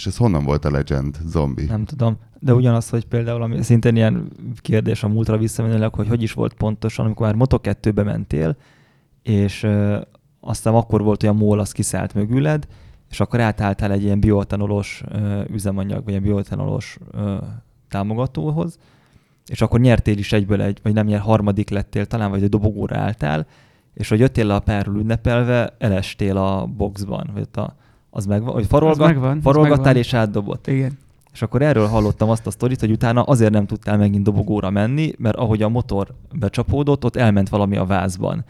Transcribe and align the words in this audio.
És 0.00 0.06
ez 0.06 0.16
honnan 0.16 0.44
volt 0.44 0.64
a 0.64 0.70
Legend 0.70 1.18
zombi? 1.26 1.64
Nem 1.64 1.84
tudom, 1.84 2.16
de 2.38 2.54
ugyanaz, 2.54 2.88
hogy 2.88 3.04
például, 3.04 3.42
ami 3.42 3.62
szintén 3.62 3.96
ilyen 3.96 4.32
kérdés 4.60 5.02
a 5.02 5.08
múltra 5.08 5.38
visszamenőleg, 5.38 5.94
hogy 5.94 6.08
hogy 6.08 6.22
is 6.22 6.32
volt 6.32 6.54
pontosan, 6.54 7.04
amikor 7.04 7.26
már 7.26 7.46
Moto2-be 7.48 8.02
mentél, 8.02 8.56
és 9.22 9.62
ö, 9.62 10.00
aztán 10.40 10.74
akkor 10.74 11.02
volt, 11.02 11.20
hogy 11.20 11.30
a 11.30 11.32
MOL 11.32 11.58
az 11.58 11.72
kiszállt 11.72 12.14
mögüled, 12.14 12.66
és 13.10 13.20
akkor 13.20 13.40
átálltál 13.40 13.92
egy 13.92 14.02
ilyen 14.02 14.20
bioetanolos 14.20 15.02
üzemanyag, 15.50 16.00
vagy 16.04 16.08
ilyen 16.08 16.22
bioetanolos 16.22 16.98
ö, 17.10 17.36
támogatóhoz, 17.88 18.78
és 19.46 19.60
akkor 19.60 19.80
nyertél 19.80 20.18
is 20.18 20.32
egyből 20.32 20.62
egy, 20.62 20.80
vagy 20.82 20.92
nem 20.92 21.06
nyer, 21.06 21.20
harmadik 21.20 21.70
lettél 21.70 22.06
talán, 22.06 22.30
vagy 22.30 22.42
egy 22.42 22.48
dobogóra 22.48 22.96
álltál, 22.96 23.46
és 23.94 24.08
hogy 24.08 24.18
jöttél 24.18 24.46
le 24.46 24.54
a 24.54 24.60
párról 24.60 24.96
ünnepelve, 24.96 25.74
elestél 25.78 26.36
a 26.36 26.66
boxban, 26.66 27.30
vagy 27.34 27.48
a, 27.52 27.74
az 28.10 28.26
megvan, 28.26 28.52
hogy 28.52 28.66
farolgat, 28.66 29.00
Az 29.00 29.06
megvan, 29.06 29.36
az 29.36 29.42
farolgattál 29.42 29.76
megvan. 29.84 30.02
és 30.02 30.14
átdobott. 30.14 30.66
Igen. 30.66 30.98
És 31.32 31.42
akkor 31.42 31.62
erről 31.62 31.86
hallottam 31.86 32.30
azt 32.30 32.46
a 32.46 32.50
sztorit, 32.50 32.80
hogy 32.80 32.90
utána 32.90 33.22
azért 33.22 33.52
nem 33.52 33.66
tudtál 33.66 33.96
megint 33.98 34.24
dobogóra 34.24 34.70
menni, 34.70 35.12
mert 35.18 35.36
ahogy 35.36 35.62
a 35.62 35.68
motor 35.68 36.08
becsapódott, 36.38 37.04
ott 37.04 37.16
elment 37.16 37.48
valami 37.48 37.76
a 37.76 37.84
vázban, 37.84 38.44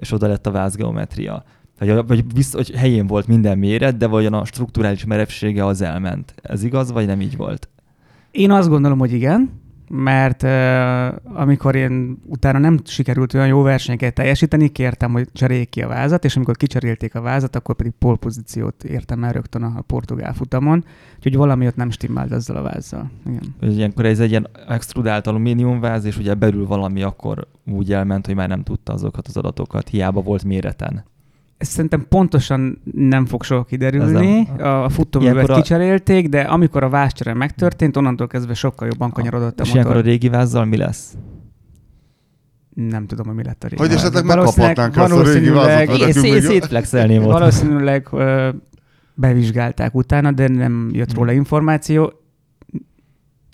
és 0.00 0.12
oda 0.12 0.26
lett 0.26 0.46
a 0.46 0.50
vázgeometria. 0.50 1.44
Vagy, 1.78 2.06
vagy, 2.06 2.34
vissza, 2.34 2.56
hogy 2.56 2.70
helyén 2.70 3.06
volt 3.06 3.26
minden 3.26 3.58
méret, 3.58 3.96
de 3.96 4.06
vajon 4.06 4.32
a 4.32 4.44
strukturális 4.44 5.04
merevsége 5.04 5.66
az 5.66 5.80
elment. 5.80 6.34
Ez 6.42 6.62
igaz, 6.62 6.92
vagy 6.92 7.06
nem 7.06 7.20
így 7.20 7.36
volt? 7.36 7.68
Én 8.30 8.50
azt 8.50 8.68
gondolom, 8.68 8.98
hogy 8.98 9.12
igen, 9.12 9.61
mert 9.94 10.42
uh, 10.42 11.40
amikor 11.40 11.74
én 11.74 12.18
utána 12.26 12.58
nem 12.58 12.78
sikerült 12.84 13.34
olyan 13.34 13.46
jó 13.46 13.62
versenyeket 13.62 14.14
teljesíteni, 14.14 14.68
kértem, 14.68 15.12
hogy 15.12 15.28
cseréljék 15.32 15.68
ki 15.68 15.82
a 15.82 15.88
vázat, 15.88 16.24
és 16.24 16.36
amikor 16.36 16.56
kicserélték 16.56 17.14
a 17.14 17.20
vázat, 17.20 17.56
akkor 17.56 17.74
pedig 17.74 17.92
polpozíciót 17.98 18.84
értem 18.84 19.24
el 19.24 19.32
rögtön 19.32 19.62
a, 19.62 19.80
portugál 19.86 20.34
futamon, 20.34 20.84
úgyhogy 21.16 21.36
valami 21.36 21.66
ott 21.66 21.76
nem 21.76 21.90
stimmelt 21.90 22.32
ezzel 22.32 22.56
a 22.56 22.62
vázzal. 22.62 23.10
Igen. 23.26 23.54
Ilyenkor 23.60 24.04
ez 24.04 24.20
egy 24.20 24.30
ilyen 24.30 24.48
extrudált 24.68 25.26
alumíniumváz, 25.26 26.04
és 26.04 26.18
ugye 26.18 26.34
belül 26.34 26.66
valami 26.66 27.02
akkor 27.02 27.46
úgy 27.66 27.92
elment, 27.92 28.26
hogy 28.26 28.34
már 28.34 28.48
nem 28.48 28.62
tudta 28.62 28.92
azokat 28.92 29.26
az 29.26 29.36
adatokat, 29.36 29.88
hiába 29.88 30.20
volt 30.20 30.44
méreten. 30.44 31.04
Ez 31.62 31.68
szerintem 31.68 32.06
pontosan 32.08 32.82
nem 32.92 33.26
fog 33.26 33.42
soha 33.42 33.64
kiderülni. 33.64 34.48
Ez 34.58 34.64
A 34.66 34.88
futóművet 34.88 35.34
Ilyenkor 35.34 35.56
a- 35.56 35.60
kicserélték, 35.60 36.28
de 36.28 36.40
amikor 36.40 36.82
a 36.82 36.88
vázcsere 36.88 37.34
megtörtént, 37.34 37.96
onnantól 37.96 38.26
kezdve 38.26 38.54
sokkal 38.54 38.88
jobban 38.88 39.10
kanyarodott 39.10 39.60
a 39.60 39.62
És 39.62 39.72
ilyenkor 39.72 39.92
a 39.92 39.96
motor. 39.96 40.10
régi 40.10 40.28
vázzal 40.28 40.64
mi 40.64 40.76
lesz? 40.76 41.14
Nem 42.74 43.06
tudom, 43.06 43.26
hogy 43.26 43.34
mi 43.34 43.44
lett 43.44 43.64
a 43.64 43.68
régi 43.68 43.80
Hogy 43.80 43.90
váz. 43.90 43.98
esetleg 43.98 44.24
megkaphatnánk 44.24 44.96
azt 44.96 45.12
a 45.12 45.22
régi 45.22 45.48
vázat, 45.48 45.86
valószínűleg- 45.98 46.42
szétflexelném 46.42 47.24
ott. 47.24 47.54
Ö, 48.12 48.48
bevizsgálták 49.14 49.94
utána, 49.94 50.32
de 50.32 50.48
nem 50.48 50.90
jött 50.92 51.14
róla 51.14 51.32
információ. 51.32 52.12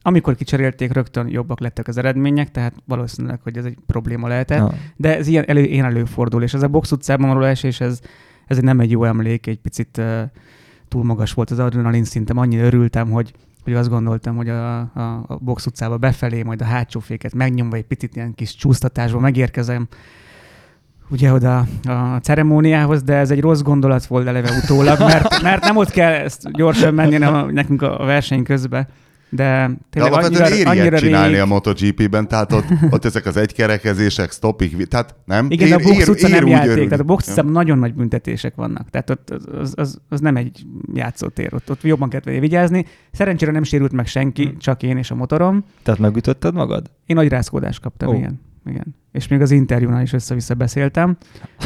Amikor 0.08 0.34
kicserélték, 0.34 0.92
rögtön 0.92 1.28
jobbak 1.28 1.60
lettek 1.60 1.88
az 1.88 1.96
eredmények, 1.96 2.50
tehát 2.50 2.74
valószínűleg, 2.84 3.40
hogy 3.42 3.56
ez 3.56 3.64
egy 3.64 3.76
probléma 3.86 4.28
lehetett. 4.28 4.58
Na, 4.58 4.72
De 4.96 5.16
ez 5.16 5.26
ilyen, 5.26 5.44
elő, 5.46 5.62
ilyen 5.62 5.84
előfordul, 5.84 6.42
és 6.42 6.54
ez 6.54 6.62
a 6.62 6.68
box 6.68 6.92
utcában 6.92 7.28
való 7.28 7.42
esés, 7.42 7.80
ez, 7.80 8.00
ez 8.46 8.58
nem 8.58 8.80
egy 8.80 8.90
jó 8.90 9.04
emlék, 9.04 9.46
egy 9.46 9.58
picit 9.58 9.96
uh, 9.98 10.22
túl 10.88 11.04
magas 11.04 11.32
volt 11.32 11.50
az 11.50 11.58
adrenalin 11.58 12.04
szintem, 12.04 12.38
annyira 12.38 12.64
örültem, 12.64 13.10
hogy, 13.10 13.32
hogy 13.64 13.74
azt 13.74 13.88
gondoltam, 13.88 14.36
hogy 14.36 14.48
a, 14.48 14.78
a, 14.78 15.24
a 15.26 15.38
box 15.40 15.66
utcába 15.66 15.96
befelé, 15.96 16.42
majd 16.42 16.60
a 16.60 16.64
hátsó 16.64 17.00
féket 17.00 17.34
megnyomva 17.34 17.76
egy 17.76 17.86
picit 17.86 18.16
ilyen 18.16 18.34
kis 18.34 18.54
csúsztatásba 18.54 19.18
megérkezem, 19.18 19.88
ugye 21.10 21.32
oda 21.32 21.66
a 21.84 22.18
ceremóniához, 22.22 23.02
de 23.02 23.14
ez 23.14 23.30
egy 23.30 23.40
rossz 23.40 23.60
gondolat 23.60 24.06
volt 24.06 24.26
eleve 24.26 24.50
utólag, 24.62 24.98
mert, 24.98 25.42
mert 25.42 25.62
nem 25.62 25.76
ott 25.76 25.90
kell 25.90 26.12
ezt 26.12 26.52
gyorsan 26.52 26.94
menni 26.94 27.16
nem, 27.16 27.50
nekünk 27.50 27.82
a 27.82 28.04
verseny 28.04 28.42
közben. 28.42 28.88
De 29.30 29.68
De 29.68 29.70
tényleg 29.90 30.12
alapvetően 30.12 30.42
annyira, 30.52 30.56
ér 30.56 30.66
annyira 30.66 30.98
csinálni 30.98 31.32
rég, 31.32 31.40
a 31.40 31.46
MotoGP-ben, 31.46 32.28
tehát 32.28 32.52
ott, 32.52 32.64
ott 32.94 33.04
ezek 33.04 33.26
az 33.26 33.36
egykerekezések, 33.36 34.32
stopik, 34.32 34.86
tehát 34.86 35.14
nem? 35.24 35.46
Igen, 35.50 35.68
de 35.68 35.74
a 35.74 35.78
box 35.78 36.08
utca 36.08 36.28
nem 36.28 36.44
úgy 36.44 36.50
játék, 36.50 36.70
örülni. 36.70 36.88
tehát 36.88 37.04
a 37.04 37.06
box 37.06 37.28
utcában 37.28 37.52
nagyon 37.52 37.78
nagy 37.78 37.94
büntetések 37.94 38.54
vannak. 38.54 38.90
Tehát 38.90 39.10
ott 39.10 39.30
az, 39.30 39.72
az, 39.76 39.98
az, 40.08 40.20
nem 40.20 40.36
egy 40.36 40.66
játszótér, 40.94 41.54
ott, 41.54 41.70
ott 41.70 41.82
jobban 41.82 42.08
kell 42.08 42.20
vigyázni. 42.20 42.84
Szerencsére 43.12 43.52
nem 43.52 43.62
sérült 43.62 43.92
meg 43.92 44.06
senki, 44.06 44.44
Hm. 44.44 44.56
csak 44.58 44.82
én 44.82 44.96
és 44.96 45.10
a 45.10 45.14
motorom. 45.14 45.64
tehát 45.82 46.00
megütötted 46.00 46.54
magad? 46.54 46.90
Én 47.06 47.16
nagy 47.16 47.28
rázkódást 47.28 47.80
kaptam, 47.80 48.08
oh. 48.08 48.16
igen. 48.16 48.40
igen. 48.66 48.94
És 49.18 49.28
még 49.28 49.40
az 49.40 49.50
interjúnál 49.50 50.02
is 50.02 50.12
össze-vissza 50.12 50.54
beszéltem. 50.54 51.16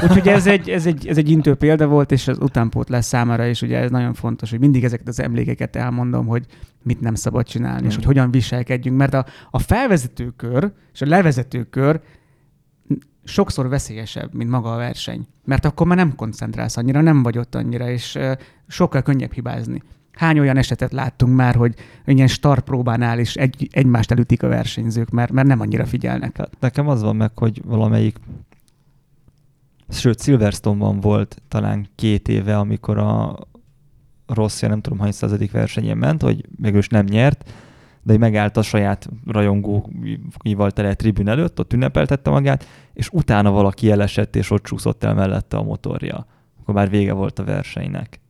Úgyhogy 0.03 0.29
ez 0.29 0.47
egy, 0.47 0.71
ez, 0.71 0.87
egy, 0.87 1.07
ez 1.07 1.17
egy 1.17 1.31
intő 1.31 1.55
példa 1.55 1.87
volt, 1.87 2.13
és 2.13 2.29
az 2.29 2.39
utánpótlás 2.41 3.05
számára 3.05 3.47
is 3.47 3.63
ugye 3.63 3.79
ez 3.79 3.91
nagyon 3.91 4.15
fontos, 4.15 4.51
hogy 4.51 4.59
mindig 4.59 4.85
ezeket 4.85 5.09
az 5.09 5.21
emlékeket 5.21 5.77
elmondom, 5.77 6.27
hogy 6.27 6.47
mit 6.83 7.01
nem 7.01 7.15
szabad 7.15 7.47
csinálni, 7.47 7.87
és 7.87 7.93
Mm. 7.93 7.97
hogy 7.97 8.05
hogyan 8.05 8.31
viselkedjünk, 8.31 8.97
mert 8.97 9.15
a, 9.15 9.27
a 9.51 9.59
felvezető 9.59 10.33
kör 10.37 10.73
és 10.93 11.01
a 11.01 11.07
levezető 11.07 11.63
kör 11.63 12.01
sokszor 13.25 13.69
veszélyesebb, 13.69 14.35
mint 14.35 14.51
maga 14.51 14.73
a 14.73 14.77
verseny. 14.77 15.27
Mert 15.45 15.65
akkor 15.65 15.87
már 15.87 15.97
nem 15.97 16.15
koncentrálsz 16.15 16.77
annyira, 16.77 17.01
nem 17.01 17.23
vagy 17.23 17.39
ott 17.39 17.55
annyira, 17.55 17.91
és 17.91 18.19
sokkal 18.69 19.03
könnyebb 19.03 19.33
hibázni. 19.33 19.83
Hány 20.13 20.39
olyan 20.39 20.57
esetet 20.57 20.93
láttunk 20.93 21.37
már, 21.37 21.55
hogy 21.55 21.75
ilyen 22.05 22.27
start 22.27 22.65
próbánál 22.65 23.19
is 23.19 23.35
egy, 23.35 23.69
egymást 23.73 24.11
elütik 24.11 24.43
a 24.43 24.49
versenyzők, 24.49 25.11
mert, 25.11 25.33
mert 25.33 25.47
nem 25.47 25.61
annyira 25.61 25.87
figyelnek. 25.87 26.37
Hát 26.37 26.61
nekem 26.61 26.89
az 26.89 27.03
van 27.03 27.17
meg, 27.17 27.39
hogy 27.39 27.63
valamelyik, 27.65 28.17
sőt 29.89 30.23
Silverstone-ban 30.23 31.01
volt 31.01 31.43
talán 31.49 31.87
két 31.95 32.29
éve, 32.29 32.59
amikor 32.59 32.99
a 32.99 33.39
Rossia 34.27 34.69
nem 34.69 34.81
tudom 34.81 34.99
hány 34.99 35.13
századik 35.13 35.51
versenyén 35.51 35.97
ment, 35.97 36.23
hogy 36.23 36.47
mégis 36.57 36.89
nem 36.89 37.05
nyert, 37.05 37.51
de 38.03 38.19
megállt 38.19 38.57
a 38.57 38.63
saját 38.63 39.09
rajongóival 39.27 40.71
tele 40.71 40.95
tribün 40.95 41.29
előtt, 41.29 41.59
ott 41.59 41.73
ünnepeltette 41.73 42.31
magát, 42.31 42.67
és 42.95 43.09
utána 43.13 43.51
valaki 43.51 43.91
elesett, 43.91 44.37
és 44.37 44.51
ott 44.51 44.63
csúszott 44.63 45.05
el 45.05 45.15
mellette 45.15 45.57
a 45.57 45.63
motorja. 45.63 46.27
Akkor 46.61 46.75
már 46.75 46.91
vége 46.91 47.13
volt 47.13 47.39
a 47.39 47.45
versenynek. 47.45 48.21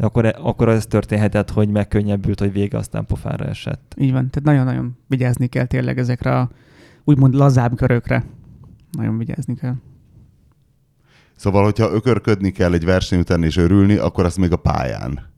Akkor, 0.00 0.34
akkor 0.42 0.68
ez 0.68 0.86
történhetett, 0.86 1.50
hogy 1.50 1.68
megkönnyebbült, 1.68 2.40
hogy 2.40 2.52
vége, 2.52 2.78
aztán 2.78 3.06
pofára 3.06 3.44
esett. 3.44 3.94
Így 3.96 4.12
van, 4.12 4.30
tehát 4.30 4.48
nagyon-nagyon 4.48 4.96
vigyázni 5.06 5.46
kell 5.46 5.66
tényleg 5.66 5.98
ezekre 5.98 6.38
a 6.38 6.50
úgymond 7.04 7.34
lazább 7.34 7.76
körökre. 7.76 8.24
Nagyon 8.92 9.18
vigyázni 9.18 9.54
kell. 9.54 9.74
Szóval, 11.36 11.64
hogyha 11.64 11.92
ökörködni 11.92 12.50
kell 12.50 12.72
egy 12.72 12.84
verseny 12.84 13.18
után 13.18 13.42
és 13.42 13.56
örülni, 13.56 13.96
akkor 13.96 14.24
az 14.24 14.36
még 14.36 14.52
a 14.52 14.56
pályán. 14.56 15.28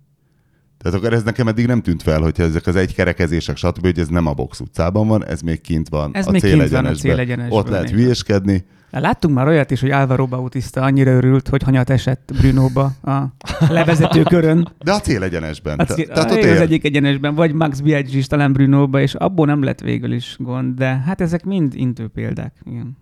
Tehát 0.78 0.98
akkor 0.98 1.12
ez 1.12 1.22
nekem 1.22 1.48
eddig 1.48 1.66
nem 1.66 1.82
tűnt 1.82 2.02
fel, 2.02 2.20
hogyha 2.20 2.42
ezek 2.42 2.66
az 2.66 2.76
egykerekezések, 2.76 3.56
stb., 3.56 3.80
hogy 3.80 3.98
ez 3.98 4.08
nem 4.08 4.26
a 4.26 4.32
box 4.32 4.60
utcában 4.60 5.08
van, 5.08 5.24
ez 5.26 5.40
még 5.40 5.60
kint 5.60 5.88
van 5.88 6.10
Ez 6.14 6.26
a 6.26 6.30
még 6.30 6.40
kint 6.40 6.54
van 6.54 6.60
a 6.62 6.68
célegyenesben. 6.68 7.10
célegyenesben, 7.10 7.58
Ott 7.58 7.68
lehet 7.68 7.90
hülyéskedni. 7.90 8.64
Láttunk 9.00 9.34
már 9.34 9.46
olyat 9.46 9.70
is, 9.70 9.80
hogy 9.80 9.90
Álvaro 9.90 10.26
Bautista 10.26 10.80
annyira 10.82 11.10
örült, 11.10 11.48
hogy 11.48 11.62
hanyat 11.62 11.90
esett 11.90 12.32
Brunóba 12.40 12.92
a 13.02 13.22
levezető 13.68 14.22
körön. 14.22 14.72
De 14.84 14.92
a 14.92 15.00
célegyenesben. 15.00 15.78
A 15.78 15.84
cél, 15.84 16.06
Tehát 16.06 16.30
az 16.30 16.36
ott 16.36 16.42
ér. 16.42 16.60
egyik 16.60 16.84
egyenesben, 16.84 17.34
vagy 17.34 17.52
Max 17.52 17.80
Biaggi 17.80 18.16
is 18.18 18.26
talán 18.26 18.52
Brunóba, 18.52 19.00
és 19.00 19.14
abból 19.14 19.46
nem 19.46 19.62
lett 19.62 19.80
végül 19.80 20.12
is 20.12 20.36
gond, 20.38 20.74
de 20.78 20.86
hát 20.86 21.20
ezek 21.20 21.44
mind 21.44 21.74
intő 21.74 22.08
példák. 22.08 22.54
Igen. 22.64 22.96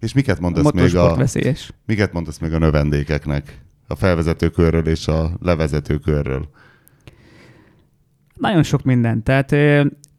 És 0.00 0.12
miket 0.12 0.38
A 0.38 0.40
mondasz, 0.40 0.64
még 0.64 0.74
motorsport 0.74 1.12
a, 1.12 1.16
veszélyes. 1.16 1.70
miket 1.86 2.12
mondasz 2.12 2.38
még 2.38 2.52
a 2.52 2.58
növendékeknek? 2.58 3.58
A 3.86 3.94
felvezető 3.94 4.48
körről 4.48 4.86
és 4.88 5.06
a 5.08 5.30
levezető 5.42 5.96
körről. 5.98 6.48
Nagyon 8.34 8.62
sok 8.62 8.82
minden. 8.82 9.22
Tehát 9.22 9.52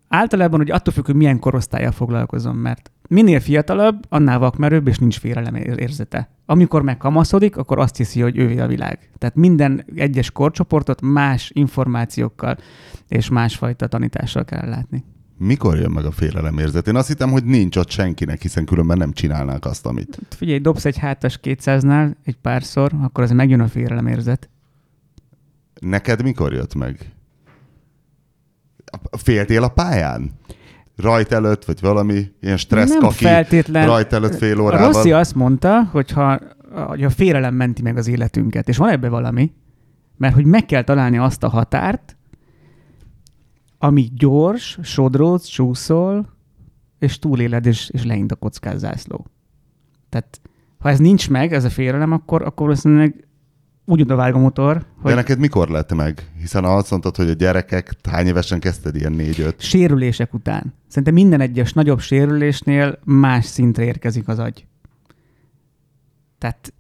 általában 0.08 0.60
hogy 0.60 0.72
attól 0.72 0.94
függ, 0.94 1.06
hogy 1.06 1.16
milyen 1.16 1.40
korosztályjal 1.40 1.92
foglalkozom, 1.92 2.58
mert 2.58 2.92
minél 3.08 3.40
fiatalabb, 3.40 4.06
annál 4.10 4.40
vakmerőbb, 4.40 4.88
és 4.88 4.98
nincs 4.98 5.20
félelem 5.20 5.56
ér- 5.56 5.80
érzete. 5.80 6.30
Amikor 6.46 6.82
megkamaszodik, 6.82 7.58
akkor 7.58 7.80
azt 7.80 7.98
hiszi, 7.98 8.22
hogy 8.22 8.38
ővé 8.38 8.60
a 8.60 8.68
világ. 8.68 9.10
Tehát 9.18 9.36
minden 9.36 9.86
egyes 9.96 10.32
korcsoportot 10.32 11.02
más 11.02 11.52
információkkal 11.54 12.58
és 13.08 13.30
másfajta 13.30 13.88
tanítással 13.88 14.46
kell 14.46 14.70
látni. 14.70 15.04
Mikor 15.40 15.78
jön 15.78 15.92
meg 15.92 16.06
a 16.06 16.12
félelemérzet? 16.12 16.88
Én 16.88 16.96
azt 16.96 17.08
hittem, 17.08 17.32
hogy 17.32 17.44
nincs 17.44 17.76
ott 17.76 17.90
senkinek, 17.90 18.42
hiszen 18.42 18.66
különben 18.66 18.98
nem 18.98 19.12
csinálnák 19.12 19.66
azt, 19.66 19.86
amit. 19.86 20.20
Figyelj, 20.30 20.60
dobsz 20.60 20.86
egy 20.86 20.98
hátas 20.98 21.40
200-nál 21.44 22.14
egy 22.24 22.38
párszor, 22.38 22.92
akkor 23.02 23.24
az 23.24 23.32
megjön 23.32 23.60
a 23.60 23.68
félelemérzet. 23.68 24.50
Neked 25.80 26.24
mikor 26.24 26.54
jött 26.54 26.76
meg? 26.76 27.12
Féltél 29.18 29.64
a 29.64 29.68
pályán? 29.68 30.32
Rajt 30.96 31.32
előtt, 31.32 31.66
vagy 31.66 31.82
valami 31.82 32.26
ilyen 32.42 32.58
stressz 32.58 32.90
nem 32.90 33.00
kaki 33.00 33.24
feltétlen. 33.24 33.86
rajt 33.86 34.14
előtt 34.14 34.36
fél 34.36 34.60
órával? 34.60 34.92
Rossi 34.92 35.12
azt 35.12 35.36
mondta, 35.36 35.84
hogy 35.84 36.12
ha 36.12 36.40
hogy 36.88 37.04
a 37.04 37.10
félelem 37.10 37.54
menti 37.54 37.82
meg 37.82 37.98
az 37.98 38.08
életünket, 38.08 38.70
és 38.70 38.78
van 38.78 38.90
ebbe 38.90 39.10
valami, 39.10 39.52
mert 40.18 40.34
hogy 40.34 40.46
meg 40.46 40.66
kell 40.66 40.84
találni 40.84 41.18
azt 41.18 41.44
a 41.44 41.50
határt, 41.50 42.18
ami 43.78 44.10
gyors, 44.16 44.80
sodródsz, 44.82 45.46
csúszol, 45.46 46.36
és 47.00 47.20
túléled, 47.20 47.66
és, 47.66 47.90
és 47.90 48.04
leint 48.04 48.32
a 48.32 48.36
kockás 48.36 48.78
zászló. 48.78 49.26
Tehát 50.10 50.42
ha 50.78 50.90
ez 50.90 51.00
nincs 51.00 51.30
meg, 51.30 51.54
ez 51.54 51.64
a 51.64 51.70
félelem, 51.70 52.12
akkor, 52.12 52.42
akkor 52.42 52.66
valószínűleg 52.66 53.27
úgy 53.90 54.02
odavág 54.02 54.36
a 54.36 54.38
motor, 54.38 54.78
De 54.78 54.86
hogy 55.02 55.16
neked 55.16 55.40
mikor 55.40 55.70
lett 55.70 55.94
meg? 55.94 56.32
Hiszen 56.40 56.64
azt 56.64 56.90
mondtad, 56.92 57.16
hogy 57.16 57.30
a 57.30 57.34
gyerekek, 57.34 57.94
hány 58.10 58.28
évesen 58.28 58.60
kezdted 58.60 58.96
ilyen 58.96 59.12
négy-öt? 59.12 59.62
sérülések 59.62 60.34
után. 60.34 60.74
Szerintem 60.88 61.14
minden 61.14 61.42
egyes 61.42 61.74
nagyobb 61.74 62.00
sérülésnél 62.00 63.00
más 63.04 63.46
szintre 63.46 63.84
érkezik 63.84 64.28
az 64.28 64.40
agy. 64.40 64.66
Tehát 66.38 66.74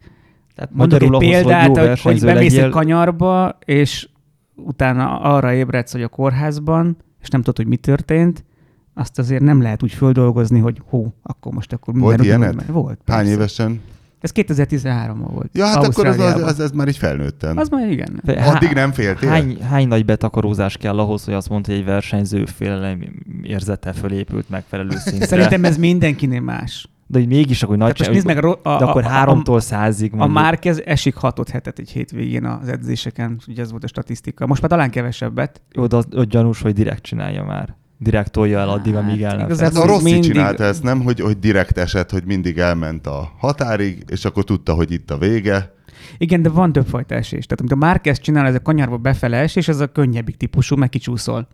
Tehát 0.56 0.72
mondok 0.74 1.02
egy 1.02 1.08
ahhoz, 1.08 1.20
példát, 1.20 1.78
hogy 1.78 2.02
hogy, 2.02 2.22
bemész 2.22 2.58
egy 2.58 2.70
kanyarba, 2.70 3.58
és 3.66 4.10
utána 4.56 5.20
arra 5.20 5.54
ébredsz, 5.54 5.92
hogy 5.92 6.04
a 6.04 6.08
kórházban, 6.08 6.98
és 7.22 7.28
nem 7.30 7.42
tudod, 7.42 7.58
hogy 7.58 7.68
mi 7.68 7.78
történt, 7.78 8.46
azt 8.94 9.20
azért 9.20 9.42
nem 9.42 9.62
lehet 9.62 9.84
úgy 9.84 9.92
földolgozni, 9.92 10.60
hogy 10.60 10.82
hó, 10.86 11.14
akkor 11.24 11.54
most 11.54 11.74
akkor 11.74 11.94
Volt 11.94 12.18
minden 12.18 12.26
ilyened? 12.26 12.48
ugyanúgy 12.56 12.74
megy. 12.74 12.84
Volt. 12.84 13.02
Hány 13.06 13.18
persze. 13.18 13.32
évesen? 13.32 13.82
Ez 14.20 14.32
2013-ban 14.36 15.28
volt. 15.32 15.50
Ja, 15.54 15.66
hát 15.66 15.84
akkor 15.84 16.06
az, 16.06 16.20
az, 16.20 16.42
az, 16.42 16.60
ez 16.60 16.72
már 16.72 16.88
így 16.88 16.98
felnőttem. 16.98 17.58
az 17.58 17.70
már 17.70 17.92
igen. 17.92 18.22
Há- 18.26 18.56
Addig 18.56 18.72
nem 18.74 18.92
féltél? 18.92 19.30
Hány, 19.30 19.58
hány 19.62 19.88
nagy 19.88 20.06
betakarózás 20.06 20.78
kell 20.78 21.00
ahhoz, 21.00 21.26
hogy 21.26 21.34
azt 21.34 21.50
mondta, 21.50 21.72
hogy 21.72 21.80
egy 21.80 21.86
versenyző 21.86 22.46
félelem 22.46 23.24
érzete 23.42 23.94
fölépült 23.94 24.50
megfelelő 24.50 24.96
szintre? 24.98 25.26
Szerintem 25.26 25.66
ez 25.66 25.78
mindenkinél 25.78 26.42
más. 26.42 26.88
De 27.08 27.20
hogy 27.20 27.28
mégis 27.28 27.64
akkor 27.64 27.78
nagy 27.78 27.94
Tehát 27.94 28.14
most 28.14 28.26
nézd 28.26 28.26
meg, 28.26 28.46
a, 28.46 28.60
a, 28.64 28.78
de 28.78 28.86
akkor 28.86 29.04
a, 29.04 29.08
háromtól 29.08 29.60
százig 29.60 30.14
a. 30.18 30.28
Márkez 30.28 30.82
esik 30.86 31.16
hatot 31.16 31.50
hetet 31.50 31.80
egy 31.80 31.90
hétvégén 31.90 32.46
az 32.46 32.68
edzéseken, 32.68 33.40
ugye 33.48 33.62
ez 33.62 33.72
volt 33.72 33.84
a 33.84 33.88
statisztika. 33.88 34.48
Most 34.48 34.62
már 34.62 34.70
talán 34.70 34.90
kevesebbet. 34.90 35.62
Jó, 35.72 35.88
de 35.88 35.96
az, 35.96 36.08
ott 36.16 36.30
gyanús, 36.30 36.62
hogy 36.62 36.74
direkt 36.74 37.04
csinálja 37.04 37.44
már. 37.44 37.76
Direkt 38.00 38.32
tolja 38.32 38.60
el 38.60 38.70
addig, 38.70 38.94
Hát, 38.94 39.02
amíg 39.04 39.22
el 39.24 39.38
nem. 39.38 39.58
Hát 39.58 39.76
a 39.76 39.86
Rossi 39.86 40.04
mindig- 40.04 40.32
csinálta 40.32 40.64
ezt, 40.64 40.84
nem? 40.84 41.02
Hogy, 41.02 41.20
hogy 41.20 41.40
direkt 41.40 41.78
esett, 41.78 42.12
hogy 42.12 42.24
mindig 42.26 42.58
elment 42.58 43.08
a 43.08 43.32
határig, 43.38 44.04
és 44.08 44.26
akkor 44.26 44.44
tudta, 44.44 44.74
hogy 44.74 44.92
itt 44.92 45.12
a 45.12 45.18
vége. 45.18 45.74
Igen, 46.18 46.42
de 46.42 46.50
van 46.50 46.72
többfajta 46.72 47.16
esés. 47.16 47.46
Tehát 47.46 47.60
amit 47.60 47.72
a 47.72 47.76
Márkez 47.76 48.20
csinál, 48.20 48.46
ez 48.46 48.56
a 48.56 48.62
kanyarba 48.62 48.98
befele 48.98 49.38
esés, 49.38 49.68
ez 49.68 49.80
a 49.80 49.88
könnyebbik 49.88 50.38
típusú, 50.38 50.76
meg 50.76 50.90
kicsúszol. 50.90 51.48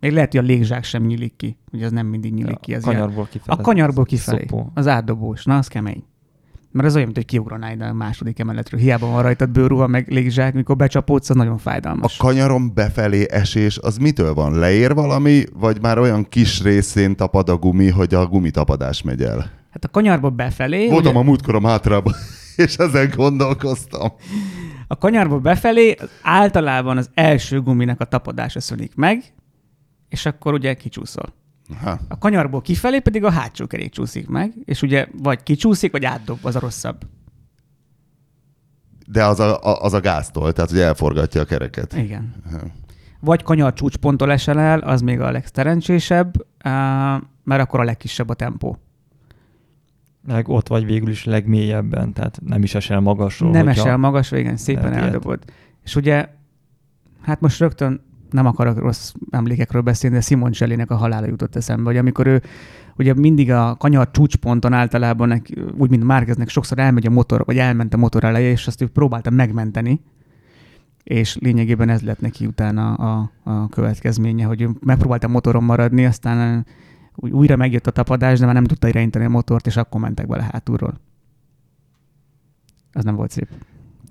Még 0.00 0.12
lehet, 0.12 0.30
hogy 0.32 0.40
a 0.40 0.46
légzsák 0.46 0.84
sem 0.84 1.02
nyílik 1.04 1.36
ki. 1.36 1.56
Ugye 1.72 1.84
az 1.84 1.92
nem 1.92 2.06
mindig 2.06 2.32
nyílik 2.34 2.60
ki. 2.60 2.72
a 2.74 2.76
Az 2.76 2.82
kanyarból 2.84 3.28
kifelé. 3.30 3.58
A 3.58 3.62
kanyarból 3.62 4.04
kifelé. 4.04 4.46
Szopó. 4.48 4.70
Az 4.74 4.86
átdobós. 4.86 5.44
Na, 5.44 5.56
az 5.56 5.66
kemény. 5.68 6.04
Mert 6.74 6.86
az 6.86 6.92
olyan, 6.94 7.04
mint 7.04 7.16
hogy 7.16 7.26
kiugranál 7.26 7.80
a 7.80 7.92
második 7.92 8.38
emeletről. 8.38 8.80
Hiába 8.80 9.06
van 9.06 9.22
rajtad 9.22 9.50
bőrruha, 9.50 9.86
meg 9.86 10.08
légzsák, 10.10 10.54
mikor 10.54 10.76
becsapódsz, 10.76 11.30
az 11.30 11.36
nagyon 11.36 11.52
A 11.54 11.58
fájdalmas. 11.58 12.16
kanyaron 12.16 12.74
befelé 12.74 13.26
esés, 13.30 13.78
az 13.78 13.96
mitől 13.96 14.34
van? 14.34 14.58
Leér 14.58 14.94
valami, 14.94 15.44
vagy 15.52 15.80
már 15.80 15.98
olyan 15.98 16.28
kis 16.28 16.62
részén 16.62 17.16
tapad 17.16 17.48
a 17.48 17.56
gumi, 17.56 17.88
hogy 17.90 18.14
a 18.14 18.26
gumitapadás 18.26 19.02
megy 19.02 19.22
el? 19.22 19.50
Hát 19.70 19.84
a 19.84 19.88
kanyarba 19.88 20.30
befelé, 20.30 20.88
Voltam 20.88 21.10
ugye, 21.10 21.20
a 21.20 21.22
múltkorom 21.22 21.64
hátrában, 21.64 22.14
és 22.56 22.76
ezen 22.76 23.12
gondolkoztam. 23.16 24.12
a 24.88 24.96
kanyarba 24.98 25.38
befelé 25.38 25.96
általában 26.22 26.96
az 26.96 27.10
első 27.14 27.60
guminak 27.62 28.00
a 28.00 28.04
tapadása 28.04 28.60
szönik 28.60 28.94
meg, 28.94 29.22
és 30.08 30.26
akkor 30.26 30.52
ugye 30.52 30.74
kicsúszol. 30.74 31.34
Ha. 31.82 31.98
A 32.08 32.18
kanyarból 32.18 32.60
kifelé 32.60 32.98
pedig 32.98 33.24
a 33.24 33.30
hátsó 33.30 33.66
kerék 33.66 33.90
csúszik 33.90 34.28
meg, 34.28 34.52
és 34.64 34.82
ugye 34.82 35.06
vagy 35.22 35.42
kicsúszik, 35.42 35.92
vagy 35.92 36.04
átdob, 36.04 36.38
az 36.42 36.56
a 36.56 36.60
rosszabb. 36.60 37.06
De 39.06 39.24
az 39.24 39.40
a, 39.40 39.62
a, 39.62 39.82
az 39.82 39.92
a 39.92 40.00
gáztól, 40.00 40.52
tehát 40.52 40.70
hogy 40.70 40.80
elforgatja 40.80 41.40
a 41.40 41.44
kereket. 41.44 41.92
Igen. 41.92 42.34
Ha. 42.50 42.58
Vagy 43.20 43.42
kanyar 43.42 43.72
csúcsponttól 43.72 44.32
esel 44.32 44.58
el, 44.60 44.78
az 44.78 45.00
még 45.00 45.20
a 45.20 45.30
legszerencsésebb, 45.30 46.46
mert 47.44 47.62
akkor 47.62 47.80
a 47.80 47.84
legkisebb 47.84 48.28
a 48.28 48.34
tempó. 48.34 48.78
Meg 50.26 50.48
ott 50.48 50.68
vagy 50.68 50.84
végül 50.84 51.08
is 51.08 51.24
legmélyebben, 51.24 52.12
tehát 52.12 52.40
nem 52.44 52.62
is 52.62 52.74
esel 52.74 53.00
magasról. 53.00 53.50
Nem 53.50 53.68
esel 53.68 53.96
magasra, 53.96 54.36
igen, 54.36 54.56
szépen 54.56 54.92
eldobod. 54.92 55.44
És 55.82 55.96
ugye, 55.96 56.28
hát 57.22 57.40
most 57.40 57.58
rögtön 57.58 58.00
nem 58.34 58.46
akarok 58.46 58.78
rossz 58.78 59.12
emlékekről 59.30 59.82
beszélni, 59.82 60.16
de 60.16 60.22
Simon 60.22 60.50
Csellinek 60.50 60.90
a 60.90 60.96
halála 60.96 61.26
jutott 61.26 61.56
eszembe, 61.56 61.84
hogy 61.84 61.96
amikor 61.96 62.26
ő 62.26 62.42
ugye 62.96 63.14
mindig 63.14 63.50
a 63.50 63.76
kanyar 63.76 64.10
csúcsponton 64.10 64.72
általában, 64.72 65.28
neki- 65.28 65.54
úgy 65.76 65.90
mint 65.90 66.04
Márkeznek 66.04 66.48
sokszor 66.48 66.78
elmegy 66.78 67.06
a 67.06 67.10
motor, 67.10 67.44
vagy 67.44 67.58
elment 67.58 67.94
a 67.94 67.96
motor 67.96 68.24
eleje, 68.24 68.50
és 68.50 68.66
azt 68.66 68.82
ő 68.82 68.86
próbálta 68.86 69.30
megmenteni, 69.30 70.00
és 71.02 71.36
lényegében 71.40 71.88
ez 71.88 72.02
lett 72.02 72.20
neki 72.20 72.46
utána 72.46 72.94
a, 72.94 73.30
a 73.42 73.68
következménye, 73.68 74.44
hogy 74.44 74.60
ő 74.62 74.70
megpróbálta 74.80 75.28
motoron 75.28 75.64
maradni, 75.64 76.04
aztán 76.04 76.66
újra 77.14 77.56
megjött 77.56 77.86
a 77.86 77.90
tapadás, 77.90 78.38
de 78.38 78.44
már 78.44 78.54
nem 78.54 78.64
tudta 78.64 78.88
irányítani 78.88 79.24
a 79.24 79.28
motort, 79.28 79.66
és 79.66 79.76
akkor 79.76 80.00
mentek 80.00 80.26
bele 80.26 80.48
hátulról. 80.52 81.00
Az 82.92 83.04
nem 83.04 83.14
volt 83.14 83.30
szép. 83.30 83.48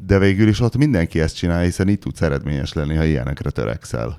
De 0.06 0.20
végül 0.20 0.48
is 0.48 0.60
ott 0.60 0.78
mindenki 0.78 1.20
ezt 1.20 1.36
csinál, 1.36 1.62
hiszen 1.62 1.90
így 1.90 2.00
tudsz 2.00 2.22
eredményes 2.22 2.74
lenni, 2.74 2.96
ha 2.96 3.04
ilyenekre 3.04 3.50
törekszel. 3.50 4.18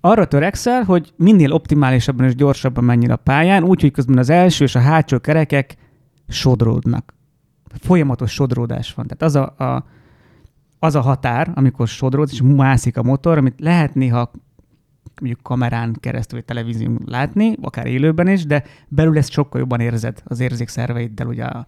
Arra 0.00 0.26
törekszel, 0.26 0.82
hogy 0.82 1.12
minél 1.16 1.52
optimálisabban 1.52 2.26
és 2.26 2.34
gyorsabban 2.34 2.84
menjél 2.84 3.12
a 3.12 3.16
pályán, 3.16 3.64
úgyhogy 3.64 3.90
közben 3.90 4.18
az 4.18 4.30
első 4.30 4.64
és 4.64 4.74
a 4.74 4.80
hátsó 4.80 5.18
kerekek 5.18 5.76
sodródnak. 6.28 7.14
Folyamatos 7.80 8.32
sodródás 8.32 8.94
van. 8.94 9.06
Tehát 9.06 9.22
az 9.22 9.34
a, 9.34 9.64
a, 9.64 9.84
az 10.78 10.94
a 10.94 11.00
határ, 11.00 11.52
amikor 11.54 11.88
sodródsz, 11.88 12.32
és 12.32 12.42
mászik 12.42 12.96
a 12.96 13.02
motor, 13.02 13.38
amit 13.38 13.60
lehet 13.60 13.94
néha 13.94 14.30
mondjuk 15.20 15.42
kamerán 15.42 15.96
keresztül, 16.00 16.38
vagy 16.38 16.46
televízión 16.46 17.02
látni, 17.06 17.56
akár 17.60 17.86
élőben 17.86 18.28
is, 18.28 18.46
de 18.46 18.64
belül 18.88 19.18
ezt 19.18 19.30
sokkal 19.30 19.60
jobban 19.60 19.80
érzed 19.80 20.22
az 20.24 20.40
érzékszerveiddel, 20.40 21.26
ugye 21.26 21.44
a, 21.44 21.66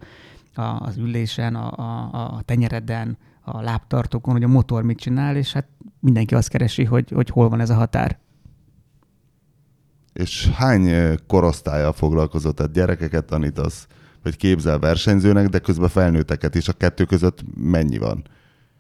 a, 0.55 0.63
az 0.63 0.97
ülésen, 0.97 1.55
a, 1.55 1.73
a, 1.79 2.11
a 2.13 2.43
tenyereden, 2.45 3.19
a 3.41 3.61
lábtartókon, 3.61 4.33
hogy 4.33 4.43
a 4.43 4.49
motor 4.49 4.83
mit 4.83 4.99
csinál, 4.99 5.37
és 5.37 5.53
hát 5.53 5.69
mindenki 6.01 6.35
azt 6.35 6.49
keresi, 6.49 6.85
hogy, 6.85 7.11
hogy 7.11 7.29
hol 7.29 7.49
van 7.49 7.61
ez 7.61 7.71
a 7.71 7.75
határ. 7.75 8.19
És 10.13 10.49
hány 10.49 11.17
korosztálya 11.27 11.93
foglalkozott? 11.93 12.57
Tehát 12.57 12.73
gyerekeket 12.73 13.25
tanítasz, 13.25 13.87
vagy 14.23 14.37
képzel 14.37 14.79
versenyzőnek, 14.79 15.49
de 15.49 15.59
közben 15.59 15.89
felnőtteket 15.89 16.55
is. 16.55 16.69
A 16.69 16.73
kettő 16.73 17.05
között 17.05 17.45
mennyi 17.57 17.99
van? 17.99 18.25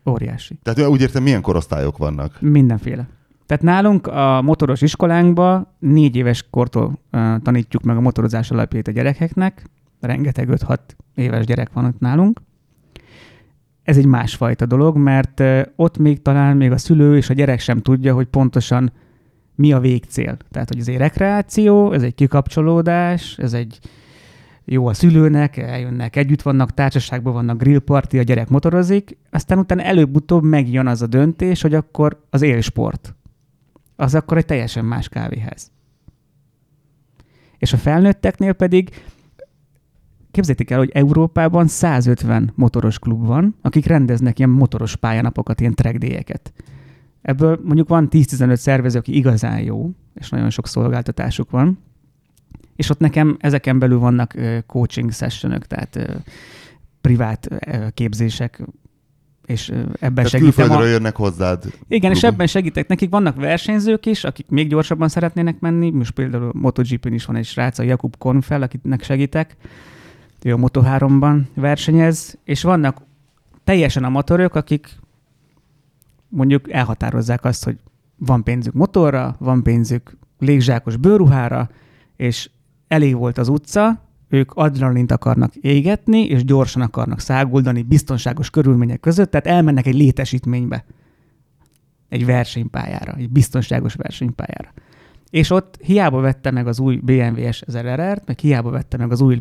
Óriási. 0.06 0.58
Tehát 0.62 0.90
úgy 0.90 1.00
értem, 1.00 1.22
milyen 1.22 1.42
korosztályok 1.42 1.96
vannak? 1.96 2.40
Mindenféle. 2.40 3.08
Tehát 3.46 3.64
nálunk 3.64 4.06
a 4.06 4.42
motoros 4.42 4.80
iskolánkban 4.80 5.68
négy 5.78 6.16
éves 6.16 6.46
kortól 6.50 6.98
uh, 7.12 7.36
tanítjuk 7.42 7.82
meg 7.82 7.96
a 7.96 8.00
motorozás 8.00 8.50
alapjait 8.50 8.88
a 8.88 8.90
gyerekeknek. 8.90 9.64
Rengeteg 10.00 10.48
5-6 10.50 10.78
éves 11.14 11.46
gyerek 11.46 11.72
van 11.72 11.84
ott 11.84 11.98
nálunk. 11.98 12.40
Ez 13.90 13.96
egy 13.96 14.06
másfajta 14.06 14.66
dolog, 14.66 14.96
mert 14.96 15.42
ott 15.76 15.98
még 15.98 16.22
talán 16.22 16.56
még 16.56 16.70
a 16.70 16.78
szülő 16.78 17.16
és 17.16 17.30
a 17.30 17.34
gyerek 17.34 17.60
sem 17.60 17.80
tudja, 17.80 18.14
hogy 18.14 18.26
pontosan 18.26 18.92
mi 19.54 19.72
a 19.72 19.80
végcél. 19.80 20.36
Tehát, 20.50 20.68
hogy 20.68 20.78
ez 20.78 20.88
egy 20.88 20.96
rekreáció, 20.96 21.92
ez 21.92 22.02
egy 22.02 22.14
kikapcsolódás, 22.14 23.38
ez 23.38 23.52
egy 23.52 23.78
jó 24.64 24.86
a 24.86 24.94
szülőnek, 24.94 25.56
eljönnek, 25.56 26.16
együtt 26.16 26.42
vannak, 26.42 26.74
társaságban 26.74 27.32
vannak 27.32 27.58
grillparti, 27.58 28.18
a 28.18 28.22
gyerek 28.22 28.48
motorozik, 28.48 29.16
aztán 29.30 29.58
utána 29.58 29.82
előbb-utóbb 29.82 30.42
megjön 30.42 30.86
az 30.86 31.02
a 31.02 31.06
döntés, 31.06 31.62
hogy 31.62 31.74
akkor 31.74 32.20
az 32.30 32.42
élsport. 32.42 33.14
Az 33.96 34.14
akkor 34.14 34.36
egy 34.36 34.46
teljesen 34.46 34.84
más 34.84 35.08
kávéház. 35.08 35.70
És 37.58 37.72
a 37.72 37.76
felnőtteknél 37.76 38.52
pedig 38.52 38.90
képzeljétek 40.30 40.70
el, 40.70 40.78
hogy 40.78 40.90
Európában 40.92 41.66
150 41.66 42.52
motoros 42.54 42.98
klub 42.98 43.26
van, 43.26 43.56
akik 43.62 43.86
rendeznek 43.86 44.38
ilyen 44.38 44.50
motoros 44.50 44.96
pályanapokat, 44.96 45.60
ilyen 45.60 45.74
trackdéjeket. 45.74 46.52
Ebből 47.22 47.60
mondjuk 47.64 47.88
van 47.88 48.08
10-15 48.10 48.56
szervező, 48.56 48.98
aki 48.98 49.16
igazán 49.16 49.60
jó, 49.60 49.90
és 50.14 50.28
nagyon 50.28 50.50
sok 50.50 50.66
szolgáltatásuk 50.66 51.50
van, 51.50 51.78
és 52.76 52.90
ott 52.90 52.98
nekem 52.98 53.36
ezeken 53.40 53.78
belül 53.78 53.98
vannak 53.98 54.34
coaching 54.66 55.12
sessionök, 55.12 55.66
tehát 55.66 56.22
privát 57.00 57.48
képzések, 57.94 58.62
és 59.46 59.68
ebben 59.68 60.14
Tehát 60.14 60.28
segítem. 60.28 60.54
külföldről 60.54 60.86
A... 60.86 60.90
jönnek 60.90 61.16
hozzád. 61.16 61.64
Igen, 61.88 62.10
és 62.10 62.22
ebben 62.22 62.46
segítek. 62.46 62.88
Nekik 62.88 63.10
vannak 63.10 63.36
versenyzők 63.36 64.06
is, 64.06 64.24
akik 64.24 64.48
még 64.48 64.68
gyorsabban 64.68 65.08
szeretnének 65.08 65.60
menni. 65.60 65.90
Most 65.90 66.10
például 66.10 66.50
MotoGP-n 66.54 67.12
is 67.12 67.24
van 67.24 67.36
egy 67.36 67.46
srác, 67.46 67.78
a 67.78 67.82
Jakub 67.82 68.16
Konfel, 68.16 68.62
akiknek 68.62 69.02
segítek. 69.02 69.56
Ő 70.42 70.52
a 70.52 70.56
Moto3-ban 70.56 71.42
versenyez, 71.54 72.38
és 72.44 72.62
vannak 72.62 73.02
teljesen 73.64 74.04
amatőrök, 74.04 74.54
akik 74.54 74.98
mondjuk 76.28 76.72
elhatározzák 76.72 77.44
azt, 77.44 77.64
hogy 77.64 77.78
van 78.16 78.42
pénzük 78.42 78.72
motorra, 78.72 79.36
van 79.38 79.62
pénzük 79.62 80.16
légzsákos 80.38 80.96
bőruhára, 80.96 81.70
és 82.16 82.50
elég 82.88 83.16
volt 83.16 83.38
az 83.38 83.48
utca, 83.48 84.08
ők 84.28 84.52
adrenalint 84.52 85.12
akarnak 85.12 85.54
égetni, 85.54 86.26
és 86.26 86.44
gyorsan 86.44 86.82
akarnak 86.82 87.20
száguldani 87.20 87.82
biztonságos 87.82 88.50
körülmények 88.50 89.00
között, 89.00 89.30
tehát 89.30 89.46
elmennek 89.46 89.86
egy 89.86 89.94
létesítménybe, 89.94 90.84
egy 92.08 92.26
versenypályára, 92.26 93.12
egy 93.12 93.30
biztonságos 93.30 93.94
versenypályára. 93.94 94.72
És 95.30 95.50
ott 95.50 95.78
hiába 95.82 96.20
vette 96.20 96.50
meg 96.50 96.66
az 96.66 96.78
új 96.78 96.96
BMW 96.96 97.52
S 97.52 97.60
1000 97.60 98.18
t 98.18 98.26
meg 98.26 98.38
hiába 98.38 98.70
vette 98.70 98.96
meg 98.96 99.10
az 99.10 99.20
új 99.20 99.38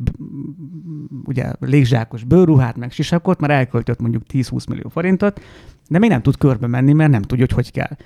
ugye, 1.23 1.51
légzsákos 1.59 2.23
bőrruhát, 2.23 2.77
meg 2.77 2.91
sisakot, 2.91 3.39
már 3.39 3.49
elköltött 3.49 3.99
mondjuk 3.99 4.23
10-20 4.33 4.69
millió 4.69 4.89
forintot, 4.89 5.41
de 5.87 5.99
még 5.99 6.09
nem 6.09 6.21
tud 6.21 6.37
körbe 6.37 6.67
menni, 6.67 6.93
mert 6.93 7.11
nem 7.11 7.21
tudja, 7.21 7.45
hogy 7.45 7.55
hogy 7.55 7.71
kell. 7.71 7.97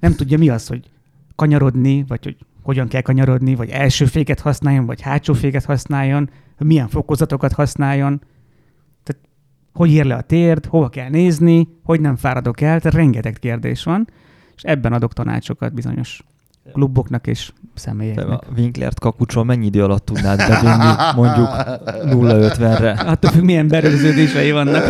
Nem 0.00 0.12
tudja, 0.12 0.38
mi 0.38 0.48
az, 0.48 0.66
hogy 0.66 0.90
kanyarodni, 1.34 2.04
vagy 2.08 2.24
hogy 2.24 2.36
hogyan 2.62 2.88
kell 2.88 3.00
kanyarodni, 3.00 3.54
vagy 3.54 3.68
első 3.68 4.04
féket 4.04 4.40
használjon, 4.40 4.86
vagy 4.86 5.00
hátsó 5.00 5.32
féket 5.32 5.64
használjon, 5.64 6.30
milyen 6.58 6.88
fokozatokat 6.88 7.52
használjon, 7.52 8.20
tehát 9.02 9.22
hogy 9.72 9.90
ír 9.90 10.04
le 10.04 10.14
a 10.14 10.22
térd, 10.22 10.66
hova 10.66 10.88
kell 10.88 11.08
nézni, 11.08 11.68
hogy 11.82 12.00
nem 12.00 12.16
fáradok 12.16 12.60
el, 12.60 12.80
tehát 12.80 12.96
rengeteg 12.96 13.36
kérdés 13.40 13.84
van, 13.84 14.08
és 14.56 14.62
ebben 14.62 14.92
adok 14.92 15.12
tanácsokat 15.12 15.74
bizonyos 15.74 16.24
kluboknak 16.72 17.26
és 17.26 17.52
személyeknek. 17.74 18.28
a 18.28 18.42
Winklert 18.56 19.00
kakucsol 19.00 19.44
mennyi 19.44 19.66
idő 19.66 19.82
alatt 19.84 20.04
tudnád 20.04 20.36
bevinni 20.38 20.92
mondjuk 21.16 21.48
0-50-re? 22.04 22.90
Attól 22.90 23.30
függ, 23.30 23.42
milyen 23.44 23.68
berögződései 23.68 24.50
vannak. 24.52 24.82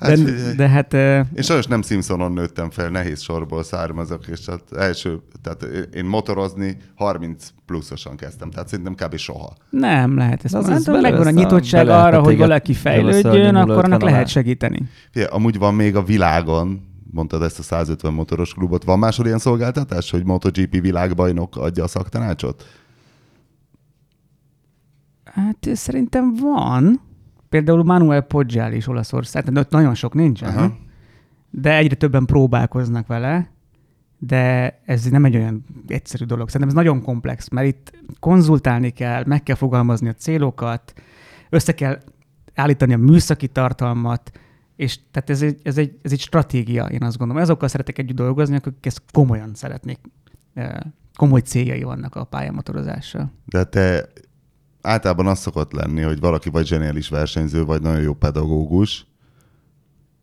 Hát, 0.00 0.10
De, 0.10 0.16
figyelj. 0.16 0.54
de 0.54 0.68
hát 0.68 0.92
Én 0.94 1.42
sajnos 1.42 1.66
nem 1.66 1.82
Simpsonon 1.82 2.32
nőttem 2.32 2.70
fel, 2.70 2.88
nehéz 2.88 3.20
sorból 3.20 3.62
származok, 3.62 4.26
és 4.26 4.46
hát 4.46 4.62
első, 4.78 5.18
tehát 5.42 5.62
én 5.94 6.04
motorozni 6.04 6.76
30 6.94 7.48
pluszosan 7.66 8.16
kezdtem, 8.16 8.50
tehát 8.50 8.68
szerintem 8.68 8.94
kb. 8.94 9.16
soha. 9.16 9.52
nem 9.70 10.16
lehet. 10.16 10.42
De 10.42 10.58
az 10.58 10.64
Az 10.64 10.68
ez 10.70 10.86
hát, 10.86 11.00
megvan 11.00 11.26
a 11.26 11.30
nyitottság 11.30 11.88
arra, 11.88 12.18
hogy 12.18 12.26
téged 12.28 12.46
valaki 12.46 12.74
fejlődjön, 12.74 13.54
akkor 13.54 13.70
annak 13.74 13.84
50 13.84 13.92
alá. 14.00 14.10
lehet 14.10 14.28
segíteni. 14.28 14.88
Figyelj, 15.10 15.30
amúgy 15.32 15.58
van 15.58 15.74
még 15.74 15.96
a 15.96 16.02
világon, 16.02 16.87
mondtad 17.10 17.42
ezt 17.42 17.58
a 17.58 17.62
150 17.62 18.12
motoros 18.12 18.54
klubot, 18.54 18.84
van 18.84 18.98
máshol 18.98 19.26
ilyen 19.26 19.38
szolgáltatás, 19.38 20.10
hogy 20.10 20.24
MotoGP 20.24 20.80
világbajnok 20.80 21.56
adja 21.56 21.84
a 21.84 21.88
szaktanácsot? 21.88 22.64
Hát 25.24 25.68
szerintem 25.72 26.34
van. 26.34 27.00
Például 27.48 27.84
Manuel 27.84 28.20
Poggial 28.20 28.72
is 28.72 28.86
Olaszország, 28.86 29.44
tehát 29.44 29.64
ott 29.64 29.70
nagyon 29.70 29.94
sok 29.94 30.14
nincsen. 30.14 30.56
Aha. 30.56 30.76
De 31.50 31.76
egyre 31.76 31.94
többen 31.94 32.24
próbálkoznak 32.24 33.06
vele, 33.06 33.50
de 34.18 34.78
ez 34.84 35.04
nem 35.04 35.24
egy 35.24 35.36
olyan 35.36 35.64
egyszerű 35.86 36.24
dolog. 36.24 36.48
Szerintem 36.48 36.76
ez 36.76 36.84
nagyon 36.84 37.02
komplex, 37.02 37.48
mert 37.48 37.66
itt 37.66 37.92
konzultálni 38.20 38.90
kell, 38.90 39.22
meg 39.26 39.42
kell 39.42 39.56
fogalmazni 39.56 40.08
a 40.08 40.12
célokat, 40.12 40.92
össze 41.50 41.74
kell 41.74 41.98
állítani 42.54 42.92
a 42.92 42.98
műszaki 42.98 43.48
tartalmat, 43.48 44.30
és 44.78 44.98
tehát 45.10 45.30
ez 45.30 45.42
egy, 45.42 45.60
ez 45.62 45.78
egy, 45.78 45.98
ez 46.02 46.12
egy 46.12 46.20
stratégia, 46.20 46.84
én 46.84 47.02
azt 47.02 47.16
gondolom. 47.16 47.42
Azokkal 47.42 47.68
szeretek 47.68 47.98
együtt 47.98 48.16
dolgozni, 48.16 48.56
akik 48.56 48.86
ezt 48.86 49.02
komolyan 49.12 49.54
szeretnék. 49.54 49.98
Eh, 50.54 50.76
Komoly 51.16 51.40
céljai 51.40 51.82
vannak 51.82 52.14
a 52.14 52.24
pályamotorozással. 52.24 53.32
De 53.44 53.64
te 53.64 54.08
általában 54.80 55.26
az 55.26 55.38
szokott 55.38 55.72
lenni, 55.72 56.02
hogy 56.02 56.20
valaki 56.20 56.50
vagy 56.50 56.66
zseniális 56.66 57.08
versenyző, 57.08 57.64
vagy 57.64 57.82
nagyon 57.82 58.00
jó 58.00 58.14
pedagógus, 58.14 59.06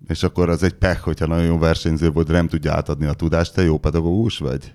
és 0.08 0.24
akkor 0.24 0.50
az 0.50 0.64
egy 0.64 0.74
pech, 0.74 1.00
hogyha 1.02 1.26
nagyon 1.26 1.46
jó 1.46 1.58
versenyző 1.58 2.10
de 2.10 2.34
nem 2.34 2.48
tudja 2.48 2.74
átadni 2.74 3.06
a 3.06 3.14
tudást, 3.14 3.54
te 3.54 3.64
jó 3.64 3.78
pedagógus 3.78 4.38
vagy? 4.38 4.74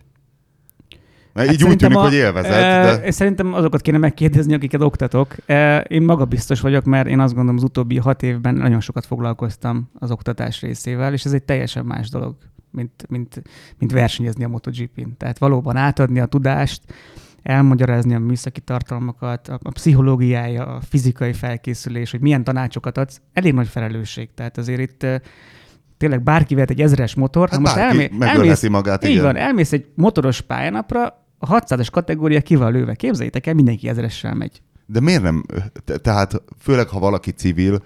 Mert 1.32 1.48
hát 1.48 1.56
így 1.56 1.64
úgy 1.64 1.76
tűnik, 1.76 1.96
a- 1.96 2.00
hogy 2.00 2.12
élvezed, 2.14 2.52
e, 2.52 2.98
de... 3.00 3.10
Szerintem 3.10 3.54
azokat 3.54 3.80
kéne 3.80 3.98
megkérdezni, 3.98 4.54
akiket 4.54 4.80
oktatok. 4.82 5.34
E, 5.46 5.78
Én 5.80 6.02
magabiztos 6.02 6.60
vagyok, 6.60 6.84
mert 6.84 7.08
én 7.08 7.20
azt 7.20 7.34
gondolom 7.34 7.56
az 7.56 7.62
utóbbi 7.62 7.98
hat 7.98 8.22
évben 8.22 8.54
nagyon 8.54 8.80
sokat 8.80 9.06
foglalkoztam 9.06 9.90
az 9.98 10.10
oktatás 10.10 10.60
részével, 10.60 11.12
és 11.12 11.24
ez 11.24 11.32
egy 11.32 11.42
teljesen 11.42 11.84
más 11.84 12.08
dolog, 12.08 12.36
mint, 12.70 13.06
mint, 13.08 13.42
mint 13.78 13.92
versenyezni 13.92 14.44
a 14.44 14.48
MotoGP-n. 14.48 15.16
Tehát 15.16 15.38
valóban 15.38 15.76
átadni 15.76 16.20
a 16.20 16.26
tudást, 16.26 16.82
elmagyarázni 17.42 18.14
a 18.14 18.18
műszaki 18.18 18.60
tartalmakat, 18.60 19.48
a, 19.48 19.58
a 19.62 19.70
pszichológiája, 19.70 20.66
a 20.66 20.80
fizikai 20.88 21.32
felkészülés, 21.32 22.10
hogy 22.10 22.20
milyen 22.20 22.44
tanácsokat 22.44 22.98
adsz, 22.98 23.20
elég 23.32 23.54
nagy 23.54 23.68
felelősség. 23.68 24.28
Tehát 24.34 24.58
azért 24.58 24.80
itt 24.80 25.06
tényleg 26.00 26.22
bárki 26.22 26.54
vehet 26.54 26.70
egy 26.70 26.80
ezres 26.80 27.14
motort, 27.14 27.50
Hát 27.50 27.58
ha 27.58 27.60
most 27.64 27.74
bárki 27.74 27.96
elmé- 28.02 28.18
megölheti 28.18 28.68
magát, 28.68 29.04
így 29.04 29.10
igen. 29.10 29.22
van, 29.22 29.36
elmész 29.36 29.72
egy 29.72 29.86
motoros 29.94 30.40
pályanapra, 30.40 31.24
a 31.38 31.46
600-as 31.60 31.88
kategória 31.92 32.40
ki 32.40 32.56
van 32.56 32.72
lőve. 32.72 32.94
Képzeljétek 32.94 33.46
el, 33.46 33.54
mindenki 33.54 33.88
ezressel 33.88 34.34
megy. 34.34 34.62
De 34.86 35.00
miért 35.00 35.22
nem? 35.22 35.44
Te- 35.84 35.98
Tehát 35.98 36.42
főleg, 36.58 36.88
ha 36.88 36.98
valaki 36.98 37.30
civil, 37.30 37.82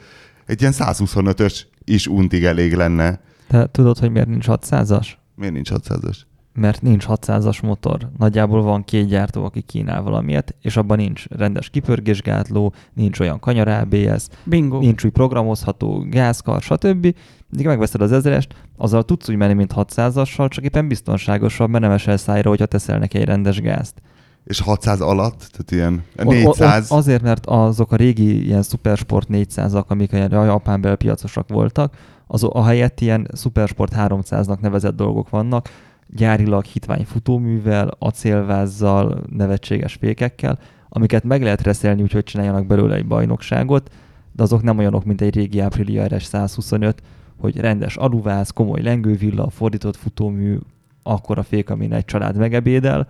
egy 0.47 0.61
ilyen 0.61 0.73
125-ös 0.77 1.61
is 1.85 2.07
untig 2.07 2.45
elég 2.45 2.75
lenne. 2.75 3.21
Te 3.49 3.67
tudod, 3.71 3.99
hogy 3.99 4.11
miért 4.11 4.29
nincs 4.29 4.45
600-as? 4.49 5.09
Miért 5.35 5.55
nincs 5.55 5.71
600-as? 5.73 6.17
Mert 6.55 6.83
nincs 6.83 7.05
600-as 7.09 7.63
motor. 7.63 8.11
Nagyjából 8.19 8.63
van 8.63 8.85
két 8.85 9.07
gyártó, 9.07 9.45
aki 9.45 9.61
kínál 9.61 10.03
valamilyet, 10.03 10.55
és 10.61 10.77
abban 10.77 10.97
nincs 10.97 11.27
rendes 11.29 11.71
kipörgésgátló, 11.71 12.73
nincs 12.93 13.21
olyan 13.21 13.41
kanyar 13.41 13.69
ABS, 13.69 14.27
Bingo. 14.45 14.79
nincs 14.79 15.05
új 15.05 15.11
programozható 15.11 16.07
gázkar, 16.11 16.63
stb. 16.63 17.15
Mindig 17.49 17.67
megveszed 17.67 18.01
az 18.01 18.13
ezerest, 18.13 18.55
azzal 18.77 19.03
tudsz 19.03 19.29
úgy 19.29 19.37
menni, 19.37 19.53
mint 19.55 19.73
600-assal, 19.77 20.49
csak 20.49 20.65
éppen 20.65 20.89
biztonságosabb, 20.89 21.71
mert 21.71 21.83
nem 21.83 21.93
esel 21.93 22.17
szájra, 22.17 22.49
hogyha 22.49 22.67
teszel 22.67 22.99
neki 22.99 23.19
egy 23.19 23.25
rendes 23.25 23.61
gázt. 23.61 24.03
És 24.45 24.61
600 24.61 25.01
alatt? 25.01 25.39
Tehát 25.51 25.71
ilyen 25.71 26.05
O- 26.17 26.27
o- 26.27 26.33
400? 26.33 26.91
o- 26.91 26.97
azért, 26.97 27.23
mert 27.23 27.47
azok 27.47 27.93
a 27.93 27.97
régi 27.97 28.45
ilyen 28.45 28.63
Supersport 28.63 29.29
400-ak, 29.31 29.87
amik 29.87 30.13
a 30.13 30.17
japán 30.45 30.81
belpiacosak 30.81 31.49
voltak, 31.49 31.95
az 32.27 32.47
a 32.51 32.65
helyett 32.65 33.01
ilyen 33.01 33.29
Supersport 33.37 33.93
300-nak 33.97 34.61
nevezett 34.61 34.97
dolgok 34.97 35.31
vannak, 35.31 35.69
gyárilag 36.15 36.65
hitvány 36.65 37.05
futóművel, 37.05 37.91
acélvázzal, 37.99 39.23
nevetséges 39.31 39.95
fékekkel, 39.95 40.59
amiket 40.89 41.25
meg 41.25 41.43
lehet 41.43 41.63
reszelni, 41.63 42.03
úgyhogy 42.03 42.25
csináljanak 42.25 42.67
belőle 42.67 42.95
egy 42.95 43.07
bajnokságot, 43.07 43.91
de 44.33 44.43
azok 44.43 44.63
nem 44.63 44.79
olyanok, 44.79 45.05
mint 45.05 45.21
egy 45.21 45.35
régi 45.35 45.61
Aprilia 45.61 46.07
RS 46.07 46.25
125, 46.25 47.03
hogy 47.37 47.57
rendes 47.57 47.97
aluváz, 47.97 48.51
komoly 48.51 48.83
lengővilla, 48.83 49.51
fordított 49.51 49.97
futómű, 49.97 50.59
akkora 51.03 51.43
fék, 51.43 51.71
amin 51.71 51.93
egy 51.93 52.05
család 52.05 52.37
megebédel, 52.37 53.09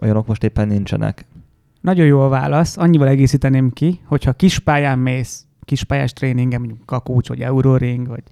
olyanok 0.00 0.26
most 0.26 0.44
éppen 0.44 0.68
nincsenek. 0.68 1.24
Nagyon 1.80 2.06
jó 2.06 2.20
a 2.20 2.28
válasz. 2.28 2.76
Annyival 2.76 3.08
egészíteném 3.08 3.70
ki, 3.70 4.00
hogyha 4.04 4.32
kispályán 4.32 4.98
mész, 4.98 5.46
kispályás 5.64 6.12
tréningen, 6.12 6.60
mondjuk 6.60 6.86
Kakócs, 6.86 7.28
vagy 7.28 7.40
Euroring, 7.40 8.06
vagy 8.06 8.22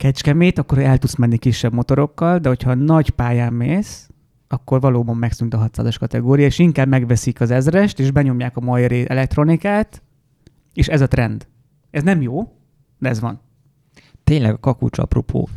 Kecskemét, 0.00 0.58
akkor 0.58 0.78
el 0.78 0.98
tudsz 0.98 1.14
menni 1.14 1.38
kisebb 1.38 1.72
motorokkal, 1.72 2.38
de 2.38 2.48
hogyha 2.48 2.74
nagy 2.74 3.10
pályán 3.10 3.52
mész, 3.52 4.10
akkor 4.48 4.80
valóban 4.80 5.16
megszűnt 5.16 5.54
a 5.54 5.68
600-as 5.68 5.96
kategória, 5.98 6.46
és 6.46 6.58
inkább 6.58 6.88
megveszik 6.88 7.40
az 7.40 7.50
ezrest, 7.50 7.98
és 7.98 8.10
benyomják 8.10 8.56
a 8.56 8.60
Majori 8.60 9.08
elektronikát, 9.08 10.02
és 10.72 10.88
ez 10.88 11.00
a 11.00 11.06
trend. 11.06 11.46
Ez 11.90 12.02
nem 12.02 12.22
jó, 12.22 12.52
de 12.98 13.08
ez 13.08 13.20
van. 13.20 13.40
Tényleg 14.24 14.52
a 14.52 14.58
kakucs 14.58 14.98
apropó, 14.98 15.48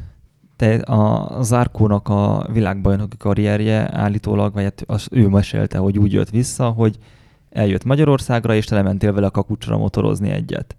te 0.55 0.75
a 0.75 1.41
Zárkónak 1.43 2.09
a 2.09 2.47
világbajnoki 2.51 3.17
karrierje 3.17 3.97
állítólag, 3.97 4.53
vagy 4.53 4.63
hát 4.63 4.83
az 4.88 5.07
ő 5.12 5.27
mesélte, 5.27 5.77
hogy 5.77 5.97
úgy 5.97 6.13
jött 6.13 6.29
vissza, 6.29 6.69
hogy 6.69 6.97
eljött 7.50 7.83
Magyarországra, 7.83 8.55
és 8.55 8.65
te 8.65 8.75
lementél 8.75 9.13
vele 9.13 9.27
a 9.27 9.31
kakucsra 9.31 9.77
motorozni 9.77 10.29
egyet. 10.29 10.75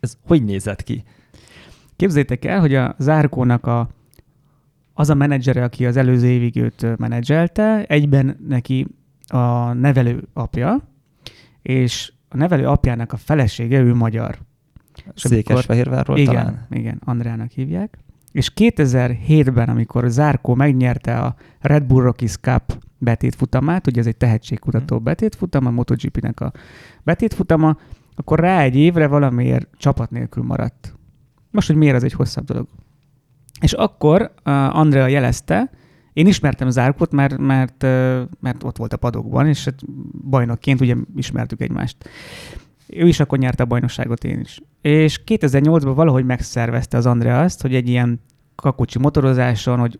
Ez 0.00 0.16
hogy 0.26 0.44
nézett 0.44 0.82
ki? 0.82 1.04
Képzeljétek 2.00 2.44
el, 2.44 2.60
hogy 2.60 2.74
a 2.74 2.94
Zárkónak 2.98 3.66
a, 3.66 3.88
az 4.94 5.10
a 5.10 5.14
menedzsere, 5.14 5.64
aki 5.64 5.86
az 5.86 5.96
előző 5.96 6.26
évig 6.26 6.56
őt 6.56 6.96
menedzselte, 6.98 7.84
egyben 7.84 8.36
neki 8.48 8.86
a 9.26 9.72
nevelő 9.72 10.28
apja, 10.32 10.88
és 11.62 12.12
a 12.28 12.36
nevelő 12.36 12.66
apjának 12.66 13.12
a 13.12 13.16
felesége, 13.16 13.80
ő 13.80 13.94
magyar. 13.94 14.38
Székesfehérvárról 15.14 16.18
igen, 16.18 16.34
talán? 16.34 16.66
Igen, 16.70 17.00
Andrának 17.04 17.50
hívják. 17.50 17.98
És 18.32 18.52
2007-ben, 18.56 19.68
amikor 19.68 20.08
Zárkó 20.08 20.54
megnyerte 20.54 21.18
a 21.18 21.34
Red 21.60 21.84
Bull 21.84 22.02
Rockies 22.02 22.36
Cup 22.36 22.78
betétfutamát, 22.98 23.86
ugye 23.86 24.00
ez 24.00 24.06
egy 24.06 24.16
tehetségkutató 24.16 24.94
Mhm. 24.94 25.04
betétfutam, 25.04 25.66
a 25.66 25.70
MotoGP-nek 25.70 26.40
a 26.40 26.52
betétfutama, 27.02 27.76
akkor 28.14 28.38
rá 28.38 28.60
egy 28.62 28.76
évre 28.76 29.06
valamiért 29.06 29.68
csapat 29.76 30.10
nélkül 30.10 30.42
maradt. 30.42 30.94
Most, 31.50 31.66
hogy 31.66 31.76
miért 31.76 31.94
ez 31.94 32.02
egy 32.02 32.12
hosszabb 32.12 32.44
dolog. 32.44 32.66
És 33.60 33.72
akkor 33.72 34.20
uh, 34.22 34.76
Andrea 34.76 35.06
jelezte, 35.06 35.70
én 36.12 36.26
ismertem 36.26 36.70
Zárkót, 36.70 37.12
mert, 37.12 37.38
mert, 37.38 37.82
mert 38.40 38.62
ott 38.62 38.76
volt 38.76 38.92
a 38.92 38.96
padokban, 38.96 39.46
és 39.46 39.64
hát 39.64 39.80
bajnokként 40.28 40.80
ugye 40.80 40.94
ismertük 41.16 41.60
egymást. 41.60 41.96
Ő 42.86 43.06
is 43.06 43.20
akkor 43.20 43.38
nyerte 43.38 43.62
a 43.62 43.66
bajnokságot, 43.66 44.24
én 44.24 44.40
is. 44.40 44.60
És 44.80 45.20
2008-ban 45.26 45.92
valahogy 45.94 46.24
megszervezte 46.24 46.96
az 46.96 47.06
Andrea 47.06 47.40
azt, 47.40 47.60
hogy 47.62 47.74
egy 47.74 47.88
ilyen 47.88 48.20
kakucsi 48.54 48.98
motorozáson, 48.98 49.78
hogy 49.78 49.98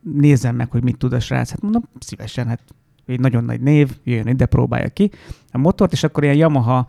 nézzem 0.00 0.56
meg, 0.56 0.70
hogy 0.70 0.82
mit 0.82 0.98
tud 0.98 1.12
a 1.12 1.20
srác. 1.20 1.50
Hát 1.50 1.60
mondom, 1.60 1.82
szívesen, 1.98 2.46
hát 2.46 2.60
egy 3.06 3.20
nagyon 3.20 3.44
nagy 3.44 3.60
név, 3.60 3.96
jöjjön 4.04 4.26
ide, 4.26 4.46
próbálja 4.46 4.88
ki 4.88 5.10
a 5.52 5.58
motort, 5.58 5.92
és 5.92 6.02
akkor 6.02 6.22
ilyen 6.22 6.36
Yamaha 6.36 6.88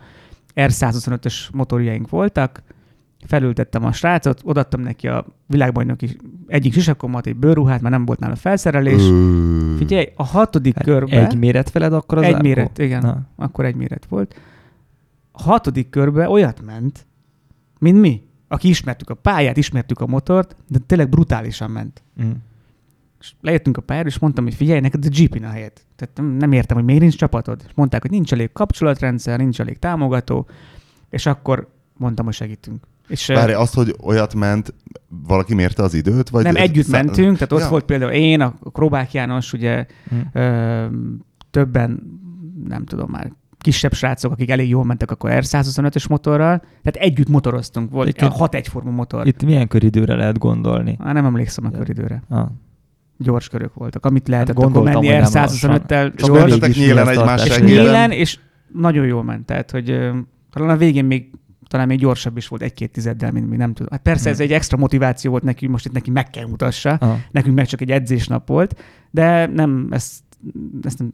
R125-ös 0.56 1.52
motorjaink 1.54 2.10
voltak, 2.10 2.64
felültettem 3.28 3.86
a 3.86 3.92
srácot, 3.92 4.42
odaadtam 4.44 4.82
neki 4.82 5.08
a 5.08 5.26
világbajnoki 5.48 6.18
egyik 6.48 6.74
sisakomat, 6.74 7.26
egy 7.28 7.36
bőrruhát, 7.36 7.82
mert 7.82 7.96
nem 7.96 8.06
volt 8.06 8.20
nála 8.20 8.36
felszerelés. 8.36 9.02
Ö, 9.02 9.74
Figyelj, 9.78 10.06
a 10.16 10.24
hatodik 10.24 10.78
körbe... 10.78 11.20
Hát 11.20 11.32
Egy 11.32 11.40
méret 11.40 11.70
feled 11.70 11.94
akkor 11.94 12.18
az 12.18 12.24
Egy 12.24 12.32
Zárkó? 12.32 12.48
méret, 12.48 12.78
igen. 12.78 13.02
Na. 13.02 13.22
Akkor 13.36 13.66
egy 13.66 13.76
méret 13.76 14.06
volt. 14.06 14.40
A 15.32 15.42
hatodik 15.42 15.90
körbe 15.90 16.30
olyat 16.30 16.62
ment, 16.66 17.06
mint 17.80 18.00
mi. 18.02 18.22
aki 18.48 18.68
ismertük 18.70 19.10
a 19.10 19.14
pályát, 19.14 19.58
ismertük 19.58 20.00
a 20.00 20.08
motort, 20.08 20.56
de 20.68 20.80
tényleg 20.80 21.10
brutálisan 21.10 21.72
ment. 21.72 22.04
Mm. 22.24 22.32
És 23.20 23.34
lejöttünk 23.42 23.78
a 23.78 23.82
pályára, 23.82 24.08
és 24.08 24.20
mondtam, 24.20 24.44
hogy 24.44 24.54
figyelj, 24.54 24.80
neked 24.80 25.06
a 25.06 25.10
GP 25.10 25.44
a 25.44 25.48
helyed. 25.48 25.72
Tehát 25.96 26.18
nem, 26.18 26.26
nem 26.26 26.52
értem, 26.52 26.78
hogy 26.78 26.86
miért 26.86 27.02
nincs 27.02 27.16
csapatod. 27.16 27.62
És 27.66 27.72
mondták, 27.76 28.02
hogy 28.02 28.12
nincs 28.12 28.34
elég 28.34 28.52
kapcsolatrendszer, 28.52 29.40
nincs 29.40 29.60
elég 29.60 29.80
támogató, 29.80 30.48
és 31.10 31.26
akkor 31.26 31.68
mondtam, 31.98 32.26
hogy 32.26 32.34
segítünk. 32.34 32.84
És 33.08 33.28
Várj, 33.28 33.54
azt, 33.54 33.74
hogy 33.74 33.96
olyat 34.04 34.34
ment, 34.36 34.74
valaki 35.28 35.54
mérte 35.54 35.84
az 35.84 35.94
időt? 35.94 36.30
Vagy 36.30 36.44
nem, 36.44 36.56
együtt 36.56 36.86
Szá- 36.86 37.04
mentünk, 37.04 37.34
tehát 37.34 37.52
ott 37.52 37.60
Ja. 37.60 37.70
volt 37.70 37.86
például 37.86 38.12
én, 38.12 38.42
a 38.42 38.54
Krobák 38.72 39.14
János, 39.14 39.54
ugye 39.54 39.86
Mm. 40.16 40.20
ö, 40.42 40.86
többen, 41.52 42.00
nem 42.68 42.86
tudom 42.86 43.10
már, 43.12 43.32
kisebb 43.60 43.94
srácok, 43.94 44.32
akik 44.32 44.50
elég 44.50 44.70
jól 44.70 44.84
mentek 44.86 45.12
akkor 45.12 45.30
R125-ös 45.34 46.08
motorral, 46.10 46.58
tehát 46.60 46.96
együtt 47.10 47.30
motoroztunk, 47.30 47.92
volt 47.92 48.08
Egyébként- 48.08 48.34
hat 48.34 48.56
egyforma 48.56 48.92
motor. 48.92 49.28
Itt 49.28 49.44
milyen 49.44 49.68
köridőre 49.68 50.16
lehet 50.16 50.38
gondolni? 50.38 50.98
Á, 51.00 51.12
nem 51.12 51.26
emlékszem 51.26 51.66
a 51.66 51.70
köridőre. 51.78 52.24
Ah. 52.30 52.48
Gyors 53.18 53.50
körök 53.50 53.74
voltak, 53.74 54.06
amit 54.06 54.28
lehetett 54.28 54.56
Hát 54.58 54.66
akkor 54.66 54.84
menni 54.84 54.96
hogy 55.08 55.16
nem 55.16 55.24
R125-tel. 55.24 56.14
És 56.18 56.28
mentetek 56.28 56.76
nyílen 56.76 57.08
egymás 57.08 57.46
És 57.46 57.60
nyílen, 57.60 58.12
és 58.12 58.40
nagyon 58.74 59.06
jól 59.06 59.24
ment. 59.24 59.46
Tehát, 59.46 59.72
hogy 59.72 59.86
talán 60.52 60.70
a 60.70 60.78
végén 60.78 61.06
még 61.06 61.30
talán 61.68 61.88
még 61.88 62.00
gyorsabb 62.00 62.38
is 62.38 62.48
volt 62.48 62.62
egy-két 62.62 62.92
tizeddel, 62.92 63.32
mint 63.32 63.50
mi, 63.50 63.56
nem 63.56 63.74
tudom. 63.74 63.92
Hát 63.92 64.02
persze 64.02 64.30
ez 64.30 64.36
Hmm. 64.36 64.46
egy 64.46 64.52
extra 64.52 64.78
motiváció 64.78 65.32
volt 65.32 65.44
neki, 65.44 65.68
most 65.68 65.86
itt 65.86 65.92
neki 65.92 66.12
meg 66.12 66.30
kell 66.30 66.46
mutassa. 66.48 66.90
Ah. 66.90 67.18
Nekünk 67.32 67.56
meg 67.56 67.66
csak 67.66 67.82
egy 67.82 67.92
edzésnap 67.92 68.48
volt, 68.48 68.82
de 69.12 69.46
nem, 69.46 69.88
ezt, 69.92 70.24
ezt 70.84 71.00
nem, 71.00 71.12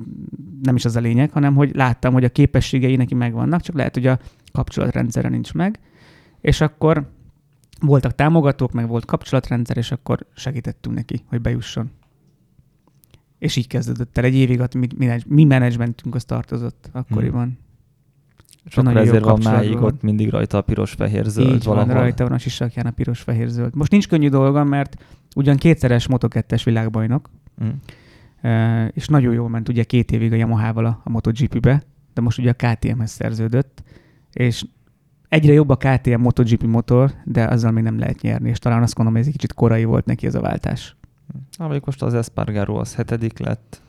nem 0.61 0.75
is 0.75 0.85
az 0.85 0.95
a 0.95 0.99
lényeg, 0.99 1.31
hanem 1.31 1.55
hogy 1.55 1.75
láttam, 1.75 2.13
hogy 2.13 2.23
a 2.23 2.29
képességei 2.29 2.95
neki 2.95 3.15
megvannak, 3.15 3.61
csak 3.61 3.75
lehet, 3.75 3.93
hogy 3.93 4.07
a 4.07 4.19
kapcsolatrendszere 4.51 5.29
nincs 5.29 5.53
meg, 5.53 5.79
és 6.41 6.61
akkor 6.61 7.09
voltak 7.79 8.15
támogatók, 8.15 8.71
meg 8.71 8.87
volt 8.87 9.05
kapcsolatrendszer, 9.05 9.77
és 9.77 9.91
akkor 9.91 10.25
segítettünk 10.35 10.95
neki, 10.95 11.23
hogy 11.27 11.41
bejusson. 11.41 11.91
És 13.39 13.55
így 13.55 13.67
kezdődött 13.67 14.17
el 14.17 14.23
egy 14.23 14.35
évig, 14.35 14.61
mi, 14.73 14.87
mi, 15.27 15.43
menedzsmentünk 15.43 16.15
az 16.15 16.23
tartozott 16.23 16.89
akkoriban. 16.91 17.57
És 18.65 18.77
akkor 18.77 18.97
ezért 18.97 19.23
van 19.23 19.39
máig 19.43 19.73
van. 19.73 19.83
ott 19.83 20.01
mindig 20.01 20.29
rajta 20.29 20.57
a 20.57 20.61
piros-fehér-zöld 20.61 21.53
Így 21.53 21.63
van, 21.63 21.75
valahol. 21.75 21.93
rajta 22.01 22.23
van 22.23 22.33
a 22.33 22.37
sisakján 22.37 22.85
a 22.85 22.91
piros, 22.91 23.19
fehér, 23.21 23.47
zöld. 23.47 23.75
Most 23.75 23.91
nincs 23.91 24.07
könnyű 24.07 24.29
dolgom, 24.29 24.67
mert 24.67 25.03
ugyan 25.35 25.57
kétszeres 25.57 26.07
Moto2-es 26.09 26.61
világbajnok, 26.65 27.29
Mm. 27.63 27.69
és 28.93 29.07
nagyon 29.07 29.33
jól 29.33 29.49
ment 29.49 29.69
ugye 29.69 29.83
két 29.83 30.11
évig 30.11 30.31
a 30.31 30.35
Yamaha-val 30.35 30.85
a, 30.85 31.01
a 31.03 31.09
MotoGP-be, 31.09 31.83
de 32.13 32.21
most 32.21 32.37
ugye 32.39 32.53
a 32.57 32.73
KTM-hez 32.73 33.11
szerződött, 33.11 33.83
és 34.33 34.65
egyre 35.29 35.53
jobb 35.53 35.69
a 35.69 35.75
KTM 35.77 36.21
MotoGP 36.21 36.63
motor, 36.63 37.11
de 37.25 37.43
azzal 37.45 37.71
még 37.71 37.83
nem 37.83 37.99
lehet 37.99 38.21
nyerni, 38.21 38.49
és 38.49 38.59
talán 38.59 38.81
azt 38.81 38.93
gondolom, 38.95 39.11
hogy 39.19 39.21
ez 39.21 39.27
egy 39.27 39.39
kicsit 39.39 39.53
korai 39.57 39.83
volt 39.83 40.05
neki 40.05 40.25
ez 40.27 40.35
a 40.35 40.41
váltás. 40.41 40.95
Ah, 41.51 41.57
mondjuk 41.57 41.85
most 41.85 42.01
az 42.01 42.13
Espargaro 42.13 42.75
az 42.75 42.95
hetedik 42.95 43.39
lett. 43.39 43.81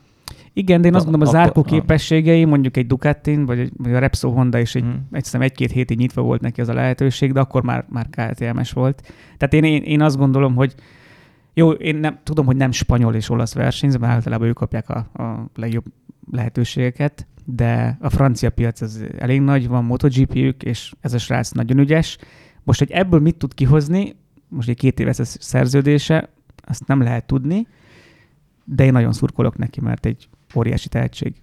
Igen, 0.53 0.81
de 0.81 0.89
én 0.89 0.95
azt 0.95 1.05
gondolom, 1.05 1.29
a 1.29 1.31
zárkó 1.31 1.63
képességei, 1.63 2.45
mondjuk 2.45 2.77
egy 2.77 2.87
Ducatin, 2.87 3.47
vagy, 3.47 3.59
egy, 3.59 3.73
vagy 3.77 3.95
a 3.95 3.99
Repsol 3.99 4.33
Honda 4.33 4.59
is 4.59 4.75
egy, 4.75 4.85
Mm. 4.85 4.93
egy 5.11 5.27
egy-két 5.31 5.71
hétig 5.71 5.99
nyitva 5.99 6.23
volt 6.23 6.41
neki 6.41 6.61
az 6.61 6.69
a 6.69 6.75
lehetőség, 6.75 7.33
de 7.33 7.41
akkor 7.41 7.63
már, 7.63 7.85
már 7.89 8.07
KTM-es 8.11 8.73
volt. 8.73 9.13
Tehát 9.37 9.55
én, 9.55 9.65
én, 9.65 9.83
én 9.83 10.01
azt 10.01 10.17
gondolom, 10.17 10.55
hogy 10.55 10.75
jó, 11.55 11.71
én 11.71 11.97
nem, 11.97 12.19
tudom, 12.23 12.47
hogy 12.47 12.57
nem 12.57 12.71
spanyol 12.71 13.15
és 13.15 13.31
olasz 13.31 13.55
versenyző, 13.55 13.99
mert 13.99 14.13
általában 14.13 14.49
ők 14.49 14.55
kapják 14.55 14.89
a, 14.89 14.97
a 15.23 15.51
legjobb 15.55 15.85
lehetőségeket, 16.31 17.27
de 17.45 17.97
a 18.01 18.11
francia 18.11 18.51
piac 18.51 18.81
az 18.81 19.05
elég 19.19 19.41
nagy, 19.41 19.69
van 19.69 19.85
MotoGP-ük, 19.85 20.63
és 20.63 20.93
ez 21.01 21.15
a 21.15 21.19
srác 21.19 21.51
nagyon 21.51 21.79
ügyes. 21.79 22.19
Most, 22.63 22.79
hogy 22.79 22.91
ebből 22.91 23.21
mit 23.21 23.37
tud 23.37 23.55
kihozni, 23.55 24.17
most 24.49 24.69
egy 24.69 24.77
két 24.77 25.01
éves 25.01 25.19
szerződése, 25.23 26.29
azt 26.57 26.87
nem 26.87 27.01
lehet 27.01 27.27
tudni, 27.27 27.67
de 28.65 28.85
én 28.85 28.93
nagyon 28.93 29.13
szurkolok 29.13 29.57
neki, 29.57 29.81
mert 29.81 30.07
egy 30.07 30.29
óriási 30.55 30.89
tehetség. 30.89 31.35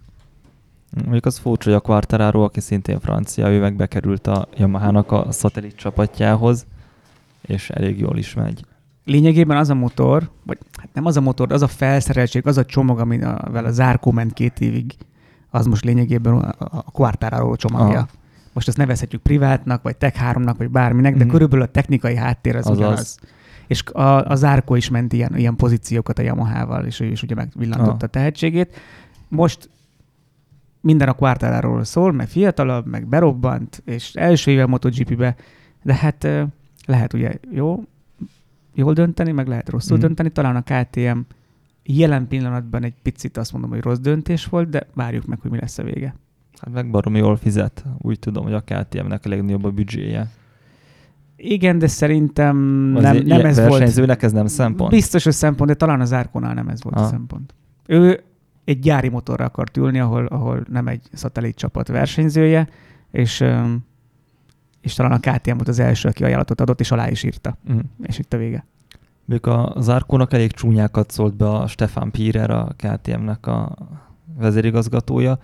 Mondjuk 1.04 1.26
az 1.26 1.38
furcsa, 1.38 1.70
hogy 1.70 1.80
a 1.80 1.82
Quartararo, 1.82 2.44
aki 2.44 2.60
szintén 2.60 3.00
francia, 3.00 3.50
ő 3.52 3.60
meg 3.60 3.76
bekerült 3.76 4.28
a 4.28 4.48
Yamaha-nak 4.58 5.12
a 5.12 5.32
szatellit 5.32 5.76
csapatjához, 5.76 6.66
és 7.42 7.70
elég 7.70 8.00
jól 8.00 8.18
is 8.18 8.34
megy. 8.34 8.66
Lényegében 9.06 9.58
az 9.58 9.70
a 9.70 9.74
motor, 9.74 10.30
vagy 10.46 10.58
hát 10.78 10.90
nem 10.94 11.06
az 11.06 11.18
a 11.18 11.22
motor, 11.22 11.52
az 11.54 11.62
a 11.62 11.68
felszereltség, 11.68 12.48
az 12.48 12.58
a 12.58 12.66
csomag, 12.66 13.00
amivel 13.00 13.66
a 13.66 13.72
zárkó 13.72 14.12
ment 14.12 14.34
két 14.34 14.60
évig, 14.60 14.94
az 15.50 15.66
most 15.66 15.84
lényegében 15.84 16.34
a, 16.38 16.82
Quartararo 16.92 17.56
csomagja. 17.56 17.98
Aha. 17.98 18.08
Most 18.54 18.68
ezt 18.68 18.78
nevezhetjük 18.78 19.22
privátnak, 19.22 19.82
vagy 19.82 19.96
Tech 19.98 20.22
3-nak, 20.24 20.54
vagy 20.58 20.70
bárminek, 20.70 21.16
de 21.16 21.24
Mhm. 21.24 21.34
körülbelül 21.34 21.66
a 21.66 21.68
technikai 21.68 22.16
háttér 22.16 22.56
az, 22.56 22.66
Azaz. 22.66 22.78
ugyanaz. 22.78 23.20
És 23.70 23.84
a, 23.84 24.26
a 24.32 24.36
zárkó 24.36 24.76
is 24.76 24.90
ment 24.90 25.14
ilyen, 25.14 25.38
ilyen 25.38 25.56
pozíciókat 25.56 26.20
a 26.20 26.22
Yamaha-val, 26.22 26.86
és 26.86 27.00
ő 27.00 27.06
is 27.06 27.24
ugye 27.24 27.36
megvillantotta 27.36 27.92
Aha. 27.92 27.98
a 28.06 28.08
tehetségét. 28.08 28.78
Most 29.28 29.70
minden 30.82 31.08
a 31.08 31.14
Quartararo 31.14 31.84
szól, 31.84 32.12
mert 32.12 32.30
fiatalabb, 32.30 32.86
meg 32.86 33.08
berobbant, 33.08 33.82
és 33.86 34.14
első 34.14 34.52
éve 34.52 34.66
MotoGP-be, 34.66 35.36
de 35.84 35.94
hát 35.96 36.28
lehet 36.86 37.14
ugye 37.14 37.34
jó, 37.52 37.84
jól 38.74 38.94
dönteni, 38.94 39.32
meg 39.32 39.48
lehet 39.48 39.70
rosszul 39.70 39.98
Mhm. 39.98 40.06
dönteni. 40.06 40.30
Talán 40.30 40.56
a 40.56 40.62
KTM 40.64 41.20
jelen 41.84 42.28
pillanatban 42.28 42.84
egy 42.84 42.94
picit 43.02 43.38
azt 43.38 43.52
mondom, 43.52 43.70
hogy 43.70 43.82
rossz 43.82 43.98
döntés 44.00 44.46
volt, 44.46 44.70
de 44.70 44.88
várjuk 44.94 45.26
meg, 45.26 45.40
hogy 45.42 45.52
mi 45.52 45.60
lesz 45.60 45.78
a 45.78 45.84
vége. 45.84 46.16
Hát 46.62 46.74
meg 46.74 46.90
baromi 46.90 47.18
jól 47.18 47.36
fizet. 47.38 47.86
Úgy 47.98 48.20
tudom, 48.20 48.44
hogy 48.44 48.54
a 48.54 48.62
KTM-nek 48.66 49.26
a 49.26 49.30
legnagyobb 49.30 49.64
a 49.64 49.72
büdzséje. 49.72 50.28
Igen, 51.42 51.78
de 51.80 51.88
szerintem 51.88 52.56
Az 52.96 53.02
nem, 53.04 53.16
ilyen 53.16 53.28
nem 53.28 53.46
ez 53.46 53.68
volt. 53.68 54.22
ez 54.24 54.32
nem 54.32 54.48
szempont. 54.48 54.92
Biztos, 54.92 55.24
hogy 55.24 55.34
szempont, 55.34 55.70
de 55.70 55.76
talán 55.76 56.02
az 56.02 56.14
Árkonál 56.14 56.54
nem 56.54 56.68
ez 56.68 56.84
volt 56.84 56.96
a 56.96 57.02
Ah. 57.02 57.10
szempont. 57.10 57.54
Ő 57.88 58.24
egy 58.66 58.80
gyári 58.80 59.10
motorra 59.10 59.46
akart 59.46 59.78
ülni, 59.78 60.00
ahol, 60.00 60.26
ahol 60.26 60.64
nem 60.70 60.88
egy 60.88 61.02
szatellit 61.14 61.56
csapat 61.56 61.88
versenyzője, 61.88 62.68
és, 63.12 63.44
és 64.82 64.94
talán 64.94 65.12
a 65.12 65.20
KTM 65.20 65.54
volt 65.56 65.68
az 65.68 65.80
első, 65.80 66.08
aki 66.08 66.24
ajánlatot 66.24 66.62
adott, 66.62 66.80
és 66.80 66.92
alá 66.92 67.10
is 67.10 67.24
írta. 67.24 67.58
Mm. 67.72 67.80
És 68.02 68.20
itt 68.20 68.34
a 68.34 68.38
vége. 68.38 68.66
Még 69.26 69.48
a 69.48 69.76
Zárkónak 69.80 70.34
elég 70.34 70.52
csúnyákat 70.52 71.12
szólt 71.12 71.36
be 71.36 71.50
a 71.50 71.68
Stefan 71.68 72.12
Pirer, 72.12 72.50
a 72.50 72.68
KTM-nek 72.76 73.48
a 73.48 73.76
vezérigazgatója. 74.38 75.40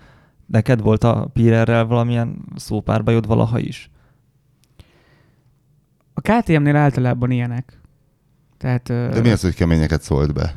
Neked 0.46 0.80
volt 0.80 1.04
a 1.04 1.30
Pirerrel 1.32 1.84
valamilyen 1.86 2.36
szópárbajod 2.54 3.26
valaha 3.26 3.58
is? 3.58 3.90
A 6.16 6.20
KTM-nél 6.20 6.76
általában 6.76 7.30
ilyenek. 7.30 7.80
Tehát, 8.58 8.86
De 8.86 9.20
mi 9.20 9.30
az, 9.30 9.40
hogy 9.40 9.54
keményeket 9.54 10.02
szólt 10.02 10.34
be? 10.34 10.54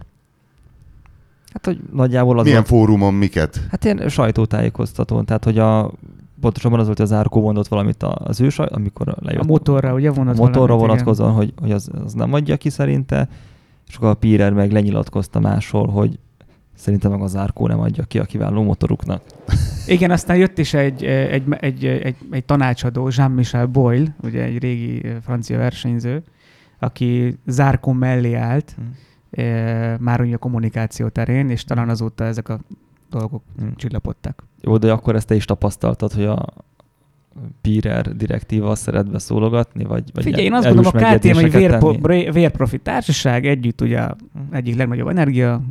Hát, 1.54 1.66
hogy 1.66 1.80
nagyjából 1.94 2.40
az 2.40 2.46
Milyen 2.46 2.64
volt, 2.68 2.82
fórumon 2.82 3.14
miket? 3.14 3.62
Hát 3.72 3.84
ilyen 3.86 4.10
sajtótájékoztatón, 4.10 5.26
tehát 5.26 5.44
hogy 5.44 5.58
a, 5.58 5.92
pontosabban 6.42 6.80
az 6.80 6.86
volt, 6.86 6.98
hogy 6.98 7.06
az 7.06 7.14
Árkó 7.14 7.42
mondott 7.42 7.68
valamit 7.68 8.04
az 8.04 8.42
ő 8.42 8.50
saj, 8.50 8.68
amikor 8.72 9.16
lejött. 9.20 9.42
a 9.42 9.46
motorra, 9.46 9.94
ugye 9.94 10.10
a 10.10 10.14
vonat 10.14 10.38
motorra 10.38 10.60
valamit, 10.60 10.84
igen. 10.84 10.88
vonatkozóan, 10.88 11.34
hogy, 11.34 11.54
hogy 11.62 11.72
az, 11.72 11.90
az 12.06 12.14
nem 12.14 12.34
adja 12.34 12.58
ki 12.58 12.70
szerinte, 12.70 13.30
és 13.88 13.96
akkor 13.96 14.10
a 14.10 14.14
Pirer 14.14 14.54
meg 14.54 14.72
lenyilatkozta 14.72 15.40
máshol, 15.40 15.88
hogy 15.88 16.20
szerintem 16.80 17.12
meg 17.12 17.22
az 17.22 17.36
Árkó 17.36 17.68
nem 17.68 17.80
adja 17.80 18.04
ki 18.04 18.20
a 18.20 18.24
kiváló 18.24 18.64
motoruknak. 18.64 19.22
Igen, 19.88 20.12
aztán 20.12 20.38
jött 20.38 20.58
is 20.58 20.74
egy, 20.74 21.04
egy, 21.06 21.44
egy, 21.60 21.86
egy, 21.86 22.16
egy 22.32 22.46
tanácsadó, 22.46 23.10
Jean-Michel 23.12 23.66
Boyle, 23.66 24.16
ugye 24.24 24.44
egy 24.44 24.58
régi 24.58 25.02
francia 25.22 25.58
versenyző, 25.58 26.24
aki 26.80 27.38
zárkó 27.46 27.92
mellé 27.92 28.34
állt, 28.34 28.76
Hm. 28.78 28.82
eh, 29.42 29.98
már 30.00 30.22
ugye 30.22 30.36
a 30.36 30.38
kommunikáció 30.38 31.08
terén, 31.08 31.50
és 31.50 31.64
talán 31.64 31.90
azóta 31.90 32.24
ezek 32.24 32.50
a 32.50 32.60
dolgok 33.10 33.44
Hm. 33.58 33.66
csillapodtak. 33.76 34.44
Jó, 34.62 34.78
de 34.78 34.92
akkor 34.92 35.16
ezt 35.16 35.28
te 35.28 35.36
is 35.36 35.46
tapasztaltad, 35.46 36.12
hogy 36.12 36.26
a 36.26 36.46
Pirer 37.62 38.16
direktíva 38.16 38.76
szeret 38.76 39.12
beszólogatni, 39.12 39.84
vagy, 39.84 40.04
vagy 40.14 40.24
Figyelj, 40.24 40.44
én 40.44 40.54
azt 40.54 40.66
gondolom, 40.68 40.92
a 40.96 41.14
KTM 41.16 41.38
egy 41.38 41.52
vérpo, 41.52 41.86
tenni? 41.92 42.02
bré- 42.02 42.34
vérprofi 42.34 42.78
társaság 42.78 43.46
együtt 43.46 43.82
ugye 43.82 44.08
egyik 44.52 44.76
legnagyobb 44.76 45.08
energia 45.08 45.62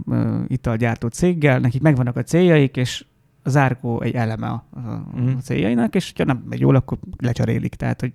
italgyártó 0.49 1.09
céggel, 1.09 1.59
nekik 1.59 1.83
megvannak 1.83 2.17
a 2.17 2.23
céljaik, 2.23 2.77
és 2.77 3.05
a 3.43 3.51
zárkó 3.51 4.01
egy 4.03 4.15
eleme 4.15 4.47
a, 4.47 4.65
a, 4.75 4.79
Mhm. 5.15 5.29
a 5.37 5.41
céljainak, 5.41 5.95
és 5.95 6.13
ha 6.17 6.25
nem 6.25 6.45
megy 6.49 6.61
jól, 6.61 6.77
akkor 6.77 6.99
lecserélik. 7.19 7.75
Tehát, 7.75 8.01
hogy 8.01 8.13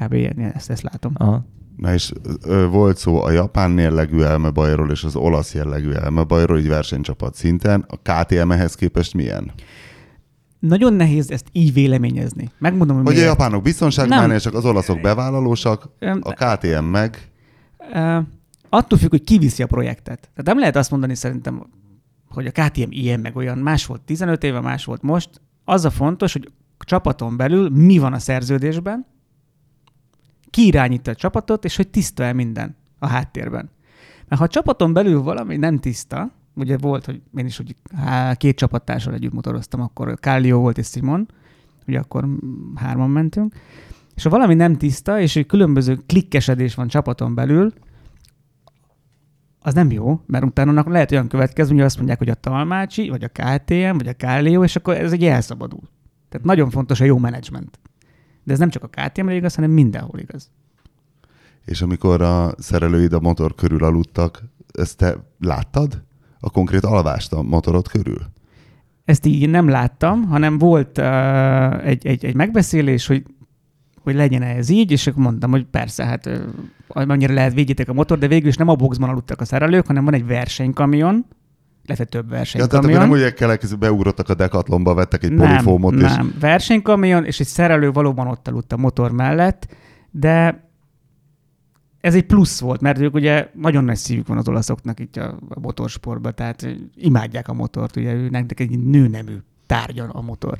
kb. 0.00 0.12
ilyen- 0.12 0.52
ezt, 0.54 0.70
ezt 0.70 0.82
látom. 0.82 1.12
Aha. 1.14 1.44
Na 1.76 1.92
és 1.92 2.12
ö, 2.46 2.66
volt 2.66 2.96
szó 2.96 3.22
a 3.22 3.30
japán 3.30 3.78
jellegű 3.78 4.20
elmebajról 4.20 4.90
és 4.90 5.04
az 5.04 5.16
olasz 5.16 5.54
jellegű 5.54 5.90
elmebajról, 5.90 6.58
így 6.58 6.68
versenycsapat 6.68 7.34
szinten. 7.34 7.84
A 7.88 7.96
KTM 7.96 8.50
ehhez 8.50 8.74
képest 8.74 9.14
milyen? 9.14 9.50
Nagyon 10.68 10.92
nehéz 10.92 11.30
ezt 11.30 11.46
így 11.52 11.72
véleményezni. 11.72 12.50
Megmondom, 12.58 12.96
hogy 12.96 13.04
Hogy 13.04 13.14
a 13.14 13.18
miért. 13.18 13.30
japánok 13.30 13.62
biztonságmániasak, 13.62 14.54
az 14.54 14.64
olaszok 14.64 15.00
bevállalósak, 15.00 15.88
a 16.20 16.32
KTM 16.32 16.84
meg... 16.84 17.30
attól 18.68 18.98
függ, 18.98 19.10
hogy 19.10 19.24
ki 19.24 19.38
viszi 19.38 19.62
a 19.62 19.66
projektet. 19.66 20.18
Tehát 20.20 20.44
nem 20.44 20.58
lehet 20.58 20.76
azt 20.76 20.90
mondani 20.90 21.14
szerintem, 21.14 21.66
hogy 22.28 22.46
a 22.46 22.50
KTM 22.50 22.90
ilyen 22.90 23.20
meg 23.20 23.36
olyan. 23.36 23.58
Más 23.58 23.86
volt 23.86 24.00
15 24.00 24.44
éve, 24.44 24.60
más 24.60 24.84
volt 24.84 25.02
most. 25.02 25.30
Az 25.64 25.84
a 25.84 25.90
fontos, 25.90 26.32
hogy 26.32 26.52
csapaton 26.78 27.36
belül 27.36 27.68
mi 27.68 27.98
van 27.98 28.12
a 28.12 28.18
szerződésben, 28.18 29.06
kiirányítja 30.50 31.12
a 31.12 31.16
csapatot, 31.16 31.64
és 31.64 31.76
hogy 31.76 31.88
tiszta-e 31.88 32.32
minden 32.32 32.76
a 32.98 33.06
háttérben. 33.06 33.70
Mert 34.28 34.40
ha 34.40 34.44
a 34.44 34.48
csapaton 34.48 34.92
belül 34.92 35.22
valami 35.22 35.56
nem 35.56 35.78
tiszta, 35.78 36.30
ugye 36.54 36.78
volt, 36.78 37.04
hogy 37.04 37.22
én 37.36 37.46
is 37.46 37.60
úgy 37.60 37.76
há, 37.96 38.34
két 38.34 38.56
csapattársal 38.56 39.14
együtt 39.14 39.32
motoroztam, 39.32 39.80
akkor 39.80 40.18
Kálió 40.20 40.60
volt 40.60 40.78
és 40.78 40.86
Simon, 40.86 41.28
ugye 41.86 41.98
akkor 41.98 42.28
hárman 42.74 43.10
mentünk, 43.10 43.54
és 44.14 44.22
ha 44.22 44.30
valami 44.30 44.54
nem 44.54 44.76
tiszta, 44.76 45.20
és 45.20 45.36
egy 45.36 45.46
különböző 45.46 45.98
klikkesedés 46.06 46.74
van 46.74 46.88
csapaton 46.88 47.34
belül, 47.34 47.72
az 49.66 49.74
nem 49.74 49.90
jó, 49.90 50.20
mert 50.26 50.44
utána 50.44 50.70
annak 50.70 50.88
lehet 50.88 51.12
olyan 51.12 51.28
következő, 51.28 51.74
hogy 51.74 51.82
azt 51.82 51.96
mondják, 51.96 52.18
hogy 52.18 52.28
a 52.28 52.34
Talmácsi, 52.34 53.08
vagy 53.08 53.24
a 53.24 53.28
KTM, 53.28 53.96
vagy 53.96 54.08
a 54.08 54.12
Kálió, 54.12 54.64
és 54.64 54.76
akkor 54.76 54.96
ez 54.96 55.12
egy 55.12 55.24
elszabadul. 55.24 55.80
Tehát 56.28 56.46
nagyon 56.46 56.70
fontos 56.70 57.00
a 57.00 57.04
jó 57.04 57.18
menedzsment. 57.18 57.78
De 58.42 58.52
ez 58.52 58.58
nem 58.58 58.70
csak 58.70 58.82
a 58.82 58.88
KTM-re 58.88 59.34
igaz, 59.34 59.54
hanem 59.54 59.70
mindenhol 59.70 60.20
igaz. 60.20 60.50
És 61.64 61.82
amikor 61.82 62.22
a 62.22 62.54
szerelőid 62.58 63.12
a 63.12 63.20
motor 63.20 63.54
körül 63.54 63.84
aludtak, 63.84 64.42
ezt 64.72 64.96
te 64.96 65.16
láttad? 65.38 66.02
A 66.44 66.50
konkrét 66.50 66.84
alvást 66.84 67.32
a 67.32 67.42
motorod 67.42 67.88
körül? 67.88 68.18
Ezt 69.04 69.26
így 69.26 69.50
nem 69.50 69.68
láttam, 69.68 70.22
hanem 70.22 70.58
volt 70.58 70.98
uh, 70.98 71.86
egy, 71.86 72.06
egy, 72.06 72.24
egy 72.24 72.34
megbeszélés, 72.34 73.06
hogy 73.06 73.22
hogy 74.04 74.14
legyen 74.14 74.42
ez 74.42 74.68
így, 74.68 74.90
és 74.90 75.06
akkor 75.06 75.22
mondtam, 75.22 75.50
hogy 75.50 75.64
persze, 75.64 76.04
hát 76.04 76.30
annyira 76.88 77.34
lehet 77.34 77.54
védjétek 77.54 77.88
a 77.88 77.92
motor, 77.92 78.18
de 78.18 78.28
végül 78.28 78.48
is 78.48 78.56
nem 78.56 78.68
a 78.68 78.74
boxban 78.74 79.08
aludtak 79.08 79.40
a 79.40 79.44
szerelők, 79.44 79.86
hanem 79.86 80.04
van 80.04 80.14
egy 80.14 80.26
versenykamion, 80.26 81.26
lehet 81.86 82.08
több 82.08 82.28
versenykamion. 82.28 82.82
Ja, 82.82 82.88
tehát 82.88 83.08
nem 83.08 83.18
úgy 83.18 83.34
kell, 83.34 83.76
beugrottak 83.78 84.28
a 84.28 84.34
dekatlomba, 84.34 84.94
vettek 84.94 85.24
egy 85.24 85.32
nem, 85.32 85.46
polifómot. 85.46 85.94
Nem, 85.94 86.26
és... 86.26 86.40
versenykamion, 86.40 87.24
és 87.24 87.40
egy 87.40 87.46
szerelő 87.46 87.92
valóban 87.92 88.26
ott 88.26 88.48
aludt 88.48 88.72
a 88.72 88.76
motor 88.76 89.10
mellett, 89.10 89.74
de 90.10 90.64
ez 92.04 92.14
egy 92.14 92.26
plusz 92.26 92.60
volt, 92.60 92.80
mert 92.80 92.98
ők 92.98 93.14
ugye 93.14 93.48
nagyon 93.54 93.84
nagy 93.84 93.96
szívük 93.96 94.26
van 94.26 94.38
az 94.38 94.48
olaszoknak 94.48 95.00
itt 95.00 95.16
a, 95.16 95.38
a 95.48 95.60
motorsportban, 95.60 96.34
tehát 96.34 96.66
imádják 96.96 97.48
a 97.48 97.52
motort, 97.52 97.96
ugye 97.96 98.14
őnek 98.14 98.60
egy 98.60 98.78
nőnemű 98.78 99.36
tárgya 99.66 100.08
a 100.12 100.20
motor. 100.20 100.58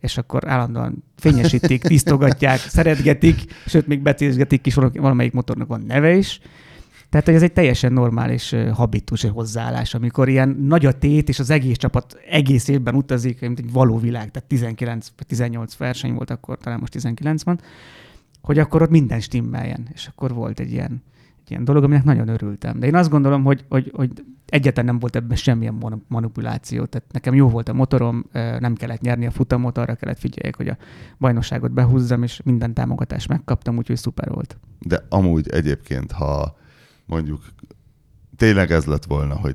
És 0.00 0.18
akkor 0.18 0.48
állandóan 0.48 1.04
fényesítik, 1.16 1.82
tisztogatják, 1.92 2.58
szeretgetik, 2.58 3.40
sőt, 3.66 3.86
még 3.86 4.02
becézgetik 4.02 4.66
is, 4.66 4.74
valamelyik 4.74 5.32
motornak 5.32 5.68
van 5.68 5.80
neve 5.80 6.14
is. 6.14 6.40
Tehát, 7.08 7.26
hogy 7.26 7.34
ez 7.34 7.42
egy 7.42 7.52
teljesen 7.52 7.92
normális 7.92 8.54
habitus, 8.72 9.24
egy 9.24 9.30
hozzáállás, 9.30 9.94
amikor 9.94 10.28
ilyen 10.28 10.48
nagy 10.48 10.86
a 10.86 10.92
tét, 10.92 11.28
és 11.28 11.38
az 11.38 11.50
egész 11.50 11.76
csapat 11.76 12.18
egész 12.30 12.68
évben 12.68 12.94
utazik, 12.94 13.40
mint 13.40 13.58
egy 13.58 13.72
való 13.72 13.98
világ, 13.98 14.30
tehát 14.30 14.48
19 14.48 15.08
vagy 15.16 15.26
18 15.26 15.76
verseny 15.76 16.14
volt 16.14 16.30
akkor, 16.30 16.58
talán 16.58 16.78
most 16.78 16.92
19 16.92 17.42
van, 17.42 17.60
hogy 18.42 18.58
akkor 18.58 18.82
ott 18.82 18.90
minden 18.90 19.20
stimmeljen. 19.20 19.88
És 19.92 20.06
akkor 20.06 20.34
volt 20.34 20.60
egy 20.60 20.72
ilyen, 20.72 21.02
egy 21.44 21.50
ilyen 21.50 21.64
dolog, 21.64 21.84
aminek 21.84 22.04
nagyon 22.04 22.28
örültem. 22.28 22.78
De 22.78 22.86
én 22.86 22.94
azt 22.94 23.10
gondolom, 23.10 23.44
hogy, 23.44 23.64
hogy, 23.68 23.90
hogy 23.94 24.24
egyetlen 24.46 24.84
nem 24.84 24.98
volt 24.98 25.16
ebben 25.16 25.36
semmilyen 25.36 26.02
manipuláció. 26.08 26.84
Tehát 26.84 27.12
nekem 27.12 27.34
jó 27.34 27.48
volt 27.48 27.68
a 27.68 27.72
motorom, 27.72 28.24
nem 28.32 28.74
kellett 28.74 29.00
nyerni 29.00 29.26
a 29.26 29.30
futamot, 29.30 29.78
arra 29.78 29.94
kellett 29.94 30.18
figyeljek, 30.18 30.56
hogy 30.56 30.68
a 30.68 30.76
bajnokságot 31.18 31.72
behúzzam, 31.72 32.22
és 32.22 32.40
minden 32.44 32.74
támogatást 32.74 33.28
megkaptam, 33.28 33.76
úgyhogy 33.76 33.96
szuper 33.96 34.30
volt. 34.30 34.58
De 34.78 35.06
amúgy 35.08 35.48
egyébként, 35.48 36.12
ha 36.12 36.56
mondjuk 37.06 37.44
tényleg 38.36 38.70
ez 38.70 38.84
lett 38.84 39.04
volna, 39.04 39.34
hogy 39.34 39.54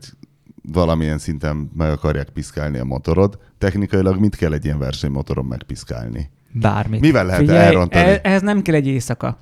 valamilyen 0.71 1.17
szinten 1.17 1.71
meg 1.75 1.91
akarják 1.91 2.29
piszkálni 2.29 2.77
a 2.77 2.83
motorod, 2.83 3.39
technikailag 3.57 4.19
mit 4.19 4.35
kell 4.35 4.53
egy 4.53 4.65
ilyen 4.65 4.79
versenymotoron 4.79 5.45
megpiszkálni? 5.45 6.29
Bármit. 6.53 6.99
Mivel 6.99 7.25
lehet 7.25 7.41
Figyelj, 7.41 7.65
elrontani? 7.65 8.05
E- 8.05 8.19
ehhez 8.23 8.41
nem 8.41 8.61
kell 8.61 8.75
egy 8.75 8.87
éjszaka. 8.87 9.37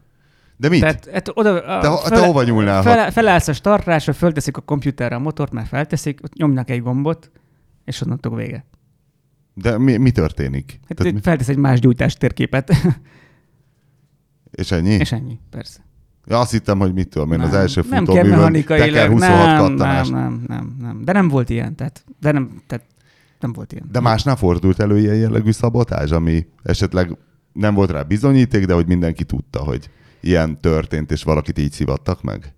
De 0.58 0.70
mit? 0.70 0.80
Tehát, 0.80 1.10
hát 1.14 1.32
oda, 1.34 1.60
a, 1.60 1.82
te, 1.82 2.10
fel, 2.10 2.20
te 2.20 2.26
hova 2.26 2.44
nyúlnál? 2.44 2.82
Fel, 2.82 3.12
felállsz 3.12 3.48
a 3.48 3.54
startrásra, 3.54 4.14
fölteszik 4.14 4.58
a 4.58 4.62
komputerre 4.62 5.16
a 5.16 5.20
motort, 5.20 5.52
mert 5.52 5.68
felteszik, 5.68 6.20
ott 6.24 6.34
nyomnak 6.34 6.70
egy 6.70 6.82
gombot, 6.82 7.32
és 7.86 8.02
onnantól 8.02 8.36
vége. 8.36 8.66
De 9.54 9.78
mi, 9.78 9.98
mi 9.98 10.12
történik? 10.12 10.80
Hát 10.88 10.98
Tehát 10.98 11.14
mi... 11.14 11.20
feltesz 11.22 11.48
egy 11.48 11.58
más 11.58 11.80
gyújtás 11.80 12.14
térképet. 12.14 12.72
És 14.52 14.72
ennyi? 14.72 14.94
És 14.94 15.12
ennyi, 15.12 15.40
persze. 15.50 15.80
Ja, 16.26 16.40
azt 16.40 16.52
hittem, 16.52 16.80
hogy 16.80 16.94
mit 16.94 17.10
tudom 17.10 17.32
én, 17.32 17.38
nem, 17.38 17.48
az 17.48 17.54
első 17.54 17.82
futóművön 17.82 18.64
teker 18.64 19.10
26 19.10 19.46
nem, 19.46 19.58
kattanás. 19.58 20.10
Nem, 20.10 20.22
nem, 20.22 20.46
nem, 20.48 20.76
nem, 20.80 21.02
de 21.04 21.12
nem 21.12 21.28
volt 21.28 21.50
ilyen, 21.50 21.76
tehát, 21.76 22.06
de 22.20 22.32
nem, 22.32 22.62
tehát 22.68 22.86
nem 23.42 23.54
volt 23.54 23.74
ilyen. 23.74 23.88
De 23.92 24.00
másnál 24.00 24.36
fordult 24.36 24.80
elő 24.80 25.00
ilyen 25.00 25.16
jellegű 25.16 25.52
szabotás, 25.52 26.12
ami 26.12 26.46
esetleg 26.64 27.18
nem 27.54 27.74
volt 27.74 27.92
rá 27.92 28.02
bizonyíték, 28.02 28.66
de 28.66 28.74
hogy 28.74 28.88
mindenki 28.88 29.24
tudta, 29.24 29.60
hogy 29.60 29.90
ilyen 30.20 30.60
történt, 30.60 31.12
és 31.12 31.24
valakit 31.24 31.58
így 31.58 31.72
szivattak 31.72 32.22
meg? 32.22 32.54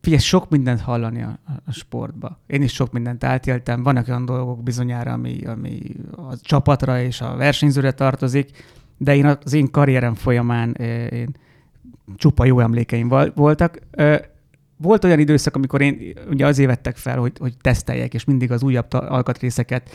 Figyelj, 0.00 0.22
sok 0.22 0.48
mindent 0.48 0.80
hallani 0.80 1.22
a, 1.22 1.38
a 1.66 1.72
sportba. 1.72 2.38
Én 2.46 2.62
is 2.62 2.72
sok 2.72 2.92
mindent 2.92 3.24
átéltem. 3.24 3.82
Vannak 3.82 4.08
olyan 4.08 4.24
dolgok 4.24 4.62
bizonyára, 4.62 5.12
ami, 5.12 5.44
ami 5.44 5.80
a 6.16 6.36
csapatra 6.40 7.00
és 7.00 7.20
a 7.20 7.36
versenyzőre 7.36 7.92
tartozik, 7.92 8.50
de 8.96 9.16
én 9.16 9.26
az 9.26 9.52
én 9.52 9.70
karrierem 9.70 10.14
folyamán 10.14 10.72
én, 10.72 11.36
csupa 12.16 12.44
jó 12.44 12.60
emlékeim 12.60 13.08
voltak. 13.34 13.78
Volt 14.80 15.04
olyan 15.04 15.18
időszak, 15.18 15.56
amikor 15.56 15.80
én 15.80 16.12
ugye 16.30 16.46
azért 16.46 16.68
vettek 16.68 16.96
fel, 16.96 17.18
hogy, 17.18 17.32
hogy 17.38 17.54
teszteljek, 17.60 18.14
és 18.14 18.24
mindig 18.24 18.50
az 18.52 18.62
újabb 18.62 18.92
alkatrészeket 18.92 19.90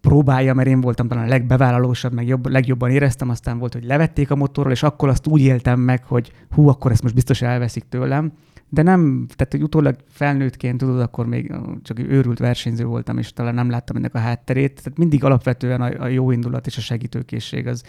próbálja, 0.00 0.54
mert 0.54 0.68
én 0.68 0.80
voltam 0.80 1.08
talán 1.08 1.24
a 1.24 1.28
legbevállalósabb, 1.28 2.12
meg 2.12 2.26
jobb, 2.26 2.46
legjobban 2.46 2.90
éreztem, 2.90 3.28
aztán 3.28 3.58
volt, 3.58 3.72
hogy 3.72 3.84
levették 3.84 4.30
a 4.30 4.36
motorról, 4.36 4.72
és 4.72 4.82
akkor 4.82 5.08
azt 5.08 5.26
úgy 5.26 5.40
éltem 5.40 5.80
meg, 5.80 6.04
hogy 6.04 6.32
hú, 6.50 6.68
akkor 6.68 6.90
ezt 6.90 7.02
most 7.02 7.14
biztos 7.14 7.42
elveszik 7.42 7.84
tőlem. 7.88 8.32
De 8.68 8.82
nem, 8.82 9.26
tehát 9.36 9.52
hogy 9.52 9.62
utólag 9.62 9.96
felnőttként, 10.08 10.78
tudod, 10.78 11.00
akkor 11.00 11.26
még 11.26 11.54
csak 11.82 11.98
őrült 11.98 12.38
versenyző 12.38 12.84
voltam, 12.84 13.18
és 13.18 13.32
talán 13.32 13.54
nem 13.54 13.70
láttam 13.70 13.96
ennek 13.96 14.14
a 14.14 14.18
hátterét. 14.18 14.82
Tehát 14.82 14.98
mindig 14.98 15.24
alapvetően 15.24 15.80
a, 15.80 16.02
a 16.02 16.06
jó 16.06 16.30
indulat 16.30 16.66
és 16.66 16.76
a 16.76 16.80
segítőkészség 16.80 17.66
az, 17.66 17.82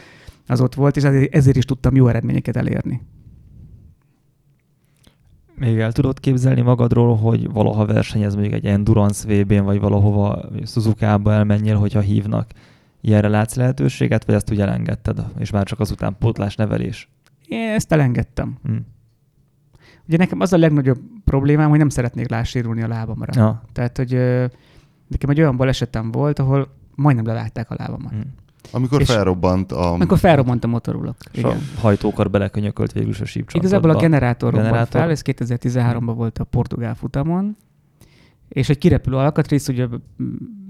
az 0.48 0.62
ott 0.62 0.76
volt, 0.76 0.98
és 0.98 1.04
ezért 1.30 1.58
is 1.58 1.65
tudtam 1.65 1.96
jó 1.96 2.08
eredményeket 2.08 2.56
elérni. 2.56 3.02
Még 5.58 5.80
el 5.80 5.91
tudod 5.91 6.20
képzelni 6.20 6.62
magadról, 6.62 7.15
hogy 7.15 7.52
valaha 7.52 7.86
versenyez 7.86 8.34
mondjuk 8.34 8.54
egy 8.54 8.65
Endurance 8.65 9.28
VB-n, 9.28 9.63
vagy 9.63 9.80
valahova 9.80 10.50
Suzuka-ba 10.65 11.34
elmenjél, 11.34 11.78
hogyha 11.78 12.00
hívnak. 12.00 12.50
Ilyenre 13.02 13.28
látsz 13.28 13.56
lehetőséget, 13.56 14.26
vagy 14.26 14.36
ezt 14.36 14.52
úgy 14.52 14.62
elengedted, 14.62 15.26
és 15.38 15.52
már 15.52 15.65
csak 15.65 15.80
azután 15.80 16.15
pótlás 16.20 16.56
nevelés? 16.56 17.10
Én 17.48 17.70
ezt 17.70 17.91
elengedtem. 17.91 18.58
Hmm. 18.63 18.86
Ugye 20.08 20.18
nekem 20.18 20.39
az 20.39 20.54
a 20.54 20.58
legnagyobb 20.58 21.00
problémám, 21.24 21.70
hogy 21.70 21.78
nem 21.78 21.89
szeretnék 21.89 22.30
lássérulni 22.30 22.82
a 22.82 22.88
lábamra. 22.88 23.32
Ja. 23.36 23.63
Tehát, 23.72 23.98
hogy 23.98 24.12
nekem 25.08 25.30
egy 25.30 25.39
olyan 25.39 25.58
balesetem 25.58 26.12
volt, 26.12 26.39
ahol 26.39 26.68
majdnem 26.96 27.26
levágták 27.26 27.72
a 27.72 27.76
lábamat. 27.78 28.12
Hmm. 28.12 28.34
Amikor 28.71 29.01
és 29.01 29.08
felrobbant 29.12 29.71
a... 29.71 29.93
Amikor 29.93 30.17
felrobbant 30.17 30.63
a 30.63 30.67
motorulak. 30.67 31.15
És 31.32 31.39
igen. 31.39 31.51
a 31.51 31.80
hajtókar 31.80 32.30
belekönyökölt 32.30 32.91
végül 32.91 33.10
is 33.10 33.21
a 33.21 33.25
sípcsontodba. 33.25 33.67
Igazából 33.67 33.97
a 33.97 34.01
generátor, 34.01 34.54
generátor. 34.54 35.01
fel, 35.01 35.10
ez 35.10 35.21
2013-ban 35.25 36.13
volt 36.15 36.39
a 36.39 36.43
portugál 36.43 36.95
futamon, 36.95 37.58
és 38.49 38.69
egy 38.69 38.78
kirepülő 38.78 39.15
alkatrész 39.15 39.67
ugye 39.67 39.88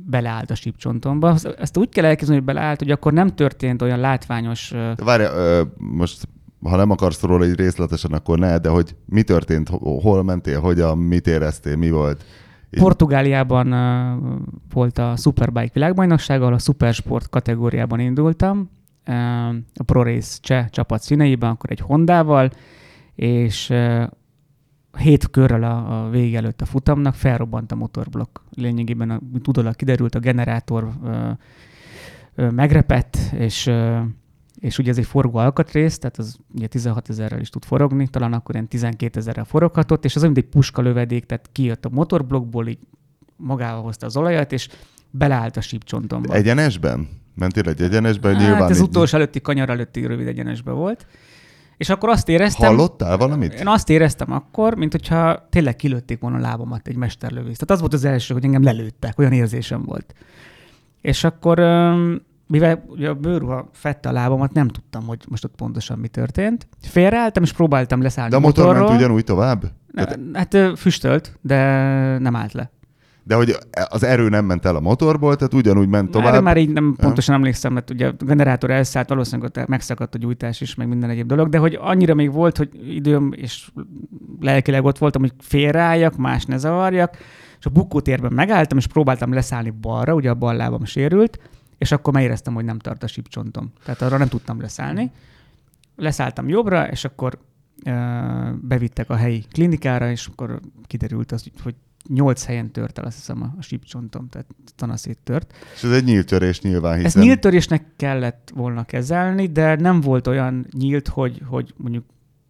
beleállt 0.05 0.51
a 0.51 0.55
sípcsontomba. 0.55 1.36
Ezt 1.58 1.77
úgy 1.77 1.89
kell 1.89 2.05
elképzelni, 2.05 2.41
hogy 2.41 2.53
beleállt, 2.53 2.79
hogy 2.79 2.91
akkor 2.91 3.13
nem 3.13 3.27
történt 3.27 3.81
olyan 3.81 3.99
látványos... 3.99 4.73
Várj, 4.95 5.23
most 5.77 6.27
ha 6.63 6.75
nem 6.75 6.89
akarsz 6.89 7.21
róla 7.21 7.43
egy 7.43 7.55
részletesen, 7.55 8.12
akkor 8.12 8.39
ne, 8.39 8.58
de 8.58 8.69
hogy 8.69 8.95
mi 9.05 9.23
történt, 9.23 9.69
hol 9.79 10.23
mentél, 10.23 10.60
hogyan, 10.60 10.97
mit 10.97 11.27
éreztél, 11.27 11.75
mi 11.75 11.89
volt? 11.89 12.23
Portugáliában 12.78 13.74
uh, 13.74 14.40
volt 14.74 14.98
a 14.98 15.16
Superbike 15.16 15.72
világbajnokság, 15.74 16.42
ahol 16.42 16.54
a 16.54 16.60
Supersport 16.60 17.30
kategóriában 17.30 18.00
indultam, 18.00 18.70
uh, 19.08 19.48
a 19.74 19.84
ProRace 19.86 20.38
cseh 20.42 20.70
csapat 20.70 21.02
színeiben, 21.02 21.50
akkor 21.50 21.72
egy 21.72 21.80
Hondával, 21.80 22.50
és 23.16 23.70
uh, 23.70 24.04
hét 24.98 25.30
körrel 25.30 25.64
a, 25.64 26.06
a 26.06 26.10
vége 26.10 26.38
előtt 26.38 26.62
a 26.62 26.66
futamnak 26.66 27.14
felrobbant 27.14 27.72
a 27.72 27.76
motorblokk. 27.76 28.40
Lényegében, 28.56 29.10
a, 29.10 29.20
tudod, 29.42 29.76
kiderült 29.76 30.16
a 30.16 30.20
generátor 30.20 30.90
uh, 31.04 32.52
megrepett, 32.52 33.18
és 33.38 33.72
és 34.65 34.78
ugye 34.78 34.89
ez 34.89 34.97
egy 34.97 35.06
forgó 35.06 35.38
alkatrész, 35.38 35.97
tehát 35.97 36.17
az 36.17 36.38
ugye 36.56 36.67
16 36.67 37.10
ezerrel 37.10 37.39
is 37.39 37.49
tud 37.49 37.65
forogni, 37.65 38.08
talán 38.08 38.34
akkor 38.34 38.56
ilyen 38.56 38.67
12 38.67 39.19
ezerrel 39.19 39.43
foroghatott, 39.43 40.06
és 40.06 40.15
az 40.15 40.21
mint 40.21 40.38
egy 40.38 40.45
puska 40.45 40.82
lövedék, 40.82 41.25
tehát 41.25 41.49
kijött 41.51 41.86
a 41.86 41.89
motorblokkból, 41.89 42.67
így 42.67 42.78
magával 43.38 43.82
hozta 43.82 44.06
az 44.06 44.17
olajat, 44.17 44.51
és 44.51 44.69
beleállt 45.10 45.58
a 45.58 45.62
sípcsontomba. 45.62 46.34
Egyenesben? 46.34 47.10
Mentél 47.36 47.69
egy 47.69 47.82
egyenesben? 47.82 48.36
Hát 48.36 48.41
nyilván 48.41 48.69
ez 48.69 48.78
így... 48.78 48.84
utolsó 48.84 49.15
előtti 49.15 49.41
kanyar 49.41 49.69
előtti 49.69 50.06
rövid 50.06 50.28
egyenesbe 50.28 50.71
volt. 50.71 51.06
És 51.78 51.89
akkor 51.89 52.10
azt 52.10 52.30
éreztem... 52.30 52.67
Hallottál 52.67 53.17
valamit? 53.17 53.54
Én 53.54 53.67
azt 53.67 53.89
éreztem 53.89 54.32
akkor, 54.32 54.75
mint 54.75 54.91
hogyha 54.91 55.47
tényleg 55.49 55.75
kilőtték 55.75 56.19
volna 56.19 56.38
a 56.38 56.41
lábamat 56.41 56.88
egy 56.88 56.95
mesterlövész. 56.95 57.58
Tehát 57.58 57.71
az 57.71 57.80
volt 57.80 57.93
az 57.93 58.06
első, 58.06 58.34
hogy 58.34 58.43
engem 58.43 58.63
lelőttek, 58.63 59.19
olyan 59.19 59.32
érzésem 59.32 59.84
volt. 59.84 60.13
És 61.01 61.23
akkor 61.23 61.60
mivel 62.47 62.84
ugye 62.88 63.10
a 63.10 63.13
bőrruha 63.13 63.69
fette 63.73 64.10
a 64.10 64.12
lábamat, 64.12 64.53
nem 64.53 64.67
tudtam, 64.67 65.05
hogy 65.05 65.19
most 65.29 65.43
ott 65.45 65.55
pontosan 65.55 65.99
mi 65.99 66.08
történt. 66.08 66.67
Félreálltam, 66.81 67.43
és 67.43 67.53
próbáltam 67.53 68.01
leszállni 68.01 68.29
De 68.31 68.36
a 68.36 68.39
motor 68.39 68.65
motorról. 68.65 68.88
ment 68.89 68.99
ugyanúgy 69.01 69.23
tovább? 69.23 69.63
Ne, 69.91 70.05
Tehát- 70.05 70.19
hát 70.55 70.77
füstölt, 70.79 71.38
de 71.41 71.55
nem 72.17 72.36
állt 72.36 72.53
le. 72.53 72.69
De 73.27 73.36
hogy 73.36 73.55
az 73.89 74.03
erő 74.03 74.29
nem 74.29 74.45
ment 74.45 74.65
el 74.65 74.75
a 74.75 74.79
motorból, 74.79 75.36
tehát 75.36 75.53
ugyanúgy 75.53 75.88
ment 75.88 76.12
Tovább. 76.12 76.27
Erre 76.34 76.41
már 76.41 76.58
így 76.58 76.69
nem 76.69 76.95
pontosan 76.99 77.36
emlékszem, 77.36 77.73
mert 77.73 77.89
ugye 77.89 78.08
a 78.08 78.12
generátor 78.25 78.69
elszállt, 78.71 79.10
valószínűleg 79.10 79.51
ott 79.58 79.67
megszakadt 79.67 80.15
a 80.15 80.17
gyújtás 80.17 80.62
is, 80.62 80.75
meg 80.75 80.88
minden 80.88 81.10
egyéb 81.10 81.27
dolog, 81.27 81.49
de 81.49 81.58
hogy 81.58 81.77
annyira 81.81 82.13
még 82.13 82.31
volt, 82.31 82.58
hogy 82.58 82.95
időm 82.95 83.31
és 83.36 83.69
lelkileg 84.39 84.86
ott 84.86 84.97
voltam, 84.97 85.21
hogy 85.21 85.34
félreálljak, 85.39 86.15
más 86.17 86.45
ne 86.45 86.58
zavarjak, 86.58 87.17
és 87.60 87.65
a 87.65 87.69
bukótérben 87.69 88.34
megálltam, 88.34 88.77
és 88.77 88.88
próbáltam 88.88 89.34
leszállni 89.34 89.69
balra, 89.81 90.13
ugye 90.13 90.29
a 90.29 90.34
bal 90.36 90.55
lábam 90.55 90.86
sérült, 90.86 91.39
és 91.78 91.92
akkor 91.92 92.14
már 92.14 92.24
éreztem, 92.24 92.54
hogy 92.54 92.66
nem 92.66 92.80
tart 92.80 93.04
a 93.04 93.08
sípcsontom. 93.08 93.72
Tehát 93.84 94.02
arra 94.02 94.18
nem 94.18 94.28
tudtam 94.28 94.62
leszállni. 94.62 95.12
Leszálltam 95.96 96.50
jobbra, 96.50 96.90
és 96.90 97.06
akkor 97.06 97.40
bevittek 98.62 99.10
a 99.10 99.16
helyi 99.16 99.44
klinikára, 99.52 100.10
és 100.12 100.28
akkor 100.28 100.60
kiderült 100.88 101.32
az, 101.32 101.46
hogy 101.64 101.76
nyolc 102.10 102.46
helyen 102.46 102.72
tört 102.72 102.98
el, 103.00 103.06
azt 103.06 103.16
hiszem, 103.16 103.42
a, 103.42 103.54
a 103.58 103.62
sípcsontom, 103.62 104.30
tehát 104.30 104.48
tanaszét 104.76 105.18
tört. 105.24 105.54
És 105.76 105.84
ez 105.84 105.92
egy 105.92 106.04
nyílt 106.04 106.26
törés 106.28 106.62
nyilván, 106.62 106.94
Ezt 106.94 107.04
hiszen... 107.04 107.22
nyílt 107.22 107.40
törésnek 107.40 107.86
kellett 107.96 108.52
volna 108.56 108.84
kezelni, 108.84 109.48
de 109.48 109.76
nem 109.76 110.02
volt 110.02 110.28
olyan 110.28 110.66
nyílt, 110.72 111.08
hogy, 111.08 111.42
hogy 111.46 111.74
mondjuk 111.78 112.06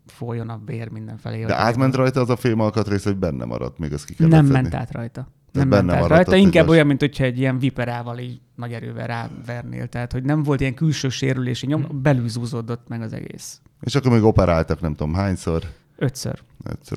folyjon 0.06 0.50
a 0.50 0.62
vér 0.66 0.90
mindenfelé. 0.90 1.44
De 1.46 1.56
átment 1.56 1.96
rajta 1.96 2.20
az 2.20 2.30
a 2.30 2.36
fém 2.36 2.60
alkatrész, 2.60 3.04
hogy 3.04 3.18
benne 3.18 3.46
maradt, 3.46 3.78
még 3.78 3.94
azt 3.94 4.06
ki 4.06 4.14
kell 4.14 4.28
Nem 4.28 4.46
szedni. 4.46 4.62
ment 4.62 4.74
át 4.74 4.92
rajta. 4.92 5.28
Nem 5.56 5.70
benne 5.70 5.94
maradt 5.94 6.10
rajta. 6.10 6.36
Inkább 6.36 6.63
lass- 6.63 6.70
olyan, 6.70 6.88
mint 6.88 7.00
hogyha 7.00 7.24
egy 7.24 7.39
ilyen 7.39 7.60
viperával 7.60 8.18
így 8.18 8.39
nagy 8.56 8.72
erővel 8.72 9.08
rávernél. 9.08 9.88
Tehát, 9.88 10.12
hogy 10.12 10.24
nem 10.24 10.44
volt 10.44 10.62
ilyen 10.62 10.74
külső 10.74 11.10
sérülési 11.10 11.65
nyom, 11.65 11.88
belül 12.02 12.30
zúzódott 12.30 12.88
meg 12.88 13.02
az 13.02 13.13
egész. 13.13 13.62
És 13.82 13.96
akkor 13.96 14.12
még 14.12 14.24
operáltak 14.24 14.82
nem 14.82 14.94
tudom 14.94 15.13
hányszor. 15.13 15.63
Ötször. 15.97 16.41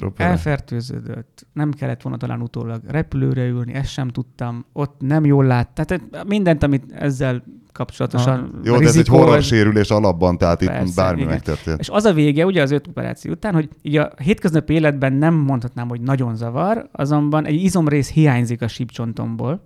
Operál. 0.05 0.31
Elfertőződött. 0.31 1.47
Nem 1.53 1.73
kellett 1.73 2.03
volna 2.03 2.19
talán 2.19 2.41
utólag 2.41 2.83
repülőre 2.87 3.47
ülni, 3.47 3.75
ezt 3.75 3.91
sem 3.91 4.09
tudtam. 4.09 4.65
Ott 4.73 4.95
nem 4.99 5.25
jól 5.25 5.45
lát. 5.45 5.69
Tehát 5.69 6.25
mindent, 6.27 6.63
amit 6.63 6.93
ezzel 6.93 7.43
kapcsolatosan 7.73 8.61
Jó, 8.65 8.77
de 8.77 8.85
ez 8.85 8.91
egy 8.91 8.97
rizikó, 8.97 9.19
horror 9.19 9.43
sérülés 9.43 9.91
alapban, 9.91 10.39
tehát 10.39 10.61
itt 10.61 10.69
Persze, 10.69 11.03
bármi 11.03 11.21
igen. 11.21 11.33
megtörtént. 11.33 11.79
És 11.79 11.89
az 11.89 12.05
a 12.05 12.13
vége, 12.13 12.47
ugye 12.47 12.63
az 12.63 12.71
öt 12.71 12.87
operáció 12.87 13.33
után, 13.33 13.55
hogy 13.55 13.69
így 13.83 13.97
a 13.97 14.13
hétköznapi 14.23 14.73
életben 14.73 15.13
nem 15.13 15.35
mondhatnám, 15.35 15.89
hogy 15.89 16.01
nagyon 16.01 16.37
zavar, 16.37 16.89
azonban 16.93 17.47
egy 17.47 17.63
izomrész 17.63 18.11
hiányzik 18.11 18.63
a 18.63 18.69
sípcsontomból. 18.69 19.63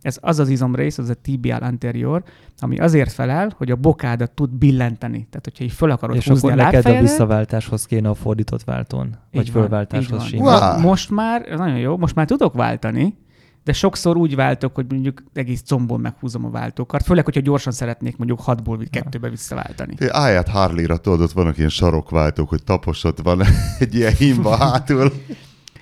Ez 0.00 0.18
az 0.20 0.38
az 0.38 0.48
izomrész, 0.48 0.98
az 0.98 1.08
a 1.08 1.14
tibial 1.14 1.62
anterior, 1.62 2.22
ami 2.58 2.78
azért 2.78 3.12
felel, 3.12 3.52
hogy 3.56 3.70
a 3.70 3.76
bokádat 3.76 4.30
tud 4.30 4.50
billenteni. 4.50 5.26
Tehát, 5.30 5.44
hogyha 5.44 5.64
így 5.64 5.72
föl 5.72 5.90
akarod 5.90 6.16
és 6.16 6.28
húzni 6.28 6.48
akkor 6.48 6.60
a 6.60 6.64
neked 6.64 6.86
a 6.86 7.00
visszaváltáshoz 7.00 7.86
kéne 7.86 8.08
a 8.08 8.14
fordított 8.14 8.64
váltón, 8.64 9.16
vagy 9.32 9.52
van, 9.52 9.62
fölváltáshoz. 9.62 10.32
Wow. 10.32 10.80
Most 10.80 11.10
már, 11.10 11.48
nagyon 11.56 11.78
jó, 11.78 11.96
most 11.96 12.14
már 12.14 12.26
tudok 12.26 12.54
váltani, 12.54 13.16
de 13.64 13.74
sokszor 13.74 14.16
úgy 14.16 14.34
váltok, 14.34 14.74
hogy 14.74 14.86
mondjuk 14.88 15.22
egész 15.32 15.62
combból 15.66 15.98
meghúzom 15.98 16.44
a 16.44 16.50
váltókart, 16.50 17.04
főleg, 17.04 17.24
hogyha 17.24 17.40
gyorsan 17.40 17.72
szeretnék 17.72 18.16
mondjuk 18.16 18.40
hatból 18.40 18.78
kettőbe 18.90 19.28
visszaváltani. 19.28 19.94
Állját 20.08 20.48
Harley-ra 20.48 20.96
tudod, 20.96 21.20
ott 21.20 21.32
vannak 21.32 21.58
ilyen 21.58 21.68
sarokváltók, 21.68 22.48
hogy 22.48 22.64
taposott 22.64 23.18
van 23.22 23.42
egy 23.78 23.94
ilyen 23.94 24.12
himba 24.12 24.56
hátul. 24.56 25.12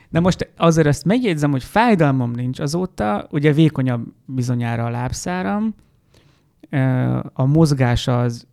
De 0.09 0.21
most 0.21 0.53
azért 0.57 0.87
ezt 0.87 1.05
megjegyzem, 1.05 1.51
hogy 1.51 1.65
fájdalmam 1.65 2.31
nincs 2.31 2.61
azóta, 2.61 3.27
ugye 3.31 3.53
vékonyabb 3.53 4.07
bizonyára 4.25 4.85
a 4.85 4.91
lábszáram, 4.91 5.75
a 7.33 7.45
mozgás 7.45 8.09
az 8.09 8.47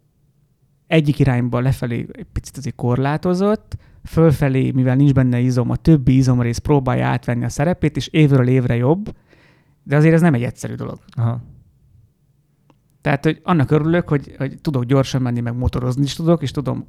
egyik 0.87 1.19
irányba 1.19 1.59
lefelé 1.59 2.07
egy 2.11 2.25
picit 2.33 2.57
azért 2.57 2.75
korlátozott, 2.75 3.77
fölfelé, 4.03 4.71
mivel 4.71 4.95
nincs 4.95 5.13
benne 5.13 5.39
izom, 5.39 5.69
a 5.69 5.75
többi 5.75 6.15
izomrész 6.15 6.57
próbálja 6.57 7.07
átvenni 7.07 7.43
a 7.43 7.49
szerepét, 7.49 7.95
és 7.95 8.07
évről 8.07 8.47
évre 8.47 8.75
jobb, 8.75 9.15
de 9.83 9.95
azért 9.95 10.13
ez 10.13 10.21
nem 10.21 10.33
egy 10.33 10.43
egyszerű 10.43 10.73
dolog. 10.73 10.99
Aha. 11.15 11.41
Tehát, 13.03 13.23
hogy 13.23 13.39
annak 13.43 13.71
örülök, 13.71 14.09
hogy, 14.09 14.35
hogy 14.37 14.57
tudok 14.61 14.83
gyorsan 14.83 15.21
menni, 15.21 15.39
meg 15.39 15.57
motorozni 15.57 16.03
is 16.03 16.13
tudok, 16.13 16.41
és 16.41 16.51
tudom 16.51 16.83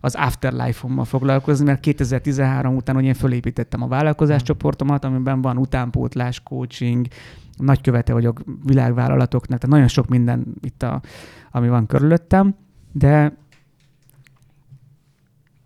az 0.00 0.14
afterlife-ommal 0.14 1.04
foglalkozni, 1.04 1.64
mert 1.64 1.80
2013 1.80 2.76
után, 2.76 2.94
hogy 2.94 3.04
én 3.04 3.14
fölépítettem 3.14 3.82
a 3.82 3.86
vállalkozáscsoportomat, 3.86 5.04
amiben 5.04 5.40
van 5.40 5.56
utánpótlás, 5.56 6.40
coaching, 6.40 7.06
nagykövete 7.56 8.12
vagyok 8.12 8.42
világvállalatoknak, 8.64 9.58
tehát 9.58 9.74
nagyon 9.74 9.88
sok 9.88 10.08
minden 10.08 10.46
itt, 10.60 10.82
a, 10.82 11.02
ami 11.50 11.68
van 11.68 11.86
körülöttem, 11.86 12.54
de 12.92 13.36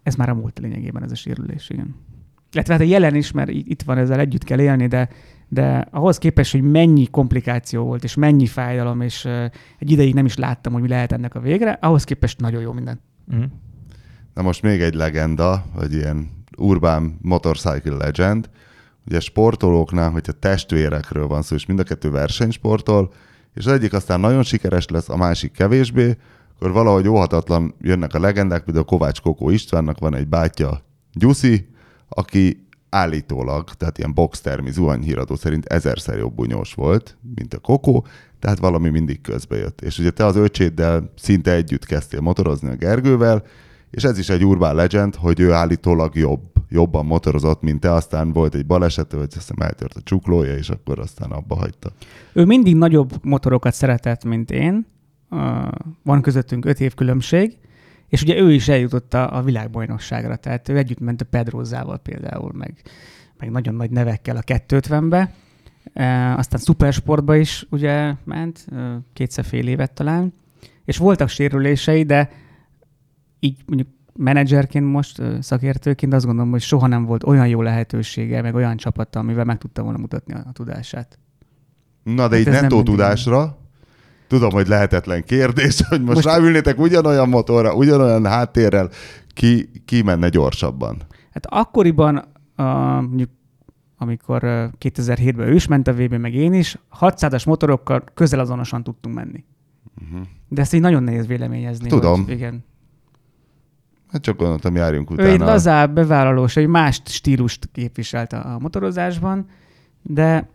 ez 0.02 0.14
már 0.14 0.28
a 0.28 0.34
múlt 0.34 0.58
lényegében 0.58 1.02
ez 1.02 1.10
a 1.10 1.14
sérülés, 1.14 1.70
igen. 1.70 1.94
Illetve 2.52 2.72
hát 2.72 2.82
a 2.82 2.86
jelen 2.86 3.14
is, 3.14 3.32
mert 3.32 3.50
itt 3.50 3.82
van, 3.82 3.98
ezzel 3.98 4.20
együtt 4.20 4.44
kell 4.44 4.60
élni, 4.60 4.86
de, 4.86 5.08
de 5.48 5.88
ahhoz 5.90 6.18
képest, 6.18 6.52
hogy 6.52 6.62
mennyi 6.62 7.06
komplikáció 7.06 7.84
volt, 7.84 8.04
és 8.04 8.14
mennyi 8.14 8.46
fájdalom, 8.46 9.00
és 9.00 9.24
egy 9.78 9.90
ideig 9.90 10.14
nem 10.14 10.24
is 10.24 10.36
láttam, 10.36 10.72
hogy 10.72 10.82
mi 10.82 10.88
lehet 10.88 11.12
ennek 11.12 11.34
a 11.34 11.40
végre, 11.40 11.78
ahhoz 11.80 12.04
képest 12.04 12.40
nagyon 12.40 12.60
jó 12.60 12.72
minden. 12.72 13.00
Mm. 13.34 13.42
Na 14.34 14.42
most 14.42 14.62
még 14.62 14.80
egy 14.80 14.94
legenda, 14.94 15.64
vagy 15.74 15.92
ilyen 15.92 16.30
urbán 16.56 17.18
motorcycle 17.22 17.96
legend. 17.96 18.50
Ugye 19.06 19.20
sportolóknál, 19.20 20.10
hogyha 20.10 20.32
testvérekről 20.32 21.26
van 21.26 21.42
szó, 21.42 21.54
és 21.54 21.66
mind 21.66 21.78
a 21.78 21.82
kettő 21.82 22.10
versenysportol, 22.10 23.12
és 23.54 23.66
az 23.66 23.72
egyik 23.72 23.92
aztán 23.92 24.20
nagyon 24.20 24.42
sikeres 24.42 24.86
lesz, 24.86 25.08
a 25.08 25.16
másik 25.16 25.52
kevésbé, 25.52 26.16
akkor 26.54 26.72
valahogy 26.72 27.08
óhatatlan 27.08 27.74
jönnek 27.80 28.14
a 28.14 28.20
legendák, 28.20 28.64
például 28.64 28.84
Kovács 28.84 29.20
Kokó 29.20 29.50
Istvánnak 29.50 29.98
van 29.98 30.14
egy 30.14 30.28
bátyja, 30.28 30.80
Gyuszi, 31.12 31.68
aki 32.08 32.65
állítólag, 32.90 33.74
tehát 33.74 33.98
ilyen 33.98 34.14
boxtermi 34.14 34.70
zuhanyhíradó 34.70 35.34
szerint 35.34 35.64
ezerszer 35.64 36.18
jobb 36.18 36.34
bunyós 36.34 36.74
volt, 36.74 37.16
mint 37.34 37.54
a 37.54 37.58
Kokó, 37.58 38.06
tehát 38.38 38.58
valami 38.58 38.88
mindig 38.88 39.20
közbe 39.20 39.56
jött. 39.56 39.80
És 39.80 39.98
ugye 39.98 40.10
te 40.10 40.24
az 40.24 40.36
öcséddel 40.36 41.12
szinte 41.16 41.52
együtt 41.52 41.84
kezdtél 41.84 42.20
motorozni 42.20 42.68
a 42.68 42.76
Gergővel, 42.76 43.44
és 43.90 44.04
ez 44.04 44.18
is 44.18 44.28
egy 44.28 44.44
urbán 44.44 44.74
legend, 44.74 45.14
hogy 45.14 45.40
ő 45.40 45.52
állítólag 45.52 46.14
jobb, 46.14 46.40
jobban 46.68 47.06
motorozott, 47.06 47.62
mint 47.62 47.80
te, 47.80 47.92
aztán 47.92 48.32
volt 48.32 48.54
egy 48.54 48.66
baleset, 48.66 49.12
hogy 49.12 49.20
azt 49.20 49.34
hiszem 49.34 49.56
eltört 49.58 49.96
a 49.96 50.00
csuklója, 50.04 50.56
és 50.56 50.68
akkor 50.68 50.98
aztán 50.98 51.30
abba 51.30 51.54
hagyta. 51.54 51.90
Ő 52.32 52.44
mindig 52.44 52.76
nagyobb 52.76 53.12
motorokat 53.22 53.74
szeretett, 53.74 54.24
mint 54.24 54.50
én. 54.50 54.86
Van 56.02 56.22
közöttünk 56.22 56.64
öt 56.64 56.80
év 56.80 56.94
különbség, 56.94 57.58
és 58.08 58.22
ugye 58.22 58.36
ő 58.36 58.52
is 58.52 58.68
eljutott 58.68 59.14
a, 59.14 59.36
a 59.36 59.42
világbajnokságra, 59.42 60.36
tehát 60.36 60.68
ő 60.68 60.76
együtt 60.76 61.00
ment 61.00 61.20
a 61.20 61.24
Pedrozzával 61.24 61.98
például, 61.98 62.52
meg, 62.54 62.82
meg 63.38 63.50
nagyon 63.50 63.74
nagy 63.74 63.90
nevekkel 63.90 64.36
a 64.36 64.40
250-be. 64.40 65.32
Uh, 65.94 66.38
aztán 66.38 66.60
szupersportba 66.60 67.36
is 67.36 67.66
ugye 67.70 68.14
ment, 68.24 68.66
uh, 68.70 68.94
kétszer 69.12 69.44
fél 69.44 69.68
évet 69.68 69.92
talán, 69.92 70.32
és 70.84 70.96
voltak 70.96 71.28
sérülései, 71.28 72.02
de 72.02 72.30
így 73.40 73.62
mondjuk 73.66 73.88
menedzserként 74.16 74.84
most, 74.84 75.22
szakértőként 75.40 76.12
azt 76.14 76.24
gondolom, 76.24 76.50
hogy 76.50 76.60
soha 76.60 76.86
nem 76.86 77.04
volt 77.04 77.24
olyan 77.24 77.48
jó 77.48 77.62
lehetősége, 77.62 78.42
meg 78.42 78.54
olyan 78.54 78.76
csapata, 78.76 79.18
amivel 79.18 79.44
meg 79.44 79.58
tudta 79.58 79.82
volna 79.82 79.98
mutatni 79.98 80.34
a, 80.34 80.44
a 80.48 80.52
tudását. 80.52 81.18
Na, 82.02 82.28
de 82.28 82.36
Hát 82.36 82.46
ez 82.46 82.52
nem 82.52 82.62
nettó 82.62 82.76
mindig 82.76 82.94
tudásra, 82.94 83.58
tudom, 84.26 84.50
hogy 84.50 84.66
lehetetlen 84.66 85.24
kérdés, 85.24 85.82
hogy 85.88 86.02
most, 86.02 86.14
most 86.14 86.26
ráülnétek 86.26 86.78
ugyanolyan 86.78 87.28
motorra, 87.28 87.74
ugyanolyan 87.74 88.26
háttérrel, 88.26 88.88
ki, 89.34 89.70
ki 89.84 90.02
menne 90.02 90.28
gyorsabban? 90.28 91.02
Hát 91.30 91.46
akkoriban, 91.46 92.24
a, 92.56 92.64
mondjuk, 93.00 93.30
amikor 93.98 94.44
ö, 94.44 94.64
2007-ben 94.80 95.48
ő 95.48 95.54
is 95.54 95.66
ment 95.66 95.88
a 95.88 95.92
VB, 95.92 96.14
meg 96.14 96.34
én 96.34 96.52
is, 96.52 96.78
600-as 97.00 97.46
motorokkal 97.46 98.04
közel 98.14 98.40
azonosan 98.40 98.82
tudtunk 98.82 99.14
menni. 99.14 99.44
Uh-huh. 100.10 100.26
De 100.48 100.60
ezt 100.60 100.74
így 100.74 100.80
nagyon 100.80 101.02
nehéz 101.02 101.26
véleményezni. 101.26 101.88
Tudom. 101.88 102.24
Hogy, 102.24 102.32
igen. 102.32 102.64
Hát 104.12 104.22
csak 104.22 104.36
gondoltam, 104.36 104.74
járjunk 104.76 105.10
Ő 105.16 105.24
egy 105.24 105.34
utána. 105.34 105.50
lazább, 105.50 105.94
bevállalós, 105.94 106.56
egy 106.56 106.66
más 106.66 107.00
stílust 107.04 107.68
képviselt 107.72 108.32
a, 108.32 108.58
motorozásban, 108.60 109.46
de 110.02 110.48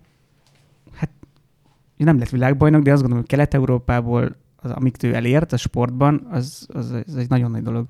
nem 2.03 2.17
lett 2.17 2.29
világbajnok, 2.29 2.83
de 2.83 2.91
azt 2.91 3.01
gondolom, 3.01 3.23
hogy 3.23 3.33
Kelet-Európából, 3.35 4.35
az, 4.55 4.71
amit 4.71 5.03
ő 5.03 5.15
elért 5.15 5.53
a 5.53 5.57
sportban, 5.57 6.27
az, 6.31 6.67
az, 6.73 6.91
az 7.07 7.15
egy 7.15 7.29
nagyon 7.29 7.51
nagy 7.51 7.63
dolog. 7.63 7.85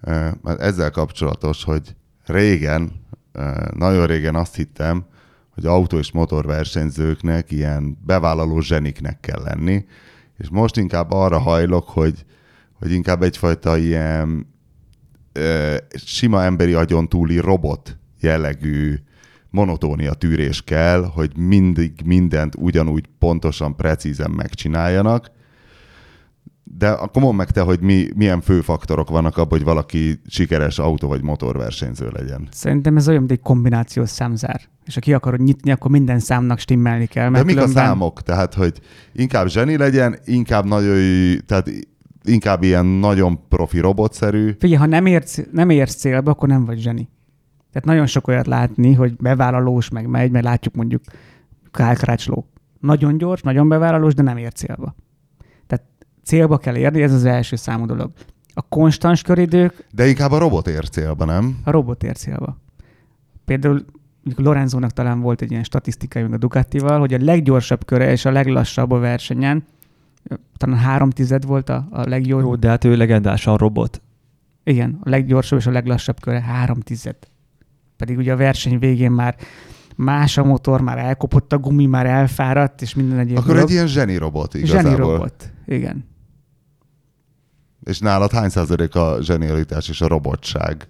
Eh, 0.00 0.32
mert 0.42 0.60
ezzel 0.60 0.90
kapcsolatos, 0.90 1.64
hogy 1.64 1.94
régen, 2.24 2.92
nagyon 3.74 4.06
régen 4.06 4.34
azt 4.34 4.54
hittem, 4.54 5.04
hogy 5.54 5.66
autó 5.66 5.98
és 5.98 6.12
motorversenyzőknek 6.12 7.50
ilyen 7.50 7.98
bevállaló 8.06 8.60
zseniknek 8.60 9.20
kell 9.20 9.42
lenni, 9.42 9.84
és 10.38 10.48
most 10.50 10.76
inkább 10.76 11.10
arra 11.10 11.38
hajlok, 11.38 11.88
hogy, 11.88 12.24
hogy 12.72 12.92
inkább 12.92 13.22
egyfajta 13.22 13.76
ilyen 13.76 14.46
ö, 15.32 15.76
sima 15.94 16.42
emberi 16.42 16.72
agyon 16.72 17.08
túli 17.08 17.38
robot 17.38 17.98
jellegű 18.20 18.94
monotónia 19.54 20.12
tűrés 20.12 20.62
kell, 20.62 21.10
hogy 21.14 21.36
mindig 21.36 21.92
mindent 22.04 22.54
ugyanúgy 22.58 23.04
pontosan, 23.18 23.76
precízen 23.76 24.30
megcsináljanak, 24.30 25.30
de 26.76 26.88
akkor 26.88 27.22
mondd 27.22 27.36
meg 27.36 27.50
te, 27.50 27.60
hogy 27.60 27.80
mi, 27.80 28.08
milyen 28.14 28.40
fő 28.40 28.60
faktorok 28.60 29.10
vannak 29.10 29.36
abban, 29.36 29.58
hogy 29.58 29.64
valaki 29.64 30.20
sikeres 30.26 30.78
autó 30.78 31.08
vagy 31.08 31.22
motorversenyző 31.22 32.10
legyen. 32.12 32.48
Szerintem 32.50 32.96
ez 32.96 33.08
olyan, 33.08 33.18
mint 33.18 33.32
egy 33.32 33.40
kombinációs 33.40 34.10
számzár. 34.10 34.60
És 34.84 34.94
ha 34.94 35.00
ki 35.00 35.12
akarod 35.12 35.40
nyitni, 35.40 35.70
akkor 35.70 35.90
minden 35.90 36.18
számnak 36.18 36.58
stimmelni 36.58 37.06
kell. 37.06 37.24
De 37.24 37.30
Mert 37.30 37.44
mik 37.44 37.58
a 37.58 37.66
számok? 37.66 38.22
Tehát, 38.22 38.54
hogy 38.54 38.80
inkább 39.12 39.48
zseni 39.48 39.76
legyen, 39.76 40.18
inkább 40.24 40.64
nagyon, 40.64 40.98
tehát 41.46 41.70
inkább 42.24 42.62
ilyen 42.62 42.86
nagyon 42.86 43.48
profi 43.48 43.78
robotszerű. 43.78 44.54
Figyelj, 44.58 44.80
ha 44.80 44.86
nem 44.86 45.06
érsz, 45.06 45.40
nem 45.52 45.70
érsz 45.70 45.94
célba, 45.94 46.30
akkor 46.30 46.48
nem 46.48 46.64
vagy 46.64 46.80
zseni. 46.80 47.08
Tehát 47.74 47.88
nagyon 47.88 48.06
sok 48.06 48.28
olyat 48.28 48.46
látni, 48.46 48.92
hogy 48.92 49.16
bevállalós, 49.16 49.88
meg 49.88 50.06
megy, 50.06 50.30
mert 50.30 50.44
látjuk 50.44 50.74
mondjuk 50.74 51.02
Kyle 51.70 51.94
Crutchlow. 51.94 52.42
Nagyon 52.80 53.18
gyors, 53.18 53.42
nagyon 53.42 53.68
bevállalós, 53.68 54.14
de 54.14 54.22
nem 54.22 54.36
ér 54.36 54.52
célba. 54.52 54.94
Tehát 55.66 55.84
célba 56.24 56.58
kell 56.58 56.76
érni, 56.76 57.02
ez 57.02 57.12
az 57.12 57.24
első 57.24 57.56
számú 57.56 57.86
dolog. 57.86 58.10
A 58.54 58.62
konstans 58.62 59.22
köridők 59.22 59.86
De 59.90 60.06
inkább 60.06 60.30
a 60.30 60.38
robot 60.38 60.68
ér 60.68 60.88
célba, 60.88 61.24
nem? 61.24 61.58
a 61.64 61.70
robot 61.70 62.02
ér 62.02 62.16
célba. 62.16 62.56
Például 63.44 63.84
mondjuk 64.22 64.46
Lorenzónak 64.46 64.90
talán 64.90 65.20
volt 65.20 65.42
egy 65.42 65.50
ilyen 65.50 65.64
statisztikai 65.64 66.22
meg 66.22 66.32
a 66.32 66.36
Ducatival, 66.36 66.98
hogy 66.98 67.14
a 67.14 67.18
leggyorsabb 67.20 67.84
köre 67.84 68.10
és 68.10 68.24
a 68.24 68.30
leglassabb 68.30 68.90
a 68.90 68.98
versenyen, 68.98 69.64
talán 70.56 70.78
három 70.78 71.10
tized 71.10 71.44
volt 71.44 71.68
a, 71.68 71.88
a 71.90 72.08
legjobb. 72.08 72.40
Jó, 72.40 72.56
de 72.56 72.68
hát 72.68 72.84
ő 72.84 72.96
legendásan 72.96 73.56
robot. 73.56 74.02
Igen, 74.64 74.98
a 75.04 75.08
leggyorsabb 75.08 75.58
és 75.58 75.66
a 75.66 75.70
leglassabb 75.70 76.20
köre 76.20 76.40
három 76.40 76.80
tized. 76.80 77.16
Pedig 77.96 78.16
ugye 78.16 78.32
a 78.32 78.36
verseny 78.36 78.78
végén 78.78 79.10
már 79.10 79.36
más 79.96 80.38
a 80.38 80.44
motor, 80.44 80.80
már 80.80 80.98
elkopott 80.98 81.52
a 81.52 81.58
gumi, 81.58 81.86
már 81.86 82.06
elfáradt, 82.06 82.82
és 82.82 82.94
minden 82.94 83.18
egyéb 83.18 83.36
Akkor 83.36 83.52
dolog. 83.52 83.68
egy 83.68 83.74
ilyen 83.74 83.86
zseni 83.86 84.16
robot 84.16 84.54
igazából. 84.54 84.82
Zseni 84.82 84.96
robot. 84.96 85.52
Igen. 85.66 86.04
És 87.82 87.98
nálad 87.98 88.30
hány 88.30 88.48
százalék 88.48 88.94
a 88.94 89.16
zsenialitás 89.20 89.88
és 89.88 90.00
a 90.00 90.08
robotság? 90.08 90.88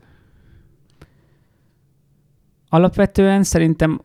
Alapvetően 2.69 3.43
szerintem 3.43 4.01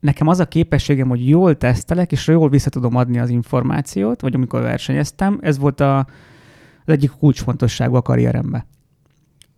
nekem 0.00 0.26
az 0.26 0.40
a 0.40 0.46
képességem, 0.46 1.08
hogy 1.08 1.28
jól 1.28 1.56
tesztelek, 1.56 2.12
és 2.12 2.26
jól 2.26 2.48
vissza 2.48 2.70
tudom 2.70 2.96
adni 2.96 3.18
az 3.18 3.28
információt, 3.28 4.20
vagy 4.20 4.34
amikor 4.34 4.60
versenyeztem, 4.60 5.38
ez 5.42 5.58
volt 5.58 5.80
a, 5.80 5.98
az 6.84 6.92
egyik 6.92 7.10
kulcsfontosságú 7.10 7.94
a 7.94 8.02
karrieremben. 8.02 8.64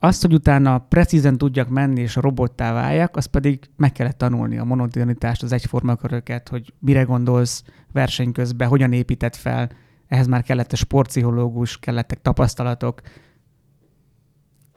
Azt, 0.07 0.23
hogy 0.23 0.35
utána 0.35 0.79
precízen 0.79 1.39
tudjak 1.39 1.69
menni, 1.69 2.01
és 2.01 2.17
a 2.17 2.21
robottá 2.21 2.73
váljak, 2.73 3.17
az 3.17 3.25
pedig 3.25 3.59
meg 3.77 3.93
kellett 3.93 4.19
tanulni 4.19 4.59
a 4.59 4.65
monotonitást, 4.65 5.43
az 5.43 5.53
egyforma 5.53 5.97
köröket, 5.97 6.49
hogy 6.49 6.73
mire 6.79 7.03
gondolsz 7.03 7.65
verseny 7.93 8.33
közben, 8.33 8.69
hogyan 8.69 8.93
épített 8.93 9.37
fel, 9.37 9.71
ehhez 10.09 10.27
már 10.27 10.43
kellett 10.43 10.73
a 10.73 10.77
sportpszichológus, 10.77 11.79
kellettek 11.79 12.23
tapasztalatok. 12.23 13.01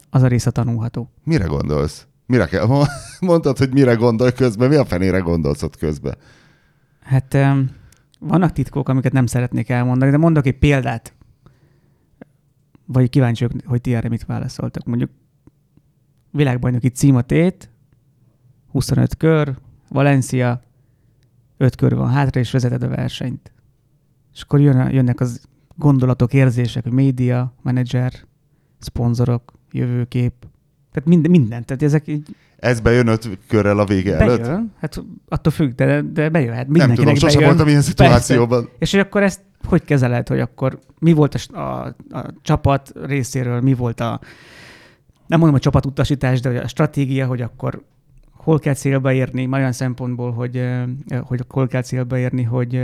Az 0.09 0.21
a 0.21 0.27
része 0.27 0.51
tanulható. 0.51 1.11
Mire 1.23 1.45
gondolsz? 1.45 2.07
Mire 2.25 2.45
kell? 2.45 2.67
Mondtad, 3.19 3.57
hogy 3.57 3.73
mire 3.73 3.93
gondolj 3.93 4.31
közben, 4.31 4.69
mi 4.69 4.75
a 4.75 4.85
fenére 4.85 5.19
gondolsz 5.19 5.63
ott 5.63 5.77
közben? 5.77 6.15
Hát 7.01 7.37
vannak 8.19 8.51
titkok, 8.51 8.89
amiket 8.89 9.13
nem 9.13 9.25
szeretnék 9.25 9.69
elmondani, 9.69 10.11
de 10.11 10.17
mondok 10.17 10.45
egy 10.45 10.57
példát. 10.57 11.13
Vagy 12.91 13.09
kíváncsi 13.09 13.45
vagyok, 13.45 13.61
hogy 13.65 13.81
ti 13.81 13.93
erre 13.95 14.09
mit 14.09 14.25
válaszoltak. 14.25 14.85
Mondjuk 14.85 15.09
világbajnoki 16.31 16.89
cím 16.89 17.15
a 17.15 17.21
tét, 17.21 17.69
25 18.71 19.17
kör, 19.17 19.55
Valencia, 19.89 20.61
5 21.57 21.75
kör 21.75 21.95
van 21.95 22.09
hátra, 22.09 22.39
és 22.39 22.51
vezeted 22.51 22.83
a 22.83 22.87
versenyt. 22.87 23.51
És 24.33 24.41
akkor 24.41 24.59
jön, 24.59 24.91
jönnek 24.91 25.19
az 25.19 25.41
gondolatok, 25.75 26.33
érzések, 26.33 26.83
hogy 26.83 26.91
média, 26.91 27.53
menedzser, 27.61 28.13
szponzorok, 28.79 29.53
jövőkép. 29.71 30.33
Tehát 30.91 31.09
minden, 31.09 31.31
minden. 31.31 31.65
Tehát 31.65 31.83
ezek 31.83 32.07
így 32.07 32.35
Ez 32.57 32.79
bejön 32.79 33.07
öt 33.07 33.39
körrel 33.47 33.79
a 33.79 33.85
vége 33.85 34.15
előtt? 34.17 34.41
bejön. 34.41 34.73
Hát 34.79 35.03
attól 35.27 35.51
függ, 35.53 35.71
de, 35.71 36.01
de 36.01 36.29
bejöhet. 36.29 36.67
Nem 36.67 36.73
tudom, 36.73 36.87
Mindenkinek 36.87 37.33
bejön. 37.33 37.47
voltam 37.49 37.67
ilyen 37.67 37.81
szituációban. 37.81 38.69
És 38.79 38.91
hogy 38.91 38.99
akkor 38.99 39.23
ezt 39.23 39.41
hogy 39.63 39.83
kezeled, 39.83 40.27
hogy 40.27 40.39
akkor 40.39 40.79
mi 40.99 41.13
volt 41.13 41.33
a, 41.33 41.59
a, 41.59 41.95
a 42.09 42.25
csapat 42.41 42.91
részéről, 43.03 43.61
mi 43.61 43.73
volt 43.73 43.99
a, 43.99 44.19
nem 45.27 45.39
mondom 45.39 45.57
a 45.57 45.59
csapatutasítás, 45.59 46.39
de 46.39 46.61
a 46.61 46.67
stratégia, 46.67 47.27
hogy 47.27 47.41
akkor 47.41 47.83
hol 48.33 48.59
kell 48.59 48.73
célba 48.73 49.13
érni, 49.13 49.45
már 49.45 49.59
olyan 49.59 49.71
szempontból, 49.71 50.31
hogy, 50.31 50.69
hogy 51.21 51.43
hol 51.49 51.67
kell 51.67 51.81
célba 51.81 52.17
érni, 52.17 52.43
hogy, 52.43 52.81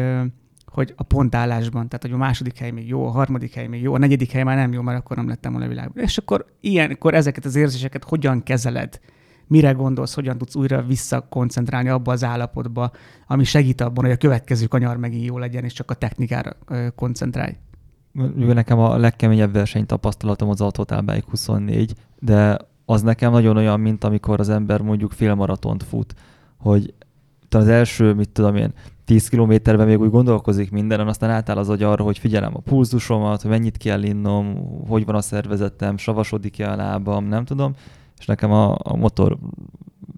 hogy 0.66 0.94
a 0.96 1.04
pontállásban, 1.04 1.88
tehát 1.88 2.02
hogy 2.02 2.12
a 2.12 2.18
második 2.18 2.58
hely 2.58 2.72
még 2.72 2.88
jó, 2.88 3.08
a 3.08 3.10
harmadik 3.10 3.54
hely 3.54 3.68
még 3.68 3.82
jó, 3.82 3.94
a 3.94 3.98
negyedik 3.98 4.32
hely 4.32 4.44
már 4.44 4.56
nem 4.56 4.74
jó, 4.74 4.82
mert 4.82 5.00
akkor 5.00 5.18
nem 5.18 5.28
lettem 5.28 5.52
volna 5.52 5.68
világban. 5.68 6.04
És 6.04 6.18
akkor 6.18 6.46
ilyenkor 6.60 7.14
ezeket 7.14 7.46
az 7.46 7.56
érzéseket 7.56 8.04
hogyan 8.04 8.44
kezeled? 8.44 9.00
Mire 9.48 9.72
gondolsz, 9.72 10.14
hogyan 10.14 10.38
tudsz 10.38 10.56
újra 10.56 10.82
visszakoncentrálni 10.82 11.90
abba 11.90 12.12
az 12.12 12.24
állapotba, 12.24 12.92
ami 13.28 13.44
segít 13.44 13.82
abban, 13.82 14.04
hogy 14.04 14.14
a 14.14 14.18
következő 14.18 14.66
kanyar 14.66 14.98
megint 14.98 15.26
jó 15.26 15.38
legyen, 15.38 15.64
és 15.64 15.74
csak 15.74 15.92
a 15.92 15.94
technikára 15.94 16.52
koncentrálj. 16.96 17.56
Nekem 18.36 18.80
a 18.80 18.98
legkeményebb 18.98 19.54
versenytapasztalatom 19.54 20.50
az 20.50 20.62
a 20.62 20.72
Total 20.72 21.02
Bike 21.02 21.26
24, 21.30 21.94
de 22.20 22.58
az 22.86 23.02
nekem 23.02 23.32
nagyon 23.32 23.58
olyan, 23.58 23.80
mint 23.80 24.04
amikor 24.04 24.40
az 24.40 24.50
ember 24.50 24.82
mondjuk 24.82 25.12
félmaratont 25.12 25.84
fut, 25.84 26.16
hogy 26.58 26.94
az 27.50 27.68
első, 27.68 28.14
mit 28.14 28.30
tudom 28.30 28.56
én, 28.56 28.74
10 29.06 29.28
kilométerben 29.28 29.88
még 29.88 30.00
úgy 30.00 30.10
gondolkozik 30.10 30.72
mindenen, 30.72 31.08
aztán 31.08 31.30
átáll 31.30 31.58
az 31.58 31.70
agy 31.70 31.84
arra, 31.84 32.04
hogy 32.04 32.18
figyelem 32.18 32.56
a 32.56 32.60
pulzusomat, 32.60 33.42
hogy 33.42 33.52
mennyit 33.52 33.78
kell 33.78 34.04
innom, 34.04 34.56
hogy 34.88 35.06
van 35.06 35.16
a 35.16 35.22
szervezetem, 35.22 35.98
savasodik-e 35.98 36.72
a 36.72 36.76
lábam, 36.76 37.26
nem 37.26 37.46
tudom. 37.46 37.74
És 38.26 38.32
nekem 38.32 38.52
a, 38.52 38.78
a 38.84 38.96
motor, 38.96 39.38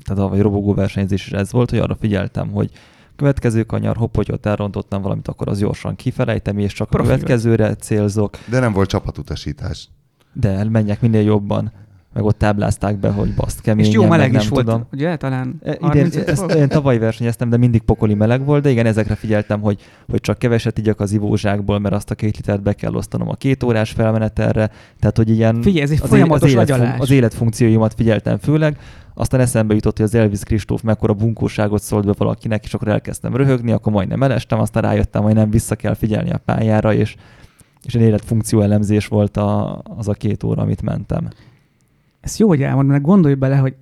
tehát 0.04 0.24
a 0.24 0.28
vagy 0.28 0.41
robogó 0.41 0.74
versenyzés 0.74 1.26
is 1.26 1.32
ez 1.32 1.52
volt, 1.52 1.70
hogy 1.70 1.80
arra 1.80 1.96
figyeltem, 1.96 2.52
hogy 2.52 2.72
következő 3.15 3.63
kanyar, 3.63 3.96
hopp, 3.98 4.15
hogy 4.15 4.32
ott 4.32 4.46
elrontottam 4.46 5.02
valamit, 5.02 5.28
akkor 5.28 5.48
az 5.48 5.60
gyorsan 5.60 5.96
kifelejtem, 5.96 6.58
és 6.58 6.74
csak 6.74 6.88
a 6.88 6.89
Profi 6.89 7.10
vagy. 7.10 7.17
következőre 7.20 7.76
célzok, 7.76 8.38
De 8.50 8.60
nem 8.60 8.74
volt 8.74 8.89
csapatutasítás. 8.89 9.89
de 10.34 10.63
menjek 10.63 11.02
minél 11.02 11.22
jobban. 11.22 11.72
Meg 12.17 12.25
ott 12.25 12.38
táblázták 12.38 12.99
be, 12.99 13.10
hogy 13.10 13.34
baszt 13.34 13.62
keményen, 13.62 13.89
és 13.89 13.95
jó 13.95 14.06
meleg 14.06 14.34
is 14.34 14.47
volt, 14.47 14.65
tudom. 14.65 14.88
ugye? 14.91 15.15
Talán 15.15 15.60
E, 15.63 15.71
Idén, 15.71 15.89
35 15.89 16.30
ezt, 16.30 16.51
én 16.51 16.67
tavaly 16.67 16.97
versenyeztem, 16.97 17.49
de 17.49 17.58
mindig 17.58 17.82
pokoli 17.82 18.13
meleg 18.13 18.45
volt, 18.45 18.63
de 18.63 18.69
igen, 18.69 18.86
ezekre 18.86 19.15
figyeltem, 19.15 19.62
hogy, 19.62 19.80
hogy 20.10 20.19
csak 20.19 20.38
keveset 20.38 20.77
igyak 20.77 20.99
az 20.99 21.12
ivózsákból, 21.12 21.80
mert 21.80 21.95
azt 21.95 22.12
a 22.12 22.15
két 22.15 22.36
litert 22.38 22.62
be 22.62 22.73
kell 22.73 22.93
osztanom 22.93 23.30
a 23.30 23.36
két 23.36 23.63
órás 23.63 23.91
felmenetelre, 23.91 24.71
tehát 24.99 25.17
hogy 25.17 25.30
ilyen 25.30 25.62
Figyelj, 25.62 25.82
ez 25.84 25.91
egy 25.91 25.99
az, 26.01 26.10
folyamatos 26.10 26.51
élet, 26.51 26.69
agyalás. 26.69 26.99
az 26.99 27.12
életfunkcióimat 27.12 27.93
figyeltem 27.93 28.38
főleg, 28.38 28.77
aztán 29.13 29.39
eszembe 29.39 29.73
jutott, 29.73 29.97
hogy 29.97 30.06
az 30.06 30.15
Elvis 30.15 30.43
Kristóf 30.43 30.82
mekkora 30.82 31.13
bunkóságot 31.13 31.82
szólt 31.82 32.06
be 32.06 32.13
valakinek, 32.17 32.63
és 32.63 32.73
akkor 32.73 32.88
elkezdtem 32.88 33.36
röhögni, 33.36 33.71
akkor 33.71 33.91
majdnem 33.93 34.23
elestem, 34.23 34.60
aztán 34.60 34.84
rájöttem, 34.84 35.23
hogy 35.23 35.34
nem 35.34 35.49
vissza 35.49 35.75
kell 35.75 35.93
figyelni 35.93 36.32
a 36.32 36.38
pályára, 36.45 36.93
és, 36.93 37.15
és 37.84 37.95
egy 37.95 38.01
életfunkció 38.01 38.62
elemzés 38.62 39.08
volt 39.08 39.38
a, 39.38 39.82
az 39.97 40.08
a 40.08 40.13
két 40.13 40.43
óra, 40.43 40.62
amit 40.62 40.82
mentem. 40.82 41.30
Ezt 42.19 42.39
jó, 42.39 42.47
hogy 42.47 42.62
elmondom, 42.62 42.91
mert 42.91 43.03
gondolj 43.03 43.34
bele, 43.34 43.58
hogy 43.58 43.75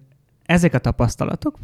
ezek 0.46 0.74
a 0.74 0.80
tapasztalatok, 0.80 1.58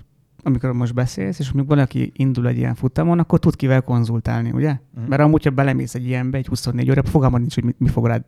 amikor 0.44 0.74
most 0.74 0.94
beszélsz, 0.94 1.40
és 1.40 1.50
amikor 1.50 1.76
valaki 1.76 2.12
indul 2.16 2.48
egy 2.48 2.58
ilyen 2.58 2.76
futamon, 2.76 3.20
akkor 3.20 3.40
tud 3.40 3.56
kivel 3.56 3.82
konzultálni, 3.82 4.52
ugye? 4.52 4.72
Mhm. 4.72 5.08
Mert 5.08 5.22
amúgy, 5.22 5.44
ha 5.44 5.50
belemész 5.50 5.96
egy 5.96 6.06
ilyenbe, 6.06 6.38
egy 6.38 6.48
24 6.48 6.90
óra, 6.90 7.04
fogalmad 7.04 7.40
nincs, 7.40 7.54
hogy 7.54 7.64
mi, 7.64 7.76
mi 7.78 7.88
fog 7.88 8.06
rád, 8.06 8.24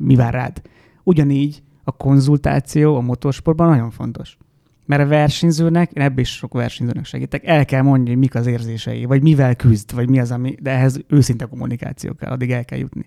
mi 0.00 0.14
vár 0.14 0.32
rád. 0.32 0.62
Ugyanígy 1.02 1.62
a 1.84 1.92
konzultáció 1.92 2.96
a 2.96 3.00
motorsportban 3.00 3.68
nagyon 3.68 3.90
fontos. 3.90 4.38
Mert 4.86 5.02
a 5.02 5.06
versenyzőnek, 5.06 5.92
én 5.92 6.02
ebben 6.02 6.18
is 6.18 6.28
sok 6.28 6.52
versenyzőnek 6.52 7.04
segítek, 7.04 7.46
el 7.46 7.64
kell 7.64 7.82
mondani, 7.82 8.08
hogy 8.08 8.18
mik 8.18 8.34
az 8.34 8.46
érzései, 8.46 9.04
vagy 9.04 9.22
mivel 9.22 9.56
küzd, 9.56 9.94
vagy 9.94 10.08
mi 10.08 10.18
az, 10.18 10.30
ami, 10.30 10.54
de 10.60 10.70
ehhez 10.70 11.00
őszinte 11.08 11.44
kommunikáció 11.44 12.14
kell, 12.14 12.30
addig 12.30 12.50
el 12.50 12.64
kell 12.64 12.78
jutni. 12.78 13.06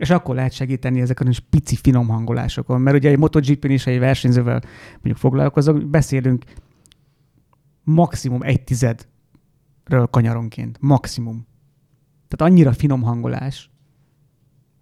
És 0.00 0.10
akkor 0.10 0.34
lehet 0.34 0.52
segíteni 0.52 1.00
ezeken 1.00 1.26
a 1.26 1.30
pici 1.50 1.76
finom 1.76 2.08
hangolásokon. 2.08 2.80
Mert 2.80 2.96
ugye 2.96 3.10
egy 3.10 3.18
MotoGP-n 3.18 3.70
is, 3.70 3.86
egy 3.86 3.98
versenyzővel 3.98 4.62
mondjuk 4.92 5.16
foglalkozok, 5.16 5.86
beszélünk 5.86 6.44
maximum 7.84 8.42
egy 8.42 8.64
tizedről 8.64 10.06
kanyaronként. 10.10 10.78
Maximum. 10.80 11.46
Tehát 12.28 12.52
annyira 12.52 12.72
finom 12.72 13.02
hangolás 13.02 13.70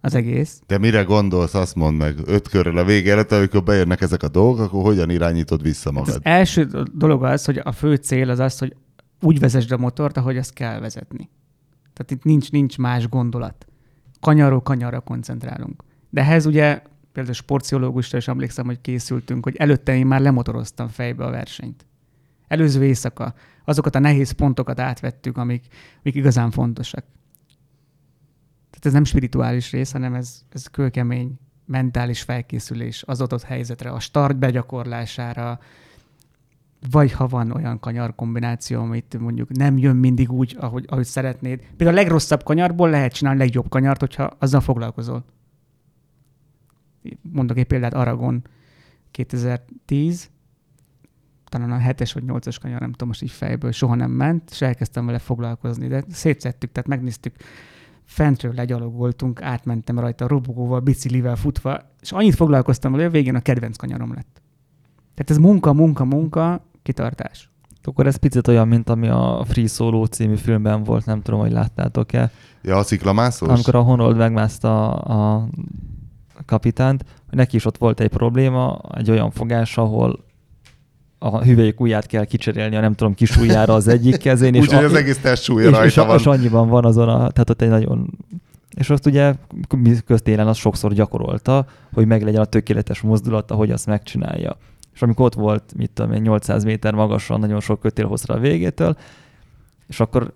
az 0.01 0.15
egész. 0.15 0.61
Te 0.65 0.77
mire 0.77 1.01
gondolsz, 1.01 1.53
azt 1.53 1.75
mondd 1.75 1.97
meg. 1.97 2.15
Öt 2.25 2.47
körrel 2.47 2.77
a 2.77 2.83
vége 2.85 3.11
előtt, 3.11 3.31
amikor 3.31 3.63
bejönnek 3.63 4.01
ezek 4.01 4.23
a 4.23 4.27
dolgok, 4.27 4.59
akkor 4.59 4.83
hogyan 4.83 5.09
irányítod 5.09 5.61
vissza 5.61 5.89
Hát 5.93 5.99
magad? 5.99 6.15
az 6.15 6.19
első 6.23 6.67
dolog 6.93 7.23
az, 7.23 7.45
hogy 7.45 7.61
a 7.63 7.71
fő 7.71 7.95
cél 7.95 8.29
az 8.29 8.39
az, 8.39 8.57
hogy 8.57 8.75
úgy 9.21 9.39
vezesd 9.39 9.71
a 9.71 9.77
motort, 9.77 10.17
ahogy 10.17 10.37
azt 10.37 10.53
kell 10.53 10.79
vezetni. 10.79 11.29
Tehát 11.93 12.11
itt 12.11 12.23
nincs, 12.23 12.51
nincs 12.51 12.77
más 12.77 13.09
gondolat. 13.09 13.68
Kanyarról 14.19 14.61
kanyarra 14.61 14.99
koncentrálunk. 14.99 15.83
De 16.09 16.21
ehhez 16.21 16.45
ugye 16.45 16.81
például 17.11 17.35
sportpszichológusra 17.35 18.17
is 18.17 18.27
emlékszem, 18.27 18.65
hogy 18.65 18.81
készültünk, 18.81 19.43
hogy 19.43 19.55
előtte 19.55 19.95
én 19.95 20.07
már 20.07 20.21
lemotoroztam 20.21 20.87
fejbe 20.87 21.25
a 21.25 21.29
versenyt. 21.29 21.85
előző 22.47 22.83
éjszaka, 22.83 23.33
azokat 23.65 23.95
a 23.95 23.99
nehéz 23.99 24.31
pontokat 24.31 24.79
átvettük, 24.79 25.37
amik, 25.37 25.65
amik 26.01 26.15
igazán 26.15 26.51
fontosak. 26.51 27.05
Tehát 28.69 28.85
ez 28.85 28.93
nem 28.93 29.03
spirituális 29.03 29.71
rész, 29.71 29.91
hanem 29.91 30.13
ez, 30.13 30.41
ez 30.49 30.67
kőkemény 30.67 31.39
mentális 31.65 32.21
felkészülés 32.21 33.03
az 33.05 33.21
adott 33.21 33.43
helyzetre, 33.43 33.89
a 33.89 33.99
start 33.99 34.37
begyakorlására, 34.37 35.59
vagy 36.91 37.11
ha 37.11 37.27
van 37.27 37.51
olyan 37.51 37.79
kanyar 37.79 38.15
kombináció, 38.15 38.81
amit 38.81 39.19
mondjuk 39.19 39.51
nem 39.51 39.77
jön 39.77 39.95
mindig 39.95 40.31
úgy, 40.31 40.55
ahogy, 40.59 40.85
ahogy 40.87 41.05
szeretnéd. 41.05 41.59
Például 41.59 41.97
a 41.97 42.01
legrosszabb 42.01 42.43
kanyarból 42.43 42.89
lehet 42.89 43.13
csinálni 43.13 43.39
a 43.39 43.43
legjobb 43.43 43.69
kanyart, 43.69 43.99
hogyha 43.99 44.35
azzal 44.39 44.61
foglalkozol. 44.61 45.25
Mondok 47.21 47.57
egy 47.57 47.65
példát, 47.65 47.93
Aragon 47.93 48.43
2010, 49.11 50.29
talán 51.45 51.71
a 51.71 51.77
7-es 51.77 52.11
vagy 52.13 52.23
8-as 52.27 52.57
kanyar, 52.61 52.79
nem 52.79 52.91
tudom 52.91 53.07
most 53.07 53.21
így 53.21 53.31
fejből, 53.31 53.71
soha 53.71 53.95
nem 53.95 54.11
ment, 54.11 54.49
és 54.51 54.61
elkezdtem 54.61 55.05
vele 55.05 55.19
foglalkozni, 55.19 55.87
de 55.87 56.03
szétszettük, 56.09 56.71
tehát 56.71 56.89
megnéztük, 56.89 57.35
fentről 58.05 58.53
legyalogoltunk, 58.53 59.41
átmentem 59.41 59.99
rajta 59.99 60.27
robogóval, 60.27 60.79
biciklivel 60.79 61.35
futva, 61.35 61.81
és 62.01 62.11
annyit 62.11 62.35
foglalkoztam 62.35 62.91
vele, 62.91 63.03
hogy 63.03 63.13
a 63.13 63.15
végén 63.15 63.35
a 63.35 63.39
kedvenc 63.39 63.77
kanyarom 63.77 64.13
lett. 64.13 64.41
Tehát 65.13 65.29
ez 65.29 65.37
munka, 65.37 65.73
munka, 65.73 66.05
munka, 66.05 66.68
kitartás. 66.89 67.49
Akkor 67.83 68.07
ez 68.07 68.15
picit 68.15 68.47
olyan, 68.47 68.67
mint 68.67 68.89
ami 68.89 69.07
a 69.07 69.43
Free 69.47 69.67
Solo 69.67 70.05
című 70.05 70.35
filmben 70.35 70.83
volt, 70.83 71.05
nem 71.05 71.21
tudom, 71.21 71.39
hogy 71.39 71.51
láttátok-e. 71.51 72.31
Ja, 72.61 72.77
a 72.77 72.83
sziklamászós? 72.83 73.49
Amikor 73.49 73.75
a 73.75 73.81
Honold 73.81 74.17
megmászta 74.17 74.91
a, 74.91 75.35
a 76.33 76.43
kapitánt, 76.45 77.03
neki 77.29 77.55
is 77.55 77.65
ott 77.65 77.77
volt 77.77 77.99
egy 77.99 78.09
probléma, 78.09 78.79
egy 78.95 79.11
olyan 79.11 79.31
fogás, 79.31 79.77
ahol 79.77 80.25
a 81.19 81.43
hüvelyk 81.43 81.79
ujját 81.79 82.05
kell 82.05 82.25
kicserélni 82.25 82.75
a 82.75 82.79
nem 82.79 82.93
tudom 82.93 83.13
kis 83.13 83.37
ujjára 83.37 83.73
az 83.73 83.87
egyik 83.87 84.17
kezén. 84.17 84.53
és 84.53 84.61
Úgyhogy 84.65 84.83
az 84.83 84.93
egész 84.93 85.17
test 85.17 85.43
súlya 85.43 85.69
rajta 85.69 85.85
és, 85.85 85.95
van. 85.95 86.17
És 86.17 86.25
annyiban 86.25 86.69
van 86.69 86.85
azon 86.85 87.09
a, 87.09 87.15
tehát 87.15 87.49
ott 87.49 87.61
egy 87.61 87.69
nagyon 87.69 88.17
és 88.75 88.89
azt 88.89 89.05
ugye 89.05 89.33
köztélen 90.05 90.47
az 90.47 90.57
sokszor 90.57 90.93
gyakorolta, 90.93 91.65
hogy 91.93 92.05
meglegyen 92.05 92.41
a 92.41 92.45
tökéletes 92.45 93.01
mozdulata, 93.01 93.55
hogy 93.55 93.71
azt 93.71 93.85
megcsinálja. 93.85 94.57
És 94.93 95.01
amikor 95.01 95.25
ott 95.25 95.33
volt, 95.33 95.73
mit 95.77 95.91
tudom 95.91 96.11
én, 96.11 96.21
800 96.21 96.63
méter 96.63 96.93
magasan, 96.93 97.39
nagyon 97.39 97.59
sok 97.59 97.79
kötél 97.79 98.07
hosszra 98.07 98.35
a 98.35 98.39
végétől, 98.39 98.97
és 99.87 99.99
akkor 99.99 100.33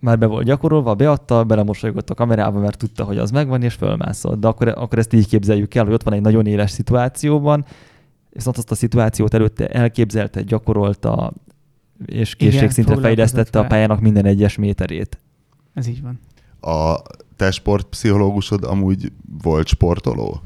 már 0.00 0.18
be 0.18 0.26
volt 0.26 0.44
gyakorolva, 0.44 0.94
beadta, 0.94 1.44
belemosolygott 1.44 2.10
a 2.10 2.14
kamerába, 2.14 2.60
mert 2.60 2.78
tudta, 2.78 3.04
hogy 3.04 3.18
az 3.18 3.30
megvan, 3.30 3.62
és 3.62 3.74
fölmászott. 3.74 4.40
De 4.40 4.46
akkor, 4.48 4.68
akkor 4.68 4.98
ezt 4.98 5.12
így 5.12 5.28
képzeljük 5.28 5.74
el, 5.74 5.84
hogy 5.84 5.94
ott 5.94 6.02
van 6.02 6.14
egy 6.14 6.20
nagyon 6.20 6.46
éles 6.46 6.70
szituációban, 6.70 7.64
viszont 8.30 8.56
azt 8.56 8.70
a 8.70 8.74
szituációt 8.74 9.34
előtte 9.34 9.68
elképzelte, 9.68 10.42
gyakorolta, 10.42 11.32
és 12.06 12.34
készségszintre 12.34 12.96
fejlesztette 12.96 13.58
a 13.58 13.66
pályának 13.66 14.00
minden 14.00 14.24
egyes 14.24 14.56
méterét. 14.56 15.18
Ez 15.74 15.86
így 15.86 16.02
van. 16.02 16.20
A 16.74 17.02
te 17.36 17.50
sportpszichológusod 17.50 18.64
amúgy 18.64 19.12
volt 19.42 19.66
sportoló? 19.66 20.40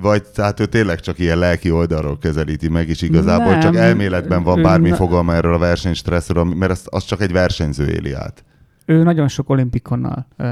Vagy 0.00 0.22
tehát 0.22 0.60
ő 0.60 0.66
tényleg 0.66 1.00
csak 1.00 1.18
ilyen 1.18 1.38
lelki 1.38 1.70
oldalról 1.70 2.18
közelíti 2.18 2.68
meg, 2.68 2.88
és 2.88 3.02
igazából 3.02 3.50
nem, 3.52 3.60
csak 3.60 3.76
elméletben 3.76 4.42
van 4.42 4.62
bármi 4.62 4.90
fogalma 4.92 5.34
erről 5.34 5.54
a 5.54 5.58
versenystresszről, 5.58 6.44
mert 6.44 6.70
az, 6.70 6.86
az 6.90 7.04
csak 7.04 7.20
egy 7.20 7.32
versenyző 7.32 7.88
éli 7.88 8.12
át. 8.12 8.44
Ő 8.84 9.02
nagyon 9.02 9.28
sok 9.28 9.50
olimpikonnal 9.50 10.26
uh, 10.38 10.48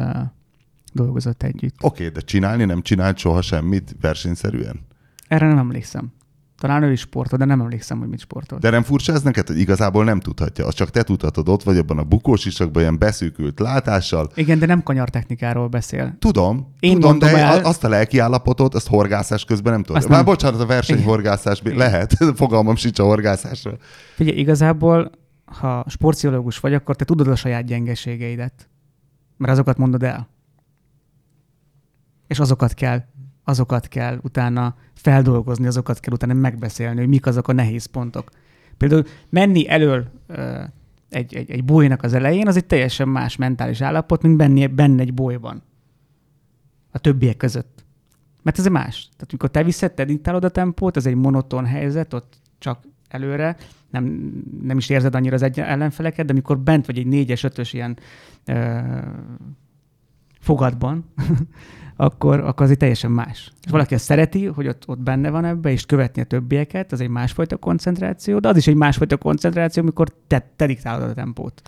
dolgozott 0.93 1.43
együtt. 1.43 1.75
Oké, 1.81 2.03
okay, 2.03 2.15
de 2.15 2.21
csinálni 2.21 2.65
nem 2.65 2.83
csinált 2.83 3.19
soha 3.19 3.43
semmit 3.43 3.97
versenyszerűen? 4.01 4.81
Erre 5.29 5.47
nem 5.47 5.59
emlékszem. 5.59 6.13
Talán 6.59 6.83
ő 6.83 6.93
is 6.93 7.01
sportol, 7.01 7.39
de 7.39 7.45
nem 7.45 7.61
emlékszem, 7.61 7.99
hogy 7.99 8.09
mit 8.09 8.21
sportol. 8.21 8.59
De 8.59 8.71
nem 8.71 8.83
furcsa 8.83 9.13
ez 9.13 9.23
neked, 9.23 9.47
hogy 9.47 9.59
igazából 9.59 10.05
nem 10.05 10.21
tudhatja. 10.21 10.67
Az 10.67 10.75
csak 10.75 10.91
te 10.91 11.03
tudhatod, 11.03 11.49
ott 11.49 11.63
vagy 11.63 11.79
abban 11.79 11.99
a 11.99 12.05
bukós 12.05 12.45
isakban, 12.45 12.83
ilyen 12.83 12.99
beszűkült 12.99 13.61
látással. 13.61 14.31
Igen, 14.35 14.59
de 14.59 14.67
nem 14.67 14.83
kanyartechnikáról 14.83 15.69
beszél. 15.69 16.17
Tudom, 16.19 16.75
Én 16.81 16.95
tudom, 16.95 17.19
de 17.19 17.39
el... 17.39 17.65
azt 17.65 17.85
a 17.85 17.89
lelki 17.89 18.19
állapotot, 18.19 18.75
azt 18.75 18.89
horgászás 18.89 19.45
közben 19.45 19.73
nem 19.73 19.83
tudom. 19.83 20.03
Már 20.09 20.25
bocsánat, 20.25 20.61
a 20.61 20.67
versenyhorgászás 20.67 21.61
Igen. 21.61 21.77
lehet, 21.77 22.17
fogalmam 22.37 22.77
sincs 22.77 22.99
a 22.99 23.05
horgászásra. 23.05 23.77
Figyelj, 24.15 24.39
igazából, 24.39 25.11
ha 25.45 25.85
sportpszichológus 25.89 26.59
vagy, 26.59 26.75
akkor 26.75 26.97
te 26.97 27.05
tudod 27.05 27.29
a 27.29 27.37
saját 27.37 27.65
gyengeségeidet. 27.65 28.69
Mert 29.37 29.53
azokat 29.53 29.77
mondod 29.77 30.03
el. 30.03 30.29
És 32.27 32.39
azokat 32.39 32.75
kell 32.75 33.03
azokat 33.49 33.89
kell 33.89 34.19
utána 34.23 34.75
feldolgozni, 34.95 35.67
azokat 35.67 36.01
kell 36.01 36.15
utána 36.15 36.33
megbeszélni, 36.33 36.99
hogy 36.99 37.09
mik 37.09 37.27
azok 37.27 37.49
a 37.49 37.53
nehéz 37.53 37.85
pontok. 37.85 38.31
Például 38.77 39.05
menni 39.29 39.69
elől 39.69 40.07
egy, 41.09 41.35
egy, 41.35 41.51
egy 41.51 41.65
bolynak 41.65 42.03
az 42.03 42.13
elején, 42.13 42.47
az 42.47 42.57
egy 42.57 42.67
teljesen 42.67 43.09
más 43.09 43.37
mentális 43.37 43.81
állapot, 43.81 44.23
mint 44.23 44.37
benni, 44.37 44.67
benne 44.67 45.01
egy 45.01 45.15
bolyban. 45.15 45.63
A 46.91 46.99
többiek 46.99 47.37
között. 47.37 47.85
Mert 48.43 48.59
ez 48.59 48.67
más. 48.67 49.03
Tehát 49.03 49.27
amikor 49.29 49.51
te 49.51 49.63
viszed, 49.63 49.93
te 50.23 50.31
a 50.31 50.49
tempót, 50.49 50.97
ez 50.97 51.07
egy 51.07 51.15
monoton 51.15 51.67
helyzet, 51.67 52.15
ott 52.15 52.35
csak 52.59 52.85
előre, 53.09 53.57
nem, 53.91 54.33
nem 54.63 54.77
is 54.77 54.89
érzed 54.89 55.15
annyira 55.15 55.35
az 55.35 55.43
egy 55.43 55.61
ellenfeleket, 55.61 56.27
de 56.27 56.33
amikor 56.33 56.59
bent 56.59 56.87
vagy 56.87 56.99
egy 56.99 57.07
négyes, 57.07 57.45
ötös 57.45 57.73
ilyen 57.73 57.99
ö, 58.45 58.79
fogadban, 60.47 61.05
akkor, 61.97 62.41
akkor 62.41 62.65
az 62.65 62.71
egy 62.71 62.77
teljesen 62.77 63.11
más. 63.11 63.53
És 63.65 63.71
valaki 63.71 63.95
azt 63.95 64.05
szereti, 64.05 64.45
hogy 64.45 64.69
ott, 64.69 64.83
ott 64.87 64.99
benne 64.99 65.31
van 65.31 65.45
ebbe, 65.45 65.71
és 65.71 65.87
követni 65.87 66.23
a 66.23 66.25
többieket, 66.25 66.93
az 66.93 67.01
egy 67.01 67.09
másfajta 67.09 67.57
koncentráció, 67.57 68.39
de 68.39 68.49
az 68.49 68.57
is 68.57 68.67
egy 68.67 68.75
másfajta 68.75 69.17
koncentráció, 69.17 69.83
amikor 69.83 70.09
te, 70.27 70.51
te 70.57 70.67
diktálod 70.67 71.09
a 71.09 71.15
tempót. 71.15 71.63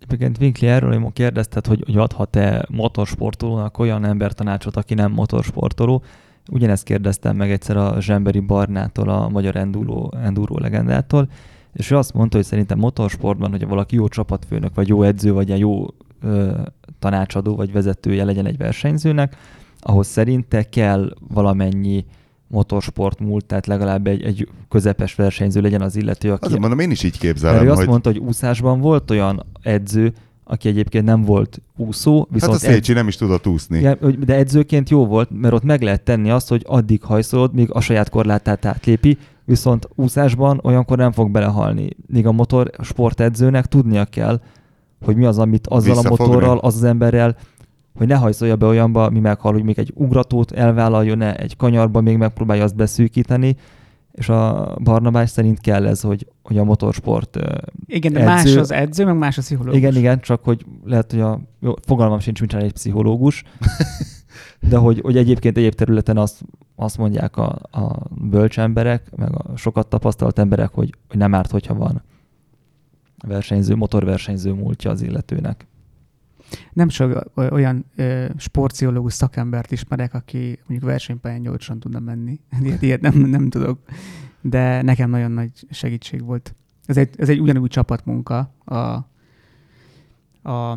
Egyébként 0.00 0.38
Winkli 0.40 0.66
erről 0.66 1.00
hogy 1.00 1.12
kérdezted, 1.12 1.66
hogy, 1.66 1.82
hogy 1.86 1.96
adhat-e 1.96 2.66
motorsportolónak 2.70 3.78
olyan 3.78 4.04
embertanácsot, 4.04 4.76
aki 4.76 4.94
nem 4.94 5.12
motorsportoló. 5.12 6.02
Ugyanezt 6.50 6.84
kérdeztem 6.84 7.36
meg 7.36 7.50
egyszer 7.50 7.76
a 7.76 8.00
Zsemberi 8.00 8.40
Barnától, 8.40 9.08
a 9.08 9.28
magyar 9.28 9.56
enduro, 9.56 10.08
enduro 10.22 10.58
legendától, 10.58 11.28
és 11.72 11.90
ő 11.90 11.96
azt 11.96 12.14
mondta, 12.14 12.36
hogy 12.36 12.46
szerintem 12.46 12.78
motorsportban, 12.78 13.50
hogyha 13.50 13.68
valaki 13.68 13.94
jó 13.94 14.08
csapatfőnök, 14.08 14.74
vagy 14.74 14.88
jó 14.88 15.02
edző, 15.02 15.32
vagy 15.32 15.50
egy 15.50 15.58
jó 15.58 15.86
ö, 16.22 16.60
tanácsadó, 16.98 17.56
vagy 17.56 17.72
vezetője 17.72 18.24
legyen 18.24 18.46
egy 18.46 18.56
versenyzőnek, 18.56 19.36
ahhoz 19.80 20.06
szerinte 20.06 20.62
kell 20.62 21.14
valamennyi 21.28 22.04
motorsport 22.46 23.20
múlt, 23.20 23.44
tehát 23.44 23.66
legalább 23.66 24.06
egy, 24.06 24.22
egy 24.22 24.48
közepes 24.68 25.14
versenyző 25.14 25.60
legyen 25.60 25.80
az 25.80 25.96
illető, 25.96 26.32
aki... 26.32 26.44
Azért 26.44 26.60
mondom, 26.60 26.78
én 26.78 26.90
is 26.90 27.02
így 27.02 27.18
képzelem, 27.18 27.58
hogy... 27.58 27.68
azt 27.68 27.86
mondta, 27.86 28.10
hogy 28.10 28.18
úszásban 28.18 28.80
volt 28.80 29.10
olyan 29.10 29.46
edző, 29.62 30.12
aki 30.44 30.68
egyébként 30.68 31.04
nem 31.04 31.22
volt 31.22 31.62
úszó, 31.76 32.26
viszont... 32.30 32.52
Hát 32.52 32.62
a 32.62 32.64
Szécsi 32.64 32.90
edz... 32.90 32.98
nem 32.98 33.08
is 33.08 33.16
tudott 33.16 33.46
úszni. 33.46 33.80
Ja, 33.80 33.94
de 34.24 34.34
edzőként 34.34 34.90
jó 34.90 35.06
volt, 35.06 35.28
mert 35.30 35.54
ott 35.54 35.62
meg 35.62 35.82
lehet 35.82 36.02
tenni 36.02 36.30
azt, 36.30 36.48
hogy 36.48 36.62
addig 36.66 37.02
hajszolod, 37.02 37.54
míg 37.54 37.70
a 37.72 37.80
saját 37.80 38.08
korlátát 38.08 38.64
átlépi, 38.64 39.18
viszont 39.44 39.88
úszásban 39.94 40.60
olyankor 40.62 40.96
nem 40.96 41.12
fog 41.12 41.30
belehalni. 41.30 41.88
Míg 42.06 42.26
a 42.26 42.32
motorsport 42.32 43.20
edzőnek 43.20 43.66
tudnia 43.66 44.04
kell, 44.04 44.40
hogy 45.04 45.16
mi 45.16 45.24
az, 45.24 45.38
amit 45.38 45.66
azzal 45.66 45.98
a 45.98 46.08
motorral, 46.08 46.58
az 46.58 46.74
az 46.74 46.84
emberrel 46.84 47.36
hogy 47.94 48.06
ne 48.06 48.14
hajszolja 48.14 48.56
be 48.56 48.66
olyanba, 48.66 49.10
mi 49.10 49.20
meghal, 49.20 49.52
hogy 49.52 49.62
még 49.62 49.78
egy 49.78 49.92
ugratót 49.94 50.52
elvállaljon-e 50.52 51.34
egy 51.34 51.56
kanyarba, 51.56 52.00
még 52.00 52.16
megpróbálja 52.16 52.64
azt 52.64 52.76
beszűkíteni, 52.76 53.56
és 54.12 54.28
a 54.28 54.74
Barnabás 54.82 55.30
szerint 55.30 55.60
kell 55.60 55.86
ez, 55.86 56.00
hogy, 56.00 56.26
hogy 56.42 56.58
a 56.58 56.64
motorsport 56.64 57.38
Igen, 57.86 58.12
de 58.12 58.18
edző, 58.18 58.32
más 58.32 58.56
az 58.56 58.72
edző, 58.72 59.04
meg 59.04 59.18
más 59.18 59.38
a 59.38 59.40
pszichológus. 59.40 59.78
Igen, 59.78 59.96
igen, 59.96 60.20
csak 60.20 60.44
hogy 60.44 60.66
lehet, 60.84 61.10
hogy 61.10 61.20
a 61.20 61.40
jó, 61.60 61.74
fogalmam 61.86 62.18
sincs, 62.18 62.40
mint 62.40 62.54
egy 62.54 62.72
pszichológus, 62.72 63.44
de 64.70 64.76
hogy, 64.76 65.00
hogy 65.00 65.16
egyébként 65.16 65.56
egyéb 65.56 65.74
területen 65.74 66.16
azt, 66.16 66.40
azt 66.76 66.98
mondják 66.98 67.36
a, 67.36 67.58
a 67.70 68.06
bölcs 68.10 68.58
emberek, 68.58 69.10
meg 69.16 69.34
a 69.34 69.56
sokat 69.56 69.86
tapasztalt 69.86 70.38
emberek, 70.38 70.70
hogy, 70.72 70.94
hogy 71.08 71.18
nem 71.18 71.34
árt, 71.34 71.50
hogyha 71.50 71.74
van 71.74 72.02
versenyző, 73.22 73.74
motorversenyző 73.74 74.52
múltja 74.52 74.90
az 74.90 75.02
illetőnek 75.02 75.66
nem 76.72 76.88
sok 76.88 77.32
olyan 77.34 77.84
ö, 77.96 78.26
sportziológus 78.36 79.12
szakembert 79.12 79.72
ismerek, 79.72 80.14
aki 80.14 80.58
mondjuk 80.66 80.90
versenypályán 80.90 81.42
gyorsan 81.42 81.80
tudna 81.80 81.98
menni. 81.98 82.40
Ilyet, 82.62 82.82
ilyet 82.82 83.00
nem, 83.00 83.14
nem 83.18 83.48
tudok. 83.48 83.78
De 84.40 84.82
nekem 84.82 85.10
nagyon 85.10 85.30
nagy 85.30 85.50
segítség 85.70 86.24
volt. 86.24 86.54
Ez 86.86 86.96
egy, 86.96 87.14
ez 87.18 87.28
egy 87.28 87.40
ugyanúgy 87.40 87.70
csapatmunka. 87.70 88.54
A, 88.64 88.76
a, 90.50 90.70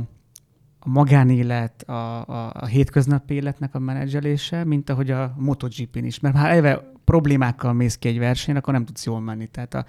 a 0.79 0.89
magánélet, 0.89 1.81
a, 1.81 2.27
a, 2.27 2.51
a 2.53 2.65
hétköznapi 2.65 3.33
életnek 3.33 3.75
a 3.75 3.79
menedzselése, 3.79 4.63
mint 4.63 4.89
ahogy 4.89 5.11
a 5.11 5.35
MotoGP-n 5.37 6.03
is. 6.03 6.19
Mert 6.19 6.35
ha 6.35 6.47
eleve 6.47 6.91
problémákkal 7.03 7.73
mész 7.73 7.97
ki 7.97 8.07
egy 8.07 8.19
versenyen, 8.19 8.59
akkor 8.59 8.73
nem 8.73 8.85
tudsz 8.85 9.05
jól 9.05 9.19
menni. 9.19 9.47
Tehát 9.47 9.73
a 9.73 9.85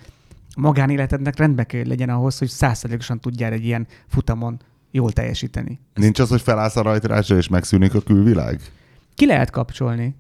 magánéletednek 0.56 1.36
rendbe 1.36 1.64
kell 1.64 1.86
legyen 1.86 2.08
ahhoz, 2.08 2.38
hogy 2.38 2.48
százszerzékosan 2.48 3.20
tudjál 3.20 3.52
egy 3.52 3.64
ilyen 3.64 3.86
futamon 4.06 4.60
jól 4.90 5.12
teljesíteni. 5.12 5.80
Nincs 5.94 6.18
az, 6.18 6.28
hogy 6.28 6.40
felállsz 6.40 6.76
a 6.76 6.82
rajtrásra 6.82 7.36
és 7.36 7.48
megszűnik 7.48 7.94
a 7.94 8.00
külvilág? 8.00 8.60
Ki 9.14 9.26
lehet 9.26 9.50
kapcsolni. 9.50 10.16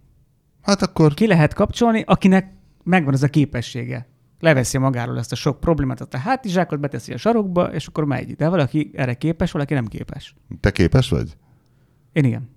Hát 0.62 0.82
akkor... 0.82 1.14
Ki 1.14 1.26
lehet 1.26 1.54
kapcsolni, 1.54 2.04
akinek 2.06 2.52
megvan 2.82 3.14
az 3.14 3.22
a 3.22 3.28
képessége. 3.28 4.06
leveszi 4.40 4.78
magáról 4.78 5.18
ezt 5.18 5.32
a 5.32 5.36
sok 5.36 5.60
problémát, 5.60 6.00
azt 6.00 6.14
a 6.14 6.18
hátizsákot 6.18 6.80
beteszi 6.80 7.12
a 7.12 7.16
sarokba, 7.16 7.72
és 7.72 7.86
akkor 7.86 8.04
megy. 8.04 8.34
De 8.34 8.48
valaki 8.48 8.90
erre 8.94 9.14
képes, 9.14 9.52
valaki 9.52 9.74
nem 9.74 9.86
képes. 9.86 10.34
Te 10.60 10.70
képes 10.70 11.08
vagy? 11.08 11.36
Én 12.12 12.24
igen. 12.24 12.55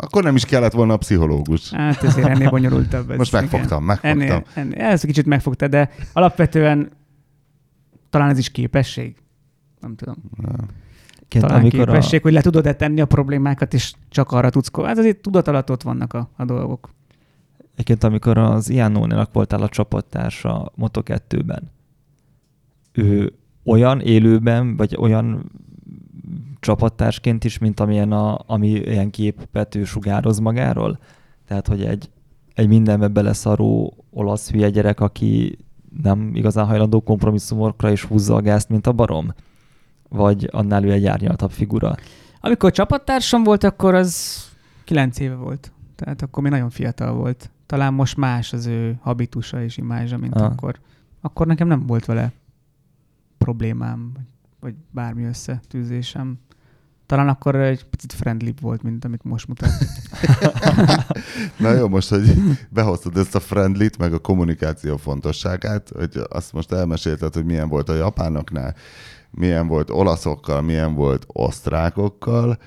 Akkor 0.00 0.22
nem 0.22 0.36
is 0.36 0.44
kellett 0.44 0.72
volna 0.72 0.92
a 0.92 0.96
pszichológus. 0.96 1.70
Hát 1.70 2.02
ezért 2.02 2.28
ennél 2.28 2.50
bonyolultabb. 2.50 3.10
Ez, 3.10 3.16
Most 3.16 3.32
megfogtam, 3.32 3.84
megfogtam. 3.84 4.20
Ennél, 4.20 4.44
ennél, 4.54 4.78
ez 4.78 5.02
kicsit 5.02 5.26
megfogta, 5.26 5.68
de 5.68 5.90
alapvetően 6.12 6.90
talán 8.10 8.30
ez 8.30 8.38
is 8.38 8.50
képesség. 8.50 9.16
Nem 9.80 9.94
tudom. 9.96 10.16
Ként, 11.28 11.44
Talán 11.44 11.60
amikor 11.60 11.84
képesség, 11.84 12.18
a, 12.18 12.22
hogy 12.22 12.32
le 12.32 12.40
tudod-e 12.40 12.74
tenni 12.74 13.00
a 13.00 13.06
problémákat, 13.06 13.74
és 13.74 13.92
csak 14.08 14.32
arra 14.32 14.50
tudsz... 14.50 14.70
Hát 14.84 14.98
azért 14.98 15.22
tudat 15.22 15.48
alatt 15.48 15.70
ott 15.70 15.82
vannak 15.82 16.12
a, 16.12 16.30
a 16.36 16.44
dolgok. 16.44 16.90
Egyébként 17.72 18.04
amikor 18.04 18.38
az 18.38 18.68
Iannónénak 18.68 19.32
voltál 19.32 19.62
a 19.62 19.68
csapattársa 19.68 20.72
Moto2-ben, 20.78 21.70
ő 22.92 23.32
olyan 23.64 24.00
élőben, 24.00 24.76
vagy 24.76 24.96
olyan 24.98 25.50
csapattársként 26.60 27.44
is, 27.44 27.58
mint 27.58 27.80
amilyen 27.80 28.12
a, 28.12 28.38
ami 28.46 28.68
ilyen 28.68 29.10
képet 29.10 29.74
ő 29.74 29.84
sugároz 29.84 30.38
magáról? 30.38 30.98
Tehát, 31.46 31.66
hogy 31.66 31.84
egy, 31.84 32.10
egy 32.54 32.68
mindenbe 32.68 33.08
beleszaró 33.08 33.94
olasz 34.10 34.50
hülye 34.50 34.70
gyerek, 34.70 35.00
aki 35.00 35.58
nem 36.02 36.30
igazán 36.34 36.66
hajlandó 36.66 37.00
kompromisszumokra 37.00 37.90
és 37.90 38.04
húzza 38.04 38.34
a 38.34 38.40
gázt, 38.40 38.68
mint 38.68 38.86
a 38.86 38.92
barom? 38.92 39.34
Vagy 40.08 40.48
annál 40.52 40.84
ő 40.84 40.92
egy 40.92 41.06
árnyaltabb 41.06 41.50
figura? 41.50 41.94
Amikor 42.40 42.72
csapattársam 42.72 43.42
volt, 43.44 43.64
akkor 43.64 43.94
az 43.94 44.38
kilenc 44.84 45.18
éve 45.18 45.34
volt. 45.34 45.72
Tehát 45.96 46.22
akkor 46.22 46.42
még 46.42 46.52
nagyon 46.52 46.70
fiatal 46.70 47.12
volt. 47.12 47.50
Talán 47.66 47.94
most 47.94 48.16
más 48.16 48.52
az 48.52 48.66
ő 48.66 48.98
habitusa 49.02 49.62
és 49.62 49.76
imázsa, 49.76 50.18
mint 50.18 50.34
Ah. 50.34 50.44
akkor. 50.44 50.78
Akkor 51.20 51.46
nekem 51.46 51.68
nem 51.68 51.86
volt 51.86 52.04
vele 52.04 52.32
problémám, 53.38 54.10
vagy, 54.14 54.22
vagy 54.60 54.74
bármi 54.90 55.24
összetűzésem. 55.24 56.38
Talán 57.06 57.28
akkor 57.28 57.56
egy 57.56 57.84
picit 57.84 58.12
friendlibb 58.12 58.60
volt, 58.60 58.82
mint 58.82 59.04
amit 59.04 59.24
most 59.24 59.48
mutat. 59.48 59.70
Na 61.58 61.72
jó, 61.72 61.88
most, 61.88 62.08
hogy 62.08 62.34
behoztad 62.68 63.16
ezt 63.16 63.34
a 63.34 63.40
friendlit, 63.40 63.98
meg 63.98 64.12
a 64.12 64.18
kommunikáció 64.18 64.96
fontosságát, 64.96 65.90
hogy 65.94 66.20
azt 66.28 66.52
most 66.52 66.72
elmesélted, 66.72 67.34
hogy 67.34 67.44
milyen 67.44 67.68
volt 67.68 67.88
a 67.88 67.94
japánoknál, 67.94 68.74
milyen 69.30 69.66
volt 69.66 69.90
olaszokkal, 69.90 70.60
milyen 70.60 70.94
volt 70.94 71.24
osztrákokkal, 71.26 72.58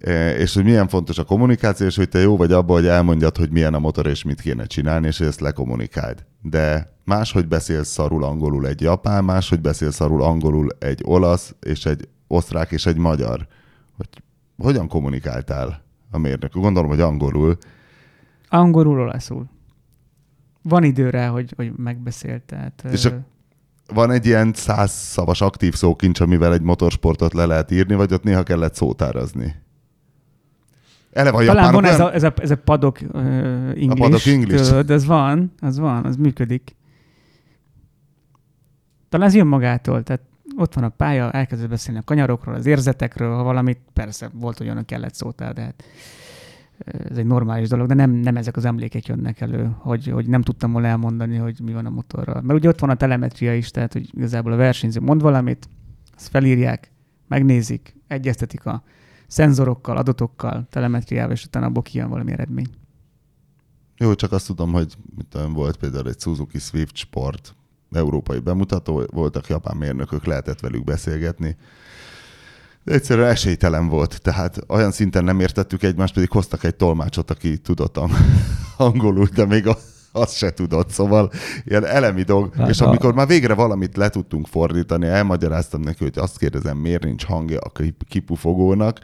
eh, 0.00 0.38
és 0.38 0.54
hogy 0.54 0.64
milyen 0.64 0.88
fontos 0.88 1.18
a 1.18 1.24
kommunikáció, 1.24 1.86
és 1.86 1.96
hogy 1.96 2.08
te 2.08 2.18
jó 2.18 2.36
vagy 2.36 2.52
abban, 2.52 2.76
hogy 2.76 2.86
elmondjad, 2.86 3.36
hogy 3.36 3.50
milyen 3.50 3.74
a 3.74 3.78
motor, 3.78 4.06
és 4.06 4.22
mit 4.22 4.40
kéne 4.40 4.66
csinálni, 4.66 5.06
és 5.06 5.18
hogy 5.18 5.26
ezt 5.26 5.40
lekommunikáld. 5.40 6.24
De 6.42 6.92
máshogy 7.04 7.48
beszélsz 7.48 7.88
szarul 7.88 8.24
angolul 8.24 8.66
egy 8.66 8.80
japán, 8.80 9.24
máshogy 9.24 9.60
beszélsz 9.60 9.94
szarul 9.94 10.22
angolul 10.22 10.68
egy 10.78 11.02
olasz, 11.04 11.54
és 11.60 11.86
egy 11.86 12.08
osztrák, 12.26 12.70
és 12.70 12.86
egy 12.86 12.96
magyar. 12.96 13.46
Hogy 13.96 14.08
hogyan 14.56 14.88
kommunikáltál 14.88 15.82
a 16.10 16.18
mérnök? 16.18 16.52
Gondolom, 16.52 16.88
hogy 16.90 17.00
angolul. 17.00 17.56
Angolul, 18.48 19.00
olaszul. 19.00 19.48
Van 20.62 20.84
idő 20.84 21.10
rá, 21.10 21.28
hogy, 21.28 21.52
hogy 21.56 21.72
megbeszélt. 21.76 22.42
Tehát, 22.42 22.84
És 22.90 23.04
a- 23.04 23.20
Van 23.94 24.10
egy 24.10 24.26
ilyen 24.26 24.52
száz 24.54 24.90
szavas 24.90 25.40
aktív 25.40 25.74
szókincs, 25.74 26.20
amivel 26.20 26.52
egy 26.52 26.62
motorsportot 26.62 27.32
le 27.32 27.46
lehet 27.46 27.70
írni, 27.70 27.94
vagy 27.94 28.12
ott 28.12 28.22
néha 28.22 28.42
kellett 28.42 28.74
szótárazni? 28.74 29.54
Eleve 31.12 31.36
a 31.36 31.44
Talán 31.44 31.72
van 31.72 31.84
ez 31.84 32.00
a, 32.00 32.14
ez 32.14 32.22
a, 32.22 32.32
ez 32.36 32.50
a 32.50 32.56
padok 32.56 32.98
uh, 33.12 33.20
English, 33.68 33.96
padok 33.96 34.26
English. 34.26 34.68
tudod, 34.68 34.90
ez 34.90 35.06
van, 35.06 35.52
az 35.60 35.78
van, 35.78 36.04
az 36.04 36.16
működik. 36.16 36.76
Talán 39.08 39.26
ez 39.26 39.34
jön 39.34 39.46
magától, 39.46 40.02
tehát 40.02 40.22
ott 40.56 40.74
van 40.74 40.84
a 40.84 40.88
pálya, 40.88 41.30
elkezdett 41.30 41.68
beszélni 41.68 42.00
a 42.00 42.02
kanyarokról, 42.04 42.54
az 42.54 42.66
érzetekről, 42.66 43.34
ha 43.34 43.42
valamit, 43.42 43.78
persze 43.92 44.30
volt 44.32 44.60
olyan, 44.60 44.84
kellett 44.84 45.14
szótál, 45.14 45.52
de 45.52 45.62
hát 45.62 45.84
ez 47.10 47.18
egy 47.18 47.26
normális 47.26 47.68
dolog, 47.68 47.86
de 47.86 47.94
nem, 47.94 48.10
nem 48.10 48.36
ezek 48.36 48.56
az 48.56 48.64
emlékek 48.64 49.06
jönnek 49.06 49.40
elő, 49.40 49.70
hogy, 49.78 50.06
hogy 50.06 50.28
nem 50.28 50.42
tudtam 50.42 50.72
volna 50.72 50.86
elmondani, 50.86 51.36
hogy 51.36 51.60
mi 51.62 51.72
van 51.72 51.86
a 51.86 51.90
motorral. 51.90 52.42
Mert 52.42 52.58
ugye 52.58 52.68
ott 52.68 52.80
van 52.80 52.90
a 52.90 52.94
telemetria 52.94 53.54
is, 53.54 53.70
tehát 53.70 53.92
hogy 53.92 54.10
igazából 54.16 54.52
a 54.52 54.56
versenyző 54.56 55.00
mond 55.00 55.22
valamit, 55.22 55.68
azt 56.16 56.28
felírják, 56.28 56.92
megnézik, 57.28 57.96
egyeztetik 58.06 58.66
a 58.66 58.82
szenzorokkal, 59.28 59.96
adatokkal, 59.96 60.66
telemetriával, 60.70 61.32
és 61.32 61.44
utána 61.44 61.66
abból 61.66 61.82
kijön 61.82 62.08
valami 62.08 62.32
eredmény. 62.32 62.68
Jó, 63.96 64.14
csak 64.14 64.32
azt 64.32 64.46
tudom, 64.46 64.72
hogy 64.72 64.94
mit 65.16 65.26
tudom, 65.26 65.52
volt 65.52 65.76
például 65.76 66.08
egy 66.08 66.20
Suzuki 66.20 66.58
Swift 66.58 66.96
Sport 66.96 67.54
európai 67.90 68.38
bemutató, 68.38 69.04
voltak 69.12 69.46
japán 69.46 69.76
mérnökök, 69.76 70.24
lehetett 70.24 70.60
velük 70.60 70.84
beszélgetni. 70.84 71.56
De 72.84 72.92
egyszerűen 72.92 73.28
esélytelen 73.28 73.88
volt, 73.88 74.22
tehát 74.22 74.58
olyan 74.66 74.90
szinten 74.90 75.24
nem 75.24 75.40
értettük 75.40 75.82
egymást, 75.82 76.14
pedig 76.14 76.30
hoztak 76.30 76.64
egy 76.64 76.76
tolmácsot, 76.76 77.30
aki 77.30 77.58
tudott 77.58 77.96
ang- 77.96 78.16
angolul, 78.76 79.26
de 79.34 79.44
még 79.44 79.66
a, 79.66 79.76
azt 80.22 80.36
se 80.36 80.52
tudott, 80.52 80.90
szóval 80.90 81.30
ilyen 81.64 81.84
elemi 81.84 82.22
dolg. 82.22 82.54
Hát 82.54 82.68
és 82.68 82.80
amikor 82.80 83.14
már 83.14 83.26
végre 83.26 83.54
valamit 83.54 83.96
le 83.96 84.08
tudtunk 84.08 84.46
fordítani, 84.46 85.06
elmagyaráztam 85.06 85.80
neki, 85.80 86.04
hogy 86.04 86.18
azt 86.18 86.38
kérdezem, 86.38 86.76
miért 86.76 87.04
nincs 87.04 87.24
hangja 87.24 87.58
a 87.58 87.70
kip- 87.70 88.04
kipufogónak, 88.08 89.00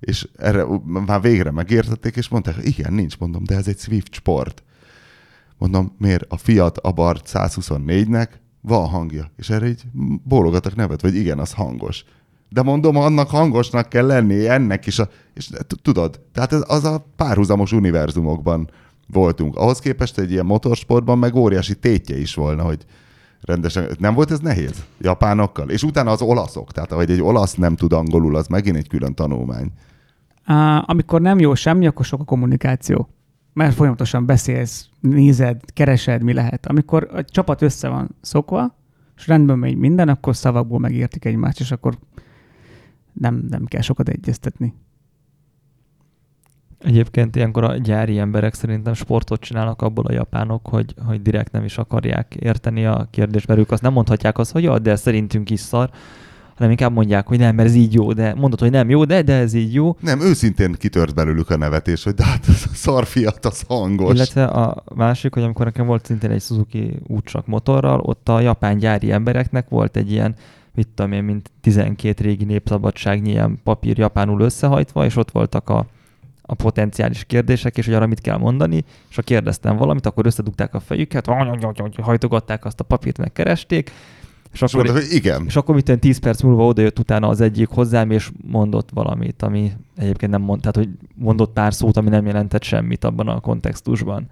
és 0.00 0.28
erre 0.36 0.64
már 0.82 1.20
végre 1.20 1.50
megértették, 1.50 2.16
és 2.16 2.28
mondták, 2.28 2.54
hogy 2.54 2.66
igen, 2.66 2.92
nincs, 2.92 3.18
mondom, 3.18 3.44
de 3.44 3.56
ez 3.56 3.68
egy 3.68 3.78
Swift 3.78 4.14
sport. 4.14 4.62
Mondom, 5.58 5.94
miért 5.98 6.24
a 6.28 6.36
Fiat 6.36 6.78
Abarth 6.78 7.30
124-nek 7.34 8.28
van 8.60 8.88
hangja, 8.88 9.30
és 9.36 9.50
erre 9.50 9.68
így 9.68 9.82
bólogatok 10.24 10.74
nevet, 10.74 11.00
vagy 11.00 11.14
igen, 11.14 11.38
az 11.38 11.52
hangos. 11.52 12.04
De 12.48 12.62
mondom, 12.62 12.96
annak 12.96 13.30
hangosnak 13.30 13.88
kell 13.88 14.06
lenni, 14.06 14.48
ennek 14.48 14.86
is. 14.86 14.98
A, 14.98 15.08
és 15.34 15.50
tudod, 15.82 16.20
tehát 16.32 16.52
ez, 16.52 16.62
az 16.66 16.84
a 16.84 17.06
párhuzamos 17.16 17.72
univerzumokban 17.72 18.70
voltunk. 19.12 19.56
Ahhoz 19.56 19.78
képest 19.78 20.18
egy 20.18 20.30
ilyen 20.30 20.46
motorsportban 20.46 21.18
meg 21.18 21.34
óriási 21.34 21.74
tétje 21.74 22.18
is 22.18 22.34
volna, 22.34 22.62
hogy 22.62 22.84
rendesen, 23.40 23.96
nem 23.98 24.14
volt 24.14 24.30
ez 24.30 24.38
nehéz 24.38 24.84
japánokkal? 25.00 25.68
És 25.68 25.82
utána 25.82 26.10
az 26.10 26.22
olaszok, 26.22 26.72
tehát 26.72 26.92
hogy 26.92 27.10
egy 27.10 27.22
olasz 27.22 27.54
nem 27.54 27.76
tud 27.76 27.92
angolul, 27.92 28.36
az 28.36 28.46
megint 28.46 28.76
egy 28.76 28.88
külön 28.88 29.14
tanulmány. 29.14 29.70
Á, 30.44 30.84
amikor 30.86 31.20
nem 31.20 31.38
jó 31.38 31.54
semmi, 31.54 31.86
akkor 31.86 32.04
sok 32.04 32.20
a 32.20 32.24
kommunikáció. 32.24 33.08
Mert 33.52 33.74
folyamatosan 33.74 34.26
beszélsz, 34.26 34.88
nézed, 35.00 35.60
keresed, 35.72 36.22
mi 36.22 36.32
lehet. 36.32 36.66
Amikor 36.66 37.08
a 37.12 37.24
csapat 37.24 37.62
össze 37.62 37.88
van 37.88 38.16
szokva, 38.20 38.78
és 39.16 39.26
rendben 39.26 39.58
megy 39.58 39.76
minden, 39.76 40.08
akkor 40.08 40.36
szavakból 40.36 40.78
megértik 40.78 41.24
egymást, 41.24 41.60
és 41.60 41.70
akkor 41.70 41.98
nem, 43.12 43.46
nem 43.48 43.64
kell 43.64 43.80
sokat 43.80 44.08
egyeztetni. 44.08 44.74
Egyébként 46.84 47.36
ilyenkor 47.36 47.64
a 47.64 47.76
gyári 47.76 48.18
emberek 48.18 48.54
szerintem 48.54 48.94
sportot 48.94 49.40
csinálnak 49.40 49.82
abból 49.82 50.04
a 50.04 50.12
japánok, 50.12 50.66
hogy, 50.66 50.94
hogy 51.06 51.22
direkt 51.22 51.52
nem 51.52 51.64
is 51.64 51.78
akarják 51.78 52.34
érteni 52.34 52.86
a 52.86 53.08
kérdést, 53.10 53.46
mert 53.46 53.60
ők 53.60 53.70
azt 53.70 53.82
nem 53.82 53.92
mondhatják 53.92 54.38
azt, 54.38 54.52
hogy 54.52 54.62
ja, 54.62 54.78
de 54.78 54.96
szerintünk 54.96 55.50
is 55.50 55.60
szar, 55.60 55.90
hanem 56.54 56.70
inkább 56.70 56.92
mondják, 56.92 57.26
hogy 57.26 57.38
nem, 57.38 57.54
mert 57.54 57.68
ez 57.68 57.74
így 57.74 57.94
jó, 57.94 58.12
de 58.12 58.34
mondod, 58.34 58.60
hogy 58.60 58.70
nem 58.70 58.90
jó, 58.90 59.04
de, 59.04 59.22
de 59.22 59.34
ez 59.34 59.54
így 59.54 59.74
jó. 59.74 59.96
Nem, 60.00 60.20
őszintén 60.20 60.72
kitört 60.72 61.14
belőlük 61.14 61.50
a 61.50 61.56
nevetés, 61.56 62.04
hogy 62.04 62.14
de 62.14 62.24
hát 62.24 62.48
ez 62.48 62.64
a 62.72 62.74
szarfiat, 62.74 63.46
az 63.46 63.62
hangos. 63.68 64.14
Illetve 64.14 64.44
a 64.44 64.82
másik, 64.94 65.34
hogy 65.34 65.42
amikor 65.42 65.64
nekem 65.64 65.86
volt 65.86 66.06
szintén 66.06 66.30
egy 66.30 66.42
Suzuki 66.42 66.98
útsak 67.06 67.46
motorral, 67.46 68.00
ott 68.00 68.28
a 68.28 68.40
japán 68.40 68.78
gyári 68.78 69.12
embereknek 69.12 69.68
volt 69.68 69.96
egy 69.96 70.10
ilyen, 70.10 70.34
mit 70.74 70.88
tudom 70.94 71.12
én, 71.12 71.24
mint 71.24 71.50
12 71.60 72.24
régi 72.24 72.44
népszabadságnyi 72.44 73.30
ilyen 73.30 73.60
papír 73.64 73.98
japánul 73.98 74.40
összehajtva, 74.40 75.04
és 75.04 75.16
ott 75.16 75.30
voltak 75.30 75.68
a, 75.68 75.86
a 76.50 76.54
potenciális 76.54 77.24
kérdések, 77.24 77.78
és 77.78 77.84
hogy 77.84 77.94
arra 77.94 78.06
mit 78.06 78.20
kell 78.20 78.36
mondani, 78.36 78.84
és 79.10 79.16
ha 79.16 79.22
kérdeztem 79.22 79.76
valamit, 79.76 80.06
akkor 80.06 80.26
összedugták 80.26 80.74
a 80.74 80.80
fejüket, 80.80 81.26
hajtogatták 82.00 82.64
azt 82.64 82.80
a 82.80 82.84
papírt, 82.84 83.18
megkeresték, 83.18 83.90
és 84.52 84.60
és 84.60 84.62
akkor, 84.62 84.84
mondta, 84.84 85.04
hogy 85.04 85.14
igen. 85.14 85.44
és 85.46 85.56
akkor 85.56 85.74
mit 85.74 85.84
tudom, 85.84 86.00
10 86.00 86.18
perc 86.18 86.42
múlva 86.42 86.66
odajött 86.66 86.98
utána 86.98 87.28
az 87.28 87.40
egyik 87.40 87.68
hozzám, 87.68 88.10
és 88.10 88.30
mondott 88.46 88.88
valamit, 88.94 89.42
ami 89.42 89.72
egyébként 89.96 90.32
nem 90.32 90.42
mond, 90.42 90.60
tehát 90.60 90.76
hogy 90.76 90.88
mondott 91.14 91.52
pár 91.52 91.74
szót, 91.74 91.96
ami 91.96 92.08
nem 92.08 92.26
jelentett 92.26 92.62
semmit 92.62 93.04
abban 93.04 93.28
a 93.28 93.40
kontextusban. 93.40 94.26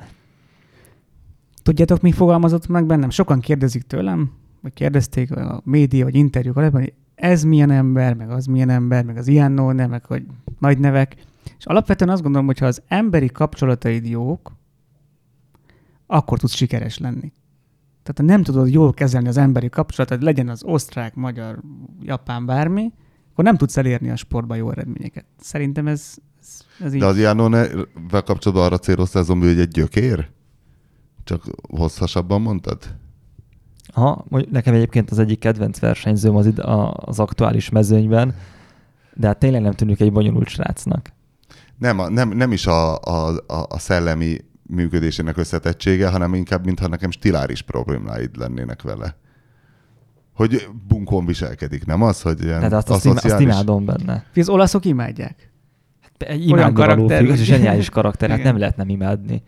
Tudjátok, 1.63 2.01
mi 2.01 2.13
fogalmazott 2.13 2.69
meg 2.69 2.87
bennem? 2.87 3.11
Sokan 3.11 3.41
kérdezik 3.41 3.83
tőlem, 3.83 4.33
vagy 4.61 4.73
kérdezték 4.73 5.37
a 5.37 5.61
média, 5.65 6.05
vagy 6.05 6.15
interjúk 6.15 6.57
alapján, 6.57 6.83
hogy 6.83 6.93
ez 7.15 7.43
milyen 7.43 7.71
ember, 7.71 8.15
meg 8.15 8.31
az 8.31 8.47
milyen 8.47 8.71
ember, 8.71 9.05
meg 9.05 9.17
az 9.17 9.29
ilyen 9.29 9.53
no, 9.53 9.73
meg 9.73 10.05
hogy 10.05 10.27
nagy 10.59 10.79
nevek. 10.79 11.17
És 11.59 11.67
alapvetően 11.67 12.11
azt 12.11 12.23
gondolom, 12.23 12.47
hogy 12.47 12.59
ha 12.59 12.67
az 12.67 12.83
emberi 12.87 13.29
kapcsolataid 13.29 14.07
jók, 14.07 14.57
akkor 16.07 16.39
tudsz 16.39 16.55
sikeres 16.55 16.99
lenni. 16.99 17.33
Tehát 18.03 18.17
ha 18.17 18.23
nem 18.23 18.43
tudod 18.43 18.69
jól 18.73 18.93
kezelni 18.95 19.29
az 19.29 19.37
emberi 19.37 19.69
kapcsolatot, 19.69 20.23
legyen 20.23 20.49
az 20.49 20.65
osztrák, 20.65 21.15
magyar, 21.15 21.61
japán, 22.03 22.47
bármi, 22.47 22.93
akkor 23.33 23.45
nem 23.45 23.57
tudsz 23.57 23.77
elérni 23.77 24.11
a 24.11 24.17
sportban 24.17 24.57
jó 24.57 24.71
eredményeket. 24.71 25.25
Szerintem 25.41 25.87
ez, 25.87 26.15
ez, 26.41 26.61
ez 26.85 26.95
így. 26.95 27.01
De 27.01 27.07
az 27.07 27.19
Janone-vel 27.19 28.23
kapcsolatban 28.23 28.67
arra 28.67 28.79
céloztál, 28.79 29.23
zombi, 29.23 29.47
hogy 29.47 29.61
egy 29.61 29.69
gyökér? 29.69 30.31
Csak 31.25 31.45
hosszasabban 31.69 32.41
mondtad? 32.41 32.97
Ha, 33.93 34.25
nekem 34.51 34.75
egyébként 34.75 35.11
az 35.11 35.19
egyik 35.19 35.39
kedvenc 35.39 35.79
versenyzőm 35.79 36.37
az, 36.37 36.47
id- 36.47 36.59
az 36.95 37.19
aktuális 37.19 37.69
mezőnyben, 37.69 38.35
de 39.15 39.27
hát 39.27 39.39
tényleg 39.39 39.63
nem 39.63 39.73
tűnik 39.73 40.01
egy 40.01 40.13
bonyolult 40.13 40.49
srácnak. 40.49 41.13
Nem, 41.79 41.99
a, 41.99 42.09
nem, 42.09 42.29
nem 42.29 42.53
is 42.53 42.67
a, 42.67 42.97
a, 42.97 43.29
a, 43.47 43.67
a 43.69 43.79
szellemi 43.79 44.37
működésének 44.63 45.37
összetettsége, 45.37 46.09
hanem 46.09 46.35
inkább, 46.35 46.65
mintha 46.65 46.89
nekem 46.89 47.11
stiláris 47.11 47.63
problémáid 47.63 48.37
lennének 48.37 48.83
vele. 48.83 49.17
Hogy 50.35 50.69
bunkon 50.89 51.27
viselkedik, 51.27 51.87
nem 51.87 52.03
az, 52.03 52.23
hogy 52.23 52.43
ilyen 52.43 52.61
Hát 52.61 52.73
azt, 52.73 53.05
im- 53.05 53.25
azt 53.25 53.41
imádom 53.41 53.85
benne. 53.85 54.25
Az 54.35 54.49
olaszok 54.49 54.85
imádják. 54.85 55.53
Hát, 56.01 56.29
egy 56.29 56.49
imádni 56.49 56.73
karakter. 56.75 57.23
Való, 57.27 57.35
zseniális 57.35 57.91
karakter, 57.91 58.31
hát 58.31 58.43
nem 58.43 58.59
lehet 58.59 58.77
nem 58.77 58.89
imádni. 58.89 59.43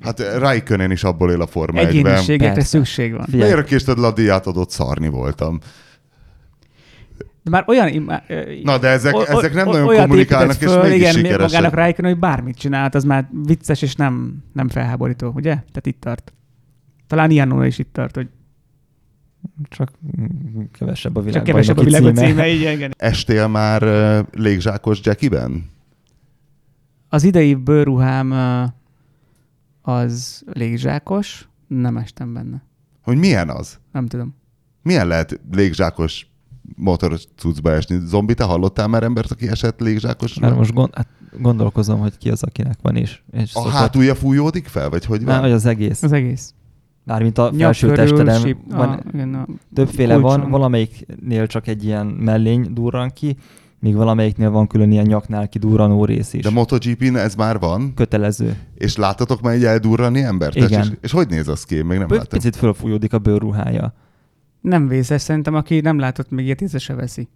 Hát 0.00 0.38
Raikkonen 0.38 0.90
is 0.90 1.04
abból 1.04 1.30
él 1.30 1.40
a 1.40 1.46
Forma 1.46 1.78
Egyéniségekre 1.78 2.64
szükség 2.64 3.12
van. 3.12 3.26
Miért 3.30 3.66
késted 3.66 3.98
le 3.98 4.06
a 4.06 4.12
diát 4.12 4.46
adott 4.46 4.70
szarni 4.70 5.08
voltam? 5.08 5.58
De 7.46 7.52
már 7.52 7.64
olyan... 7.66 8.12
Na, 8.62 8.78
de 8.78 8.88
ezek, 8.88 9.14
o, 9.14 9.20
ezek 9.20 9.54
nem 9.54 9.68
o, 9.68 9.72
nagyon 9.72 9.96
kommunikálnak, 9.96 10.56
föl, 10.56 10.68
és 10.68 10.82
mégis 10.82 10.96
igen, 10.96 11.12
sikeresek. 11.12 11.40
magának 11.40 11.74
Raikkonen, 11.74 12.10
hogy 12.10 12.20
bármit 12.20 12.56
csinált, 12.56 12.94
az 12.94 13.04
már 13.04 13.28
vicces, 13.46 13.82
és 13.82 13.94
nem, 13.94 14.44
nem 14.52 14.68
felháborító, 14.68 15.32
ugye? 15.34 15.54
Tehát 15.54 15.86
itt 15.86 16.00
tart. 16.00 16.32
Talán 17.06 17.30
ilyen 17.30 17.64
is 17.64 17.78
itt 17.78 17.92
tart, 17.92 18.14
hogy 18.14 18.28
csak 19.68 19.90
kevesebb 20.72 21.16
a 21.16 21.20
világ. 21.20 21.34
Csak 21.34 21.44
kevesebb 21.44 21.78
a 21.78 21.82
világ 21.82 22.02
címe. 22.02 22.26
címe 22.26 22.48
igen, 22.48 22.72
igen. 22.72 22.94
Estél 22.96 23.46
már 23.46 23.82
uh, 23.82 24.26
légzsákos 24.32 25.00
Jackiben? 25.02 25.70
Az 27.08 27.24
idei 27.24 27.54
bőrruhám 27.54 28.30
uh, 29.84 29.94
az 29.94 30.44
légzsákos, 30.52 31.48
nem 31.66 31.96
estem 31.96 32.32
benne. 32.32 32.62
Hogy 33.02 33.16
milyen 33.16 33.50
az? 33.50 33.78
Nem 33.92 34.06
tudom. 34.06 34.36
Milyen 34.82 35.06
lehet 35.06 35.40
légzsákos 35.52 36.26
motor 36.74 37.18
cuccba 37.36 37.72
esni? 37.72 37.98
Zombi, 38.04 38.34
te 38.34 38.44
hallottál 38.44 38.88
már 38.88 39.02
embert, 39.02 39.30
aki 39.30 39.48
esett 39.48 39.80
légzsákos? 39.80 40.38
Mert 40.38 40.56
most 40.56 40.72
gond, 40.72 40.94
hát 40.94 41.08
gondolkozom, 41.40 42.00
hogy 42.00 42.18
ki 42.18 42.30
az, 42.30 42.42
akinek 42.42 42.78
van 42.82 42.96
is. 42.96 43.24
És 43.32 43.42
a 43.42 43.46
szokott... 43.46 43.72
hátulja 43.72 44.14
fújódik 44.14 44.66
fel, 44.66 44.88
vagy 44.88 45.04
hogy 45.04 45.24
van? 45.24 45.32
Nem, 45.32 45.42
vagy 45.42 45.52
az 45.52 45.66
egész. 45.66 46.02
Az 46.02 46.12
egész. 46.12 46.54
Mármint 47.04 47.38
a 47.38 47.52
felső 47.58 47.92
testeden 47.92 48.56
van, 48.68 48.88
a, 48.88 49.00
igen, 49.12 49.34
a 49.34 49.46
többféle 49.74 50.14
kulcson. 50.14 50.40
van, 50.40 50.50
valamelyiknél 50.50 51.46
csak 51.46 51.66
egy 51.66 51.84
ilyen 51.84 52.06
mellény 52.06 52.72
durran 52.72 53.10
ki, 53.10 53.36
míg 53.78 53.94
valamelyiknél 53.94 54.50
van 54.50 54.66
külön 54.66 54.90
ilyen 54.90 55.06
nyaknál 55.06 55.48
kidurranó 55.48 56.04
rész 56.04 56.32
is. 56.32 56.42
De 56.42 56.50
MotoGP-n 56.50 57.16
ez 57.16 57.34
már 57.34 57.58
van? 57.58 57.94
Kötelező. 57.94 58.56
És 58.74 58.96
láttatok 58.96 59.40
már 59.40 59.54
egy 59.54 59.64
eldurrani 59.64 60.22
embert? 60.22 60.54
Igen. 60.54 60.82
És, 60.82 60.88
és 61.00 61.12
hogy 61.12 61.28
néz 61.28 61.48
az 61.48 61.64
ki? 61.64 61.82
Még 61.82 61.98
nem 61.98 62.08
láttam. 62.10 62.28
Picit 62.28 62.56
fölfújódik 62.56 63.12
a 63.12 63.18
bőrruhája. 63.18 63.94
Nem 64.68 64.88
vészes, 64.88 65.22
szerintem 65.22 65.54
aki 65.54 65.80
nem 65.80 65.98
látott 65.98 66.30
még 66.30 66.44
ilyet, 66.44 66.60
észre 66.60 66.78
se 66.78 66.94
veszi. 66.94 67.28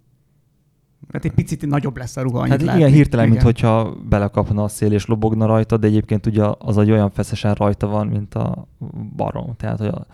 Tehát 1.07 1.25
egy 1.25 1.31
picit 1.31 1.65
nagyobb 1.65 1.97
lesz 1.97 2.17
a 2.17 2.21
ruha. 2.21 2.47
Hát 2.47 2.61
igen, 2.61 2.89
hirtelen, 2.89 3.27
igen. 3.27 3.43
mintha 3.43 3.97
belekapna 4.09 4.63
a 4.63 4.67
szél 4.67 4.91
és 4.91 5.05
lobogna 5.05 5.45
rajta, 5.45 5.77
de 5.77 5.87
egyébként 5.87 6.25
ugye 6.25 6.45
az 6.57 6.77
egy 6.77 6.91
olyan 6.91 7.11
feszesen 7.11 7.53
rajta 7.53 7.87
van, 7.87 8.07
mint 8.07 8.35
a 8.35 8.67
barom. 9.15 9.55
Tehát, 9.57 9.77
hogy 9.77 9.87
a, 9.87 10.05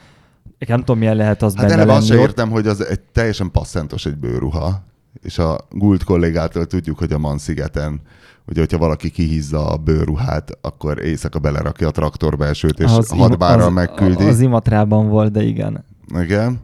nem 0.68 0.80
tudom, 0.80 0.97
milyen 0.97 1.15
lehet 1.15 1.41
az 1.41 1.55
hát 1.55 1.68
benne 1.68 1.84
lenni. 1.84 1.97
azt 1.97 2.07
sem 2.07 2.20
értem, 2.20 2.49
hogy 2.49 2.68
az 2.68 2.86
egy 2.86 2.99
teljesen 2.99 3.51
passzentos 3.51 4.05
egy 4.05 4.18
bőruha. 4.18 4.84
És 5.22 5.38
a 5.38 5.57
Gult 5.72 6.03
kollégától 6.03 6.65
tudjuk, 6.65 6.97
hogy 6.97 7.11
a 7.11 7.18
Man-szigeten 7.18 8.01
Ugye, 8.49 8.59
hogyha 8.59 8.78
valaki 8.78 9.09
kihízza 9.09 9.68
a 9.68 9.78
bőruhát, 9.78 10.57
akkor 10.61 11.03
éjszaka 11.03 11.39
belerakja 11.39 11.88
a 11.88 11.91
traktorbelsőt, 11.91 12.80
és 12.80 12.91
az 12.91 13.09
hadbárral 13.09 13.70
megküldi. 13.70 14.24
Az 14.24 14.39
imatrában 14.39 15.09
volt, 15.09 15.32
de 15.32 15.43
igen. 15.43 15.84
Igen. 16.20 16.59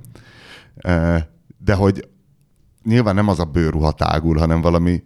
De 1.58 1.74
hogy 1.74 2.08
nyilván 2.84 3.16
nem 3.16 3.28
az 3.28 3.40
a 3.40 3.46
bőrruha 3.46 3.92
tágul, 3.92 4.38
hanem 4.38 4.62
valami... 4.62 5.04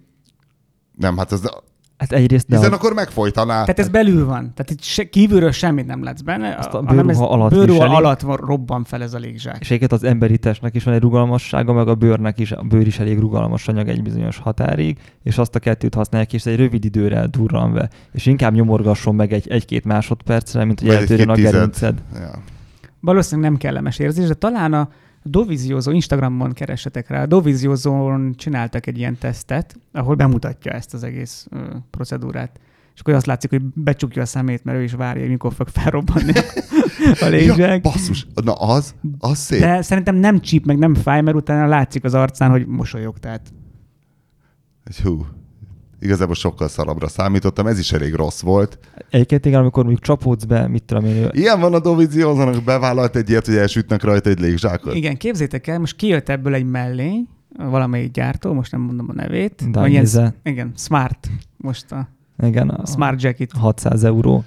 Nem, 0.95 1.17
hát 1.17 1.31
az... 1.31 1.49
Hát 1.97 2.11
egyrészt... 2.11 2.45
Hiszen 2.47 2.71
a... 2.71 2.75
akkor 2.75 2.93
megfojtaná. 2.93 3.53
Tehát 3.53 3.79
ez 3.79 3.89
belül 3.89 4.25
van. 4.25 4.53
Tehát 4.53 4.71
itt 4.71 4.81
se, 4.81 5.09
kívülről 5.09 5.51
semmit 5.51 5.85
nem 5.85 6.03
látsz 6.03 6.21
benne. 6.21 6.55
Azt 6.55 6.73
a 6.73 6.81
bőrruha 6.81 7.09
ez 7.09 7.19
alatt 7.19 7.51
bőrruha 7.51 7.95
alatt 7.95 8.21
van, 8.21 8.35
robban 8.35 8.83
fel 8.83 9.01
ez 9.01 9.13
a 9.13 9.17
légzsák. 9.17 9.57
És 9.59 9.67
egyébként 9.67 9.91
az 9.91 10.03
emberi 10.03 10.37
testnek 10.37 10.75
is 10.75 10.83
van 10.83 10.93
egy 10.93 11.01
rugalmassága, 11.01 11.73
meg 11.73 11.87
a 11.87 11.95
bőrnek 11.95 12.39
is, 12.39 12.51
a 12.51 12.61
bőr 12.61 12.87
is 12.87 12.99
elég 12.99 13.19
rugalmas 13.19 13.67
anyag 13.67 13.87
egy 13.87 14.01
bizonyos 14.01 14.37
határig, 14.37 14.99
és 15.23 15.37
azt 15.37 15.55
a 15.55 15.59
kettőt 15.59 15.93
használják, 15.93 16.33
és 16.33 16.45
egy 16.45 16.55
rövid 16.55 16.85
időre 16.85 17.27
durran 17.27 17.73
be. 17.73 17.89
És 18.11 18.25
inkább 18.25 18.53
nyomorgasson 18.53 19.15
meg 19.15 19.33
egy, 19.33 19.47
egy-két 19.47 19.85
másodpercre, 19.85 20.65
mint 20.65 20.79
hogy 20.79 20.89
eltörjön 20.89 21.29
a 21.29 21.35
gerinced. 21.35 22.03
Ja. 22.13 22.31
Valószínűleg 22.99 23.49
nem 23.49 23.59
kellemes 23.59 23.99
érzés, 23.99 24.27
de 24.27 24.33
talán 24.33 24.73
a, 24.73 24.89
Doviziózó, 25.29 25.91
Instagramon 25.91 26.53
keressetek 26.53 27.07
rá, 27.09 27.25
Doviziózón 27.25 28.33
csináltak 28.35 28.87
egy 28.87 28.97
ilyen 28.97 29.17
tesztet, 29.17 29.79
ahol 29.91 30.15
bemutatja 30.15 30.71
ezt 30.71 30.93
az 30.93 31.03
egész 31.03 31.47
ö, 31.49 31.75
procedúrát. 31.89 32.59
És 32.93 32.99
akkor 33.03 33.13
azt 33.13 33.25
látszik, 33.25 33.49
hogy 33.49 33.61
becsukja 33.63 34.21
a 34.21 34.25
szemét, 34.25 34.63
mert 34.63 34.77
ő 34.77 34.83
is 34.83 34.93
várja, 34.93 35.21
hogy 35.21 35.29
mikor 35.29 35.53
fog 35.53 35.67
felrobbanni 35.67 36.31
a 37.21 37.25
légzsák. 37.25 37.57
Ja, 37.57 37.79
basszus, 37.79 38.27
na 38.43 38.53
az, 38.53 38.95
az 39.19 39.37
szép. 39.37 39.59
De 39.59 39.81
szerintem 39.81 40.15
nem 40.15 40.39
csíp, 40.39 40.65
meg 40.65 40.77
nem 40.77 40.95
fáj, 40.95 41.21
mert 41.21 41.37
utána 41.37 41.67
látszik 41.67 42.03
az 42.03 42.13
arcán, 42.13 42.49
hogy 42.49 42.67
mosolyog, 42.67 43.17
tehát. 43.19 43.53
Hú, 45.03 45.25
igazából 45.99 46.35
sokkal 46.35 46.67
szarabbra 46.67 47.07
számítottam, 47.07 47.67
ez 47.67 47.79
is 47.79 47.91
elég 47.91 48.13
rossz 48.13 48.41
volt. 48.41 48.79
Egyébként 49.09 49.45
igen, 49.45 49.59
amikor 49.59 49.83
mondjuk 49.83 50.05
csapódsz 50.05 50.43
be, 50.43 50.67
mit 50.67 50.83
tudom 50.83 51.05
én. 51.05 51.29
Ilyen 51.31 51.59
van 51.59 51.73
a 51.73 51.79
Doviziózanak, 51.79 52.63
bevállalt 52.63 53.15
egy 53.15 53.29
ilyet, 53.29 53.45
hogy 53.45 53.55
elsütnek 53.55 54.03
rajta 54.03 54.29
egy 54.29 54.39
légzsákot. 54.39 54.93
Igen, 54.95 55.17
képzétek 55.17 55.67
el, 55.67 55.79
most 55.79 55.95
kijött 55.95 56.29
ebből 56.29 56.53
egy 56.53 56.65
mellény, 56.65 57.27
valamelyik 57.57 58.11
gyártó, 58.11 58.53
most 58.53 58.71
nem 58.71 58.81
mondom 58.81 59.05
a 59.09 59.13
nevét. 59.13 59.63
Ilyen, 59.85 60.33
igen, 60.43 60.71
Smart, 60.75 61.29
most 61.57 61.91
a, 61.91 62.09
igen, 62.43 62.69
a 62.69 62.85
Smart 62.85 63.21
Jacket. 63.21 63.51
600 63.51 64.03
euró. 64.03 64.43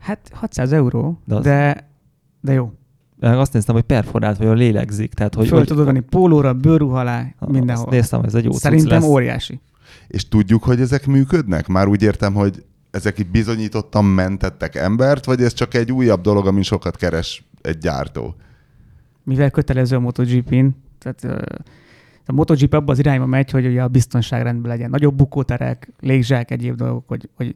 Hát 0.00 0.30
600 0.32 0.72
euró, 0.72 1.18
de, 1.24 1.34
az... 1.34 1.42
de, 1.44 1.88
de 2.40 2.52
jó. 2.52 2.72
Azt 3.20 3.52
néztem, 3.52 3.74
hogy 3.74 3.84
perforált, 3.84 4.38
vagy 4.38 4.46
a 4.46 4.52
lélegzik. 4.52 5.14
Tehát, 5.14 5.34
hogy, 5.34 5.48
Föl 5.48 5.64
tudod 5.64 5.84
venni 5.84 6.00
pólóra, 6.00 6.52
bőrruhalá, 6.52 7.34
mindenhol. 7.46 7.84
Azt 7.84 7.94
néztem, 7.94 8.22
ez 8.22 8.34
egy 8.34 8.44
jó 8.44 8.52
Szerintem 8.52 9.00
lesz. 9.00 9.08
óriási. 9.08 9.60
És 10.12 10.28
tudjuk, 10.28 10.62
hogy 10.64 10.80
ezek 10.80 11.06
működnek? 11.06 11.66
Már 11.66 11.86
úgy 11.86 12.02
értem, 12.02 12.34
hogy 12.34 12.64
ezek 12.90 13.18
itt 13.18 13.30
bizonyítottan 13.30 14.04
mentettek 14.04 14.74
embert, 14.74 15.24
vagy 15.24 15.42
ez 15.42 15.52
csak 15.52 15.74
egy 15.74 15.92
újabb 15.92 16.20
dolog, 16.20 16.46
amin 16.46 16.62
sokat 16.62 16.96
keres 16.96 17.44
egy 17.60 17.78
gyártó? 17.78 18.34
Mivel 19.22 19.50
kötelező 19.50 19.96
a 19.96 20.00
MotoGP-n, 20.00 20.66
tehát 20.98 21.46
a 22.26 22.32
MotoGP 22.32 22.74
abban 22.74 22.88
az 22.88 22.98
irányba 22.98 23.26
megy, 23.26 23.50
hogy 23.50 23.66
ugye 23.66 23.82
a 23.82 23.88
biztonság 23.88 24.42
rendben 24.42 24.70
legyen. 24.70 24.90
Nagyobb 24.90 25.14
bukóterek, 25.14 25.92
légzsák, 26.00 26.50
egyéb 26.50 26.74
dolgok, 26.74 27.08
hogy, 27.08 27.28
hogy 27.34 27.54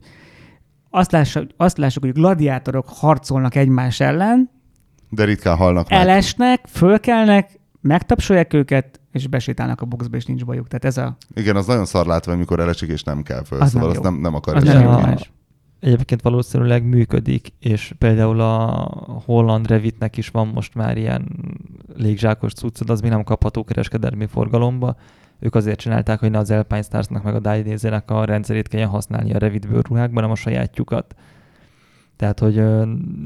azt, 0.91 1.13
lássuk, 1.13 1.47
azt 1.57 1.79
lássuk, 1.79 2.03
hogy 2.03 2.13
gladiátorok 2.13 2.89
harcolnak 2.89 3.55
egymás 3.55 4.01
ellen, 4.01 4.51
de 5.11 5.25
ritkán 5.25 5.57
halnak 5.57 5.89
meg. 5.89 5.99
Elesnek, 5.99 6.67
fölkelnek, 6.69 7.59
megtapsolják 7.87 8.53
őket, 8.53 9.01
és 9.13 9.27
besétálnak 9.27 9.81
a 9.81 9.85
boxba, 9.85 10.17
és 10.17 10.25
nincs 10.25 10.45
bajuk. 10.45 10.69
Tehát 10.69 10.85
ez 10.85 10.97
a... 10.97 11.17
Igen, 11.35 11.57
az 11.57 11.67
nagyon 11.67 11.85
szar 11.85 12.07
látva, 12.07 12.33
amikor 12.33 12.61
elesik, 12.61 12.91
és 12.91 13.03
nem 13.03 13.23
kell 13.23 13.45
föl. 13.45 13.61
Az 13.61 13.71
szóval 13.71 13.89
nem 13.89 13.97
azt 13.97 14.11
nem, 14.11 14.21
nem 14.21 14.35
akarja 14.35 14.61
az 14.61 14.67
nem 14.67 14.89
a... 14.89 15.15
Egyébként 15.81 16.23
valószínűleg 16.23 16.85
működik, 16.85 17.53
és 17.59 17.95
például 17.99 18.41
a 18.41 19.21
holland 19.25 19.67
Revitnek 19.67 20.17
is 20.17 20.29
van 20.29 20.47
most 20.47 20.75
már 20.75 20.97
ilyen 20.97 21.29
légzsákos 21.97 22.53
cuccod, 22.53 22.91
az 22.91 23.01
mi 23.01 23.09
nem 23.09 23.25
kapható 23.25 23.65
kereskedelmi 23.65 24.27
forgalomba. 24.27 24.97
Ők 25.39 25.55
azért 25.55 25.79
csinálták, 25.79 26.19
hogy 26.19 26.31
ne 26.31 26.39
az 26.39 26.51
Alpine 26.51 26.83
Starsnak 26.83 27.23
meg 27.23 27.35
a 27.35 27.39
Dainese-nek 27.39 28.11
a 28.11 28.25
rendszerét 28.25 28.69
kelljen 28.69 28.89
használni 28.89 29.35
a 29.35 29.39
Revit 29.39 29.69
bőrruhákban, 29.69 30.15
hanem 30.15 30.31
a 30.31 30.35
sajátjukat. 30.35 31.15
Tehát, 32.17 32.39
hogy 32.39 32.55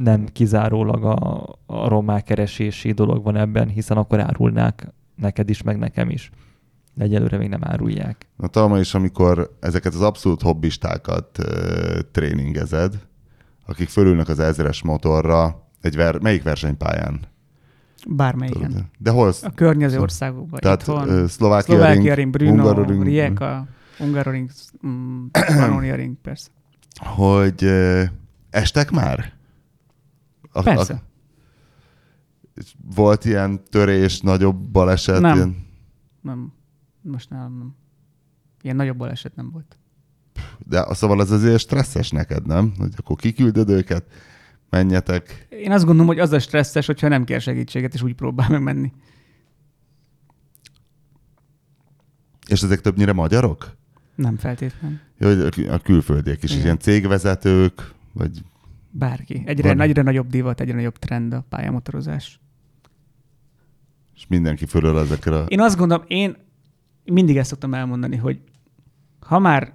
nem 0.03 0.27
kizárólag 0.33 1.05
a, 1.05 1.43
a 1.67 1.89
romák 1.89 2.25
keresési 2.25 2.93
dolog 2.93 3.25
van 3.25 3.37
ebben, 3.37 3.69
hiszen 3.69 3.97
akkor 3.97 4.21
árulnák 4.21 4.93
neked 5.17 5.51
is, 5.51 5.63
meg 5.63 5.79
nekem 5.79 6.11
is. 6.11 6.31
De 6.95 7.05
egyelőre 7.05 7.37
még 7.37 7.49
nem 7.49 7.61
árulják. 7.65 8.29
Na 8.37 8.47
talán 8.47 8.81
is, 8.81 8.95
amikor 8.95 9.57
ezeket 9.61 9.95
az 9.95 10.01
abszolút 10.01 10.43
hobbistákat 10.43 11.39
uh, 11.39 11.99
tréningezed, 12.13 13.07
akik 13.67 13.89
fölülnek 13.89 14.29
az 14.29 14.39
ezres 14.39 14.83
motorra, 14.83 15.69
egy 15.81 15.97
ver, 15.97 16.19
melyik 16.19 16.43
versenypályán? 16.43 17.21
Bármelyiken. 18.09 18.91
De 18.99 19.11
hol? 19.11 19.33
A 19.43 19.51
környező 19.55 20.01
országokban. 20.01 20.61
Tehát 20.61 20.81
Itthon, 20.81 21.29
Szlovákia, 21.29 21.75
Szlovákia 21.75 22.15
ring, 22.15 22.31
Bruno, 22.31 22.51
Hungaroring, 22.51 23.03
Rijeka, 23.03 23.67
Hungaroring, 23.99 24.51
mm, 24.87 25.27
ring, 25.79 26.17
persze. 26.23 26.49
Hogy 27.17 27.65
uh, 27.65 28.03
estek 28.51 28.91
már? 28.91 29.33
A, 30.53 30.63
persze. 30.63 30.95
A, 30.95 31.09
volt 32.95 33.25
ilyen 33.25 33.65
törés, 33.65 34.21
nagyobb 34.21 34.57
baleset? 34.57 35.21
Nem. 35.21 35.37
Ilyen... 35.37 35.67
Nem. 36.21 36.53
Most 37.03 37.31
nem, 37.31 37.41
nem. 37.41 37.75
Ilyen 38.63 38.77
nagyobb 38.77 38.97
baleset 38.97 39.37
nem 39.37 39.51
volt. 39.51 39.79
De 40.59 40.95
szóval 40.95 41.21
az 41.21 41.31
azért 41.31 41.59
stresszes 41.59 42.11
neked, 42.11 42.47
nem? 42.47 42.73
Hogy 42.79 42.93
akkor 42.97 43.17
kiküldöd 43.17 43.69
őket, 43.69 44.05
menjetek. 44.71 45.47
Én 45.51 45.73
azt 45.73 45.85
gondolom, 45.85 46.07
hogy 46.07 46.19
az 46.19 46.33
a 46.33 46.39
stresszes, 46.39 46.87
hogyha 46.87 47.09
nem 47.09 47.25
kér 47.25 47.41
segítséget, 47.41 47.95
és 47.95 48.03
úgy 48.03 48.15
próbál 48.15 48.49
meg 48.49 48.63
menni. 48.63 48.93
És 52.49 52.63
ezek 52.63 52.81
többnyire 52.81 53.13
magyarok? 53.13 53.77
Nem 54.15 54.37
feltétlenül. 54.37 54.99
Jó, 55.19 55.29
a 55.69 55.79
külföldiek 55.79 56.43
is, 56.43 56.51
Igen. 56.51 56.63
ilyen 56.65 56.79
cégvezetők, 56.79 57.95
vagy 58.13 58.43
Bárki. 58.91 59.43
Egyre, 59.45 59.69
Van. 59.69 59.81
egyre 59.81 60.03
nagyobb 60.03 60.29
divat, 60.29 60.61
egyre 60.61 60.75
nagyobb 60.75 60.99
trend 60.99 61.33
a 61.33 61.45
pályamotorozás. 61.49 62.41
és 64.15 64.27
mindenki 64.27 64.67
fölöl 64.67 64.99
ezekre 64.99 65.37
a... 65.37 65.45
Én 65.45 65.61
azt 65.61 65.77
gondolom, 65.77 66.05
én 66.09 66.37
mindig 67.05 67.37
ezt 67.37 67.49
szoktam 67.49 67.75
elmondani, 67.75 68.17
hogy 68.17 68.41
ha 69.21 69.39
már 69.39 69.75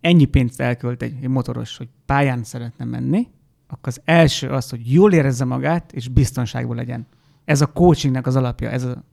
ennyi 0.00 0.24
pénzt 0.24 0.60
elkölt 0.60 1.02
egy, 1.02 1.16
egy 1.22 1.28
motoros, 1.28 1.76
hogy 1.76 1.88
pályán 2.06 2.44
szeretne 2.44 2.84
menni, 2.84 3.28
akkor 3.66 3.88
az 3.88 4.00
első 4.04 4.48
az, 4.48 4.70
hogy 4.70 4.92
jól 4.92 5.12
érezze 5.12 5.44
magát, 5.44 5.92
és 5.92 6.08
biztonságban 6.08 6.76
legyen. 6.76 7.06
Ez 7.44 7.60
a 7.60 7.72
coachingnek 7.72 8.26
az 8.26 8.36
alapja, 8.36 8.70
ez 8.70 8.84
a, 8.84 9.04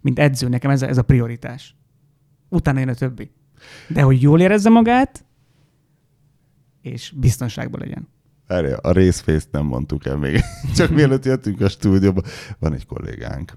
mint 0.00 0.18
edző, 0.18 0.48
nekem 0.48 0.70
ez 0.70 0.82
a, 0.82 0.88
ez 0.88 0.98
a 0.98 1.02
prioritás. 1.02 1.76
Utána 2.48 2.78
jön 2.78 2.88
a 2.88 2.94
többi. 2.94 3.30
De 3.88 4.02
hogy 4.02 4.22
jól 4.22 4.40
érezze 4.40 4.70
magát, 4.70 5.24
és 6.86 7.12
biztonságban 7.16 7.80
legyen. 7.80 8.08
Várja, 8.46 8.76
a 8.76 8.92
részfészt 8.92 9.48
nem 9.50 9.64
mondtuk 9.64 10.06
el 10.06 10.16
még. 10.16 10.40
Csak 10.76 10.90
mielőtt 10.90 11.24
jöttünk 11.24 11.60
a 11.60 11.68
stúdióba, 11.68 12.22
van 12.58 12.72
egy 12.74 12.86
kollégánk, 12.86 13.52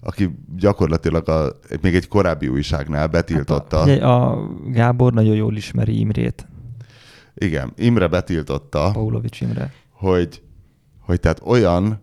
aki 0.00 0.30
gyakorlatilag 0.56 1.28
a, 1.28 1.56
még 1.80 1.94
egy 1.94 2.08
korábbi 2.08 2.48
újságnál 2.48 3.06
betiltotta. 3.06 3.78
Hát 3.78 4.00
a, 4.00 4.32
a 4.32 4.48
Gábor 4.66 5.12
nagyon 5.12 5.34
jól 5.34 5.56
ismeri 5.56 5.98
Imrét, 5.98 6.46
Igen, 7.34 7.72
Imre 7.76 8.06
betiltotta, 8.06 8.90
Paulovics 8.92 9.40
Imre. 9.40 9.72
hogy, 9.90 10.42
hogy 11.00 11.20
tehát 11.20 11.40
olyan 11.44 12.02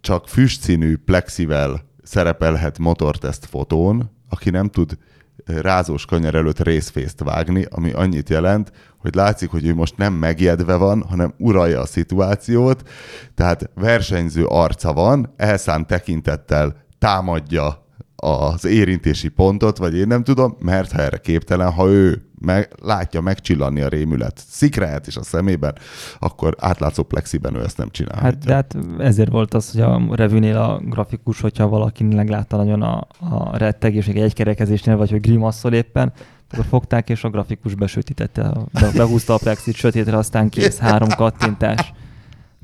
csak 0.00 0.28
füstszínű 0.28 0.96
plexivel 0.96 1.84
szerepelhet 2.02 2.78
motorteszt 2.78 3.44
fotón, 3.44 4.10
aki 4.28 4.50
nem 4.50 4.68
tud 4.68 4.98
rázós 5.44 6.04
kanyar 6.04 6.34
előtt 6.34 6.60
részfészt 6.60 7.22
vágni, 7.22 7.66
ami 7.70 7.92
annyit 7.92 8.28
jelent, 8.28 8.72
hogy 8.98 9.14
látszik, 9.14 9.50
hogy 9.50 9.66
ő 9.66 9.74
most 9.74 9.96
nem 9.96 10.12
megjedve 10.12 10.76
van, 10.76 11.02
hanem 11.02 11.34
uralja 11.38 11.80
a 11.80 11.86
szituációt, 11.86 12.88
tehát 13.34 13.70
versenyző 13.74 14.44
arca 14.44 14.92
van, 14.92 15.32
elszánt 15.36 15.86
tekintettel 15.86 16.76
támadja 16.98 17.85
az 18.16 18.64
érintési 18.64 19.28
pontot, 19.28 19.76
vagy 19.76 19.96
én 19.96 20.06
nem 20.06 20.24
tudom, 20.24 20.56
mert 20.58 20.92
ha 20.92 21.00
erre 21.00 21.18
képtelen, 21.18 21.72
ha 21.72 21.86
ő 21.86 22.26
meg, 22.40 22.72
látja 22.82 23.20
megcsillanni 23.20 23.80
a 23.80 23.88
rémület 23.88 24.42
szikráját 24.48 25.06
is 25.06 25.16
a 25.16 25.22
szemében, 25.22 25.74
akkor 26.18 26.56
átlátszó 26.58 27.02
plexiben 27.02 27.54
ő 27.54 27.62
ezt 27.62 27.76
nem 27.76 27.90
csinálhatja. 27.90 28.28
Hát, 28.28 28.44
de 28.44 28.54
hát 28.54 28.76
ezért 28.98 29.30
volt 29.30 29.54
az, 29.54 29.70
hogy 29.70 29.80
a 29.80 30.02
revűnél 30.10 30.56
a 30.56 30.80
grafikus, 30.84 31.40
hogyha 31.40 31.68
valaki 31.68 32.04
meglátta 32.04 32.56
nagyon 32.56 32.82
a, 32.82 33.06
a 33.20 33.56
rettegés, 33.56 34.06
egy 34.06 34.18
egykerekezésnél, 34.18 34.96
vagy 34.96 35.10
hogy 35.10 35.20
grimasszol 35.20 35.72
éppen, 35.72 36.12
akkor 36.50 36.64
fogták, 36.64 37.08
és 37.08 37.24
a 37.24 37.30
grafikus 37.30 37.74
besötítette, 37.74 38.52
behúzta 38.96 39.34
a 39.34 39.38
plexit 39.38 39.74
sötétre, 39.74 40.16
aztán 40.16 40.48
kész, 40.48 40.78
három 40.78 41.08
kattintás. 41.08 41.92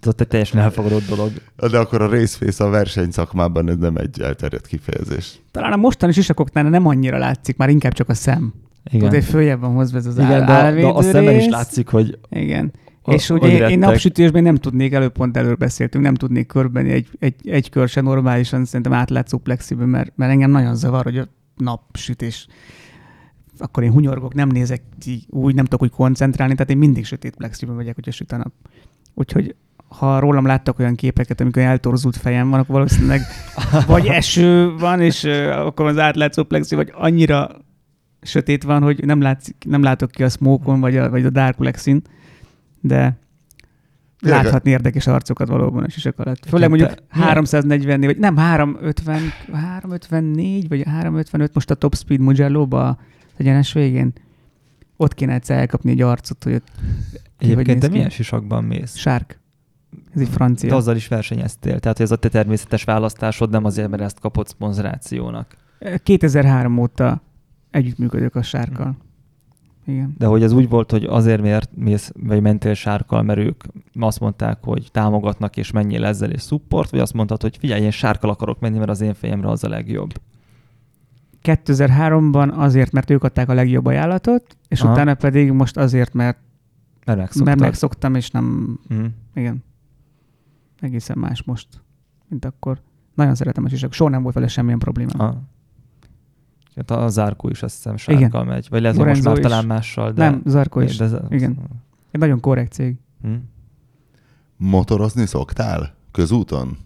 Ez 0.03 0.09
ott 0.09 0.21
egy 0.21 0.29
teljesen 0.29 0.61
elfogadott 0.61 1.07
dolog. 1.09 1.31
De 1.71 1.79
akkor 1.79 2.03
a 2.03 2.09
részfész 2.11 2.61
a 2.61 2.69
versenyszakmában 2.69 3.69
ez 3.69 3.77
nem 3.77 3.97
egy 3.97 4.21
elterjedt 4.21 4.67
kifejezés. 4.67 5.41
Talán 5.51 5.73
a 5.73 5.77
mostani 5.77 6.13
sisakoknál 6.13 6.69
nem 6.69 6.87
annyira 6.87 7.19
látszik, 7.19 7.57
már 7.57 7.69
inkább 7.69 7.93
csak 7.93 8.09
a 8.09 8.15
szem. 8.15 8.53
Igen, 8.91 9.09
Tudod, 9.09 9.25
följebb 9.25 9.61
van 9.61 9.75
hozva 9.75 9.99
ez 9.99 10.07
az 10.07 10.15
Igen 10.19 10.43
áll- 10.43 10.75
de, 10.75 10.81
de 10.81 10.87
a 10.87 11.03
szemben 11.03 11.35
is 11.39 11.49
látszik, 11.49 11.89
hogy 11.89 12.19
Igen. 12.31 12.73
A- 13.03 13.13
és 13.13 13.31
ugye 13.31 13.41
hogy 13.41 13.61
én, 13.61 13.69
én 13.69 13.79
napsütésben 13.79 14.43
nem 14.43 14.57
tudnék, 14.57 14.93
előbb 14.93 15.13
pont 15.13 15.37
előbb 15.37 15.59
beszéltünk, 15.59 16.05
nem 16.05 16.15
tudnék 16.15 16.47
körbenni 16.47 16.91
egy, 16.91 17.09
egy, 17.19 17.49
egy 17.49 17.71
kör 17.71 17.89
se 17.89 18.01
normálisan, 18.01 18.65
szerintem 18.65 18.93
átlátszó 18.93 19.39
plexiben, 19.39 19.89
mert, 19.89 20.13
mert 20.17 20.31
engem 20.31 20.51
nagyon 20.51 20.75
zavar, 20.75 21.05
hogy 21.05 21.19
a 21.19 21.29
napsütés 21.57 22.47
akkor 23.59 23.83
én 23.83 23.93
hunyorgok, 23.93 24.35
nem 24.35 24.49
nézek 24.49 24.83
így, 25.07 25.27
úgy, 25.29 25.55
nem 25.55 25.65
tudok 25.65 25.83
úgy 25.83 25.91
koncentrálni, 25.91 26.55
tehát 26.55 26.71
én 26.71 26.79
mindig 26.79 27.05
sötét 27.05 27.37
plexiben 27.37 27.75
megyek, 27.75 27.95
hogyha 27.95 28.11
süt 28.11 28.33
a 28.33 28.37
nap. 28.37 28.53
Úgyhogy 29.15 29.55
ha 29.99 30.19
rólam 30.19 30.47
láttak 30.47 30.79
olyan 30.79 30.95
képeket, 30.95 31.41
amikor 31.41 31.63
eltorzult 31.63 32.17
fejem 32.17 32.51
van, 32.51 32.61
akkor 32.61 32.75
valószínűleg 32.75 33.21
vagy 33.87 34.07
eső 34.07 34.77
van, 34.77 35.01
és 35.01 35.25
akkor 35.51 35.87
az 35.87 35.99
átlátszó 35.99 36.43
plexi, 36.43 36.75
vagy 36.75 36.93
annyira 36.95 37.51
sötét 38.23 38.63
van, 38.63 38.83
hogy 38.83 39.05
nem, 39.05 39.21
látszik, 39.21 39.57
nem 39.67 39.83
látok 39.83 40.11
ki 40.11 40.23
a 40.23 40.29
smoke-on, 40.29 40.81
vagy 40.81 40.97
a, 40.97 41.11
vagy 41.11 41.25
a 41.25 41.31
dark 41.31 41.57
plexin, 41.57 42.03
de 42.81 43.17
láthatni 44.21 44.71
érdekes 44.71 45.07
arcokat 45.07 45.49
valóban 45.49 45.85
a 45.85 45.89
sisak 45.89 46.19
alatt. 46.19 46.47
Főleg 46.47 46.69
mondjuk 46.69 46.89
te- 46.89 47.03
milyen- 47.13 47.29
340, 47.29 48.01
vagy 48.01 48.19
nem, 48.19 48.37
350, 48.37 49.21
354, 49.53 50.69
vagy 50.69 50.83
355 50.87 51.55
most 51.55 51.71
a 51.71 51.75
top 51.75 51.97
speed 51.97 52.21
Mugello-ba 52.21 52.89
az 52.89 52.97
egyenes 53.37 53.73
végén. 53.73 54.13
Ott 54.97 55.15
kéne 55.15 55.33
egyszer 55.35 55.59
elkapni 55.59 55.91
egy 55.91 56.01
arcot, 56.01 56.45
hogy 56.45 56.55
ott 56.55 56.69
egyébként 57.39 57.81
te 57.81 57.89
milyen 57.89 58.11
sisakban 58.11 58.65
mész? 58.65 58.97
sárk. 58.97 59.41
Ez 60.15 60.21
egy 60.21 60.27
De 60.27 60.33
francia. 60.33 60.77
azzal 60.77 60.97
is 60.97 61.09
versenyeztél, 61.09 61.79
tehát 61.81 61.97
hogy 61.97 62.07
ez 62.07 62.13
a 62.13 62.17
te 62.17 62.29
természetes 62.29 62.85
választásod 62.85 63.51
nem 63.51 63.65
azért, 63.65 63.89
mert 63.89 64.03
ezt 64.03 64.21
kapott 64.21 64.49
szponzorációnak. 64.49 65.57
2003 66.03 66.79
óta 66.79 67.23
együttműködök 67.71 68.35
a 68.35 68.43
sárkkal. 68.43 68.97
Igen. 69.87 70.15
De 70.19 70.27
hogy 70.27 70.43
ez 70.43 70.53
úgy 70.53 70.69
volt, 70.69 70.91
hogy 70.91 71.05
azért 71.05 71.41
miért 71.41 71.71
mész, 71.77 72.13
vagy 72.21 72.41
mentél 72.41 72.75
sárkal, 72.75 73.23
mert 73.23 73.39
ők 73.39 73.65
azt 74.01 74.21
mondták, 74.21 74.59
hogy 74.63 74.89
támogatnak, 74.93 75.57
és 75.57 75.71
menjél 75.71 76.05
ezzel, 76.05 76.31
és 76.31 76.43
support, 76.43 76.91
vagy 76.91 77.01
azt 77.01 77.13
mondtad, 77.13 77.43
hogy 77.43 77.57
figyelj, 77.57 77.83
én 77.83 77.91
sárkal 77.91 78.31
akarok 78.31 78.61
menni, 78.61 78.79
mert 78.79 78.91
az 78.91 79.01
én 79.01 79.15
fejemre 79.15 79.49
az 79.49 79.65
a 79.65 79.69
legjobb. 79.69 80.13
2003-ban 81.43 82.53
azért, 82.55 82.93
mert 82.93 83.11
ők 83.11 83.25
adták 83.25 83.49
a 83.49 83.55
legjobb 83.55 83.87
ajánlatot, 83.87 84.57
és 84.69 84.81
Aha. 84.83 84.93
utána 84.93 85.15
pedig 85.15 85.51
most 85.53 85.77
azért, 85.77 86.13
mert, 86.15 86.39
Mert 87.05 87.19
megszoktam. 87.19 87.45
mert 87.45 87.61
megszoktam, 87.61 88.15
és 88.15 88.31
nem, 88.31 88.79
Mm. 88.95 89.05
igen, 89.35 89.65
egészen 90.83 91.19
más 91.19 91.43
most, 91.43 91.69
mint 92.29 92.45
akkor. 92.45 92.81
Nagyon 93.15 93.35
szeretem 93.35 93.65
a 93.65 93.69
sisak. 93.69 93.93
Soha 93.93 94.11
nem 94.11 94.23
volt 94.23 94.35
vele 94.35 94.49
semmilyen 94.49 94.79
problémám. 94.79 95.21
A, 95.21 95.43
hát 96.77 96.91
a 96.91 97.09
zárkó 97.09 97.49
is 97.49 97.63
azt 97.63 97.75
hiszem 97.75 97.97
sárkal 97.97 98.45
megy. 98.45 98.67
Vagy 98.71 98.81
lehet, 98.81 98.97
hogy 98.97 99.07
most 99.07 99.23
már 99.23 99.37
is. 99.37 99.43
talán 99.43 99.67
mással, 99.67 100.13
de... 100.13 100.25
nem, 100.25 100.43
Zarko 100.47 100.81
is. 100.81 100.97
De, 100.97 101.09
Igen. 101.29 101.59
Egy 102.11 102.21
nagyon 102.21 102.41
korrekt 102.41 102.73
cég. 102.73 102.97
Hm? 103.23 103.35
Motorozni 104.57 105.27
szoktál? 105.27 105.95
Közúton? 106.11 106.77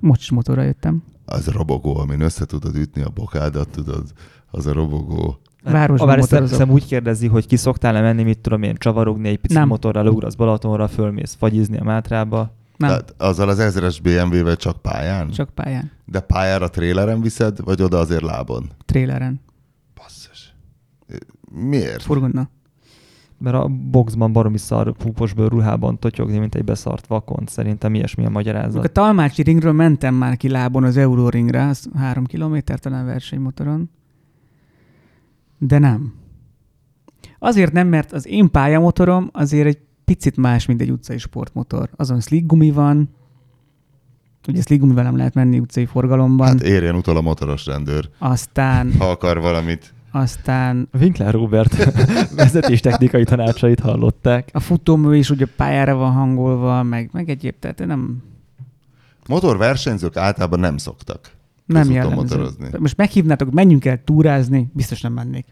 Most 0.00 0.20
is 0.20 0.30
motorra 0.30 0.62
jöttem. 0.62 1.02
Az 1.24 1.46
robogó, 1.46 1.98
amin 1.98 2.20
össze 2.20 2.44
tudod 2.44 2.76
ütni 2.76 3.02
a 3.02 3.10
bokádat, 3.10 3.68
tudod, 3.68 4.12
az 4.50 4.66
a 4.66 4.72
robogó. 4.72 5.38
Városban 5.62 6.08
a 6.08 6.10
várj, 6.10 6.20
motorozok. 6.20 6.48
szerintem 6.48 6.74
úgy 6.74 6.86
kérdezi, 6.86 7.26
hogy 7.26 7.46
ki 7.46 7.56
szoktál-e 7.56 8.00
menni, 8.00 8.22
mit 8.22 8.38
tudom 8.38 8.62
én, 8.62 8.74
csavarogni 8.74 9.28
egy 9.28 9.38
picit 9.38 9.58
Nem. 9.58 9.68
motorral, 9.68 10.06
ugrasz 10.06 10.34
Balatonra, 10.34 10.88
fölmész 10.88 11.34
fagyizni 11.34 11.78
a 11.78 11.84
Mátrába. 11.84 12.54
Nem, 12.76 12.88
Tehát 12.88 13.14
azzal 13.18 13.48
az 13.48 13.58
ezres 13.58 14.00
BMW-vel 14.00 14.56
csak 14.56 14.82
pályán? 14.82 15.30
csak 15.30 15.50
pályán. 15.50 15.90
De 16.04 16.20
pályára 16.20 16.68
tréleren 16.70 17.20
viszed, 17.20 17.64
vagy 17.64 17.82
oda 17.82 17.98
azért 17.98 18.22
lábon? 18.22 18.70
Tréleren. 18.84 19.40
Basszus. 19.94 20.54
Miért? 21.50 22.02
Furgonna. 22.02 22.48
Mert 23.38 23.56
a 23.56 23.68
boxban 23.90 24.32
baromi 24.32 24.58
szar 24.58 24.92
púposből 24.96 25.48
ruhában 25.48 25.98
totyogni, 25.98 26.38
mint 26.38 26.54
egy 26.54 26.64
beszart 26.64 27.06
vakon. 27.06 27.44
Szerintem 27.46 27.94
ilyesmi 27.94 28.24
a 28.24 28.30
magyarázat. 28.30 28.84
a 28.84 28.88
Talmácsi 28.88 29.42
ringről 29.42 29.72
mentem 29.72 30.14
már 30.14 30.36
ki 30.36 30.48
lábon 30.48 30.84
az 30.84 30.96
Euroringre, 30.96 31.66
az 31.66 31.88
három 31.94 32.24
kilométer 32.24 32.78
talán 32.78 33.04
versenymotoron. 33.04 33.90
De 35.58 35.78
nem. 35.78 36.14
Azért 37.38 37.72
nem, 37.72 37.88
mert 37.88 38.12
az 38.12 38.26
én 38.26 38.50
pályamotorom 38.50 39.28
azért 39.32 39.66
egy 39.66 39.78
picit 40.04 40.36
más, 40.36 40.66
mint 40.66 40.80
egy 40.80 40.90
utcai 40.90 41.18
sportmotor. 41.18 41.90
Azon 41.96 42.20
slick 42.20 42.46
gumi 42.46 42.70
van, 42.70 43.08
ugye 44.48 44.62
slick 44.62 44.80
gumivel 44.80 45.04
nem 45.04 45.16
lehet 45.16 45.34
menni 45.34 45.58
utcai 45.58 45.86
forgalomban. 45.86 46.46
Hát 46.46 46.62
érjen 46.62 46.94
utol 46.94 47.16
a 47.16 47.20
motoros 47.20 47.66
rendőr, 47.66 48.08
aztán, 48.18 48.92
ha 48.98 49.10
akar 49.10 49.40
valamit. 49.40 49.94
aztán 50.10 50.88
Winkler 51.00 51.32
Robert 51.32 51.92
vezetéstechnikai 52.36 53.24
tanácsait 53.24 53.80
hallották. 53.80 54.50
a 54.52 54.60
futómű 54.60 55.16
is 55.16 55.30
ugye 55.30 55.46
pályára 55.56 55.94
van 55.94 56.12
hangolva, 56.12 56.82
meg, 56.82 57.08
meg 57.12 57.28
egyéb, 57.28 57.54
tehát 57.58 57.86
nem, 57.86 58.22
Motorversenyzők 59.26 60.16
általában 60.16 60.60
nem 60.60 60.76
szoktak 60.76 61.30
nem 61.66 61.88
motorozni. 62.14 62.68
Most 62.78 62.96
meghívnátok, 62.96 63.50
menjünk 63.50 63.84
el 63.84 64.04
túrázni, 64.04 64.70
biztos 64.72 65.00
nem 65.00 65.12
mennék. 65.12 65.46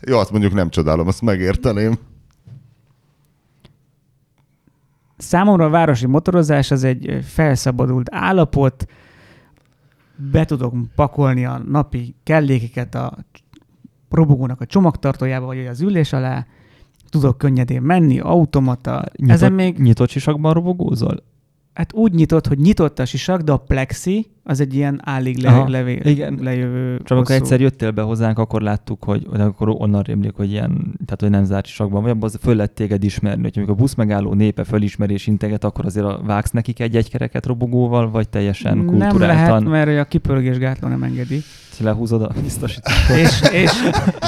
Jó, 0.00 0.18
azt 0.18 0.30
mondjuk 0.30 0.54
nem 0.54 0.70
csodálom, 0.70 1.06
azt 1.06 1.22
megérteném. 1.22 1.98
Számomra 5.18 5.64
a 5.64 5.70
városi 5.70 6.06
motorozás 6.06 6.70
az 6.70 6.84
egy 6.84 7.18
felszabadult 7.22 8.08
állapot, 8.10 8.86
be 10.32 10.44
tudok 10.44 10.74
pakolni 10.94 11.44
a 11.44 11.58
napi 11.68 12.14
kellékeket 12.22 12.94
a 12.94 13.18
robogónak 14.10 14.60
a 14.60 14.66
csomagtartójába, 14.66 15.46
vagy 15.46 15.66
az 15.66 15.80
ülés 15.80 16.12
alá, 16.12 16.46
tudok 17.10 17.38
könnyedén 17.38 17.82
menni, 17.82 18.20
automata. 18.20 19.04
Nyitott, 19.16 19.34
Ezen 19.34 19.52
még 19.52 19.78
nyitott 19.78 20.08
sisakban 20.08 20.52
robogózol? 20.52 21.22
Hát 21.78 21.92
úgy 21.92 22.12
nyitott, 22.12 22.46
hogy 22.46 22.58
nyitott 22.58 22.98
a 22.98 23.04
sisak, 23.04 23.40
de 23.40 23.52
a 23.52 23.56
plexi 23.56 24.26
az 24.44 24.60
egy 24.60 24.74
ilyen 24.74 25.00
állig 25.04 25.36
le, 25.42 25.48
Aha, 25.48 25.68
levé, 25.68 26.00
igen. 26.04 26.38
lejövő 26.42 26.96
Csak 26.96 27.10
amikor 27.10 27.16
hosszú- 27.16 27.42
egyszer 27.42 27.60
jöttél 27.60 27.90
be 27.90 28.02
hozzánk, 28.02 28.38
akkor 28.38 28.62
láttuk, 28.62 29.04
hogy 29.04 29.26
akkor 29.32 29.68
onnan 29.68 30.02
rémlik, 30.02 30.32
hogy 30.34 30.50
ilyen, 30.50 30.70
tehát 31.04 31.20
hogy 31.20 31.30
nem 31.30 31.44
zárt 31.44 31.66
sisakban 31.66 32.02
vagy, 32.02 32.10
abban 32.10 32.22
az 32.28 32.38
föl 32.42 32.54
lehet 32.54 32.70
téged 32.72 33.04
ismerni, 33.04 33.42
hogy 33.42 33.52
amikor 33.56 33.74
a 33.74 33.76
buszmegálló 33.78 34.34
népe 34.34 34.64
fölismerés 34.64 35.26
integet, 35.26 35.64
akkor 35.64 35.84
azért 35.84 36.06
a- 36.06 36.20
vágsz 36.24 36.50
nekik 36.50 36.80
egy-egy 36.80 37.10
kereket 37.10 37.46
robogóval, 37.46 38.10
vagy 38.10 38.28
teljesen 38.28 38.76
Nem 38.76 38.86
kulturáltan 38.86 39.62
lehet, 39.64 39.86
mert 39.86 40.00
a 40.00 40.04
kipörgésgátló 40.08 40.88
nem 40.88 41.02
engedi. 41.02 41.40
lehúzod 41.80 42.22
a 42.22 42.30
biztosítót. 42.42 42.92
és, 43.16 43.40
és, 43.52 43.70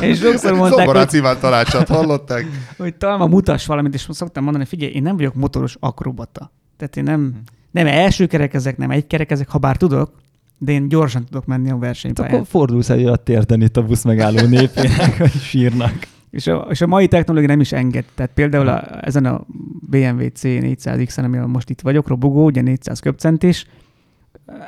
és 0.00 0.18
sokszor 0.24 0.52
mondták, 0.52 0.78
Szomorán 0.78 1.02
hogy, 1.02 1.10
szíván 1.10 1.36
tanácsát 1.40 1.88
hallották. 1.88 2.46
hogy 2.78 2.94
talán 2.94 3.28
mutass 3.28 3.66
valamit, 3.66 3.94
és 3.94 4.06
szoktam 4.10 4.42
mondani, 4.44 4.64
figyelj, 4.64 4.92
én 4.92 5.02
nem 5.02 5.16
vagyok 5.16 5.34
motoros 5.34 5.76
akrobata. 5.80 6.52
Tehát 6.80 6.96
én 6.96 7.04
nem, 7.04 7.34
nem 7.70 7.86
első 7.86 8.26
kerekezek, 8.26 8.76
nem 8.76 8.90
egy 8.90 9.06
kerekezek, 9.06 9.48
ha 9.48 9.58
bár 9.58 9.76
tudok, 9.76 10.12
de 10.58 10.72
én 10.72 10.88
gyorsan 10.88 11.24
tudok 11.24 11.46
menni 11.46 11.68
a 11.68 11.72
Hát 11.72 11.80
versenypályán. 11.80 12.34
akkor 12.34 12.46
fordulsz 12.46 12.90
elő 12.90 13.06
a 13.06 13.16
térden 13.16 13.62
itt 13.62 13.76
a 13.76 13.82
buszmegálló 13.82 14.46
népének, 14.46 15.18
hogy 15.18 15.30
sírnak. 15.30 15.94
És 16.30 16.46
a, 16.46 16.66
és 16.70 16.80
a 16.80 16.86
mai 16.86 17.08
technológia 17.08 17.48
nem 17.48 17.60
is 17.60 17.72
enged. 17.72 18.04
Tehát 18.14 18.30
például 18.34 18.68
a, 18.68 19.04
ezen 19.06 19.24
a 19.24 19.46
BMW 19.90 20.26
C400X-en, 20.40 21.24
amivel 21.24 21.46
most 21.46 21.70
itt 21.70 21.80
vagyok, 21.80 22.08
robogó, 22.08 22.44
ugye 22.44 22.60
400 22.60 23.00
köbcentis, 23.00 23.66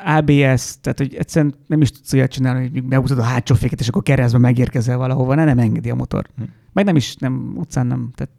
ABS, 0.04 0.76
tehát 0.80 0.98
hogy 0.98 1.14
egyszerűen 1.14 1.54
nem 1.66 1.80
is 1.80 1.90
tudsz 1.90 2.12
olyat 2.12 2.30
csinálni, 2.30 2.68
hogy 2.72 2.82
behúzod 2.82 3.18
a 3.18 3.22
hátsó 3.22 3.54
féket, 3.54 3.80
és 3.80 3.88
akkor 3.88 4.02
keresztbe 4.02 4.38
megérkezel 4.38 4.96
valahova, 4.96 5.34
ne, 5.34 5.44
nem 5.44 5.58
engedi 5.58 5.90
a 5.90 5.94
motor. 5.94 6.26
Hm. 6.36 6.42
Meg 6.72 6.84
nem 6.84 6.96
is, 6.96 7.16
nem, 7.16 7.52
utcán 7.56 7.86
nem, 7.86 8.10
tehát 8.14 8.32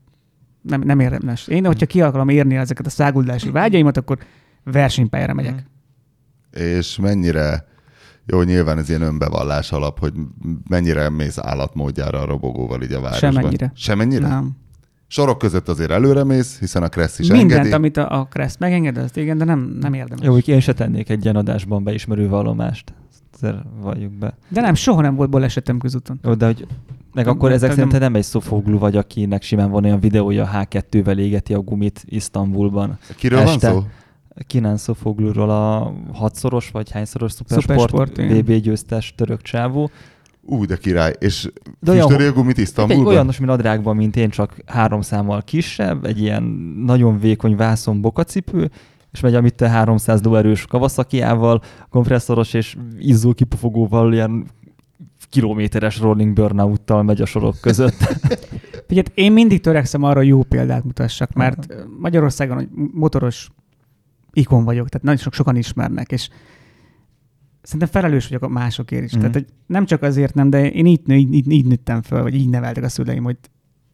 nem, 0.63 0.81
nem 0.81 0.99
érdemes. 0.99 1.47
Én, 1.47 1.65
hogyha 1.65 1.85
ki 1.85 2.01
akarom 2.01 2.29
érni 2.29 2.55
ezeket 2.55 2.85
a 2.85 2.89
száguldási 2.89 3.49
vágyaimat, 3.49 3.97
akkor 3.97 4.17
versenypályára 4.63 5.33
megyek. 5.33 5.65
És 6.51 6.97
mennyire, 6.97 7.67
jó, 8.25 8.41
nyilván 8.41 8.77
ez 8.77 8.89
ilyen 8.89 9.01
önbevallás 9.01 9.71
alap, 9.71 9.99
hogy 9.99 10.13
mennyire 10.69 11.09
mész 11.09 11.37
állatmódjára 11.37 12.21
a 12.21 12.25
robogóval 12.25 12.81
így 12.81 12.91
a 12.91 13.01
városban. 13.01 13.31
Semennyire. 13.31 13.71
Semennyire? 13.75 14.27
Nem. 14.27 14.61
Sorok 15.07 15.37
között 15.37 15.69
azért 15.69 15.91
előre 15.91 16.23
mész, 16.23 16.59
hiszen 16.59 16.83
a 16.83 16.87
Kressz 16.87 17.19
is 17.19 17.27
Mindent, 17.27 17.51
engedi. 17.51 17.73
amit 17.73 17.97
a, 17.97 18.19
a 18.19 18.25
Crest 18.25 18.59
megenged, 18.59 18.97
azt 18.97 19.17
igen, 19.17 19.37
de 19.37 19.45
nem, 19.45 19.77
nem 19.79 19.93
érdemes. 19.93 20.25
Jó, 20.25 20.31
hogy 20.31 20.47
én 20.47 20.59
se 20.59 20.73
tennék 20.73 21.09
egy 21.09 21.23
ilyen 21.23 21.35
adásban 21.35 21.83
beismerő 21.83 22.27
vallomást. 22.27 22.93
Azért 23.33 23.57
valljuk 23.81 24.11
be. 24.11 24.37
De 24.47 24.61
nem, 24.61 24.73
soha 24.73 25.01
nem 25.01 25.15
volt 25.15 25.29
balesetem 25.29 25.77
közúton. 25.77 26.19
Jó, 26.23 26.33
de 26.33 26.45
hogy 26.45 26.67
meg 27.13 27.27
akkor 27.27 27.51
ezek 27.51 27.67
nem- 27.67 27.75
szerint 27.77 27.93
te 27.93 27.99
nem 27.99 28.15
egy 28.15 28.23
szofoglu 28.23 28.77
vagy, 28.77 28.95
akinek 28.95 29.41
simán 29.41 29.71
van 29.71 29.83
olyan 29.83 29.99
videója, 29.99 30.49
H2-vel 30.53 31.17
égeti 31.17 31.53
a 31.53 31.59
gumit 31.59 32.03
Isztambulban. 32.05 32.97
Kiről 33.15 33.39
este. 33.39 33.71
van 33.71 33.81
szó? 33.81 33.87
Kinán 34.47 34.77
Szofogluról 34.77 35.49
a 35.49 35.93
hatszoros 36.13 36.69
vagy 36.69 36.91
hányszoros 36.91 37.31
szupersport, 37.31 37.89
Szupersport. 37.89 38.41
VB 38.41 38.51
győztes 38.53 39.13
török 39.17 39.41
csávó. 39.41 39.89
Ú, 40.41 40.65
de 40.65 40.77
király. 40.77 41.13
És 41.19 41.51
De 41.79 41.91
olyan- 41.91 42.07
füstöri 42.07 42.27
a 42.29 42.33
gumit 42.33 42.57
Egy 42.57 42.63
Isztambulban? 42.63 43.05
olyanos, 43.07 43.37
mint 43.37 43.49
nadrágban, 43.49 43.95
mint 43.95 44.15
én, 44.15 44.29
csak 44.29 44.55
három 44.65 45.01
számmal 45.01 45.41
kisebb, 45.41 46.05
egy 46.05 46.19
ilyen 46.19 46.43
nagyon 46.85 47.19
vékony 47.19 47.55
vászon 47.55 48.01
bokacipő, 48.01 48.69
és 49.11 49.19
megy, 49.19 49.35
amit 49.35 49.55
te 49.55 49.69
300 49.69 50.23
lóerős 50.23 50.65
kawasaki 50.65 51.23
kompresszoros 51.89 52.53
és 52.53 52.75
izzó 52.99 53.33
kipufogóval 53.33 54.13
ilyen 54.13 54.45
kilométeres 55.33 55.99
rolling 55.99 56.33
burnout-tal 56.33 57.03
megy 57.03 57.21
a 57.21 57.25
sorok 57.25 57.55
között. 57.61 57.95
Figyelj, 58.87 59.05
én 59.13 59.31
mindig 59.31 59.61
törekszem 59.61 60.03
arra, 60.03 60.17
hogy 60.17 60.27
jó 60.27 60.43
példát 60.43 60.83
mutassak, 60.83 61.33
mert 61.33 61.75
Magyarországon 61.99 62.69
motoros 62.93 63.49
ikon 64.33 64.63
vagyok, 64.63 64.89
tehát 64.89 65.05
nagyon 65.05 65.21
sok, 65.21 65.33
sokan 65.33 65.55
ismernek, 65.55 66.11
és 66.11 66.29
szerintem 67.61 67.89
felelős 67.89 68.27
vagyok 68.27 68.43
a 68.43 68.47
másokért 68.47 69.03
is. 69.03 69.15
Mm. 69.15 69.19
Tehát, 69.19 69.33
hogy 69.33 69.45
nem 69.65 69.85
csak 69.85 70.01
azért 70.01 70.33
nem, 70.33 70.49
de 70.49 70.71
én 70.71 70.85
így, 70.85 71.11
így, 71.11 71.33
így, 71.33 71.51
így 71.51 71.65
nőttem 71.65 72.01
föl, 72.01 72.21
vagy 72.21 72.35
így 72.35 72.49
neveltek 72.49 72.83
a 72.83 72.89
szüleim, 72.89 73.23
hogy 73.23 73.37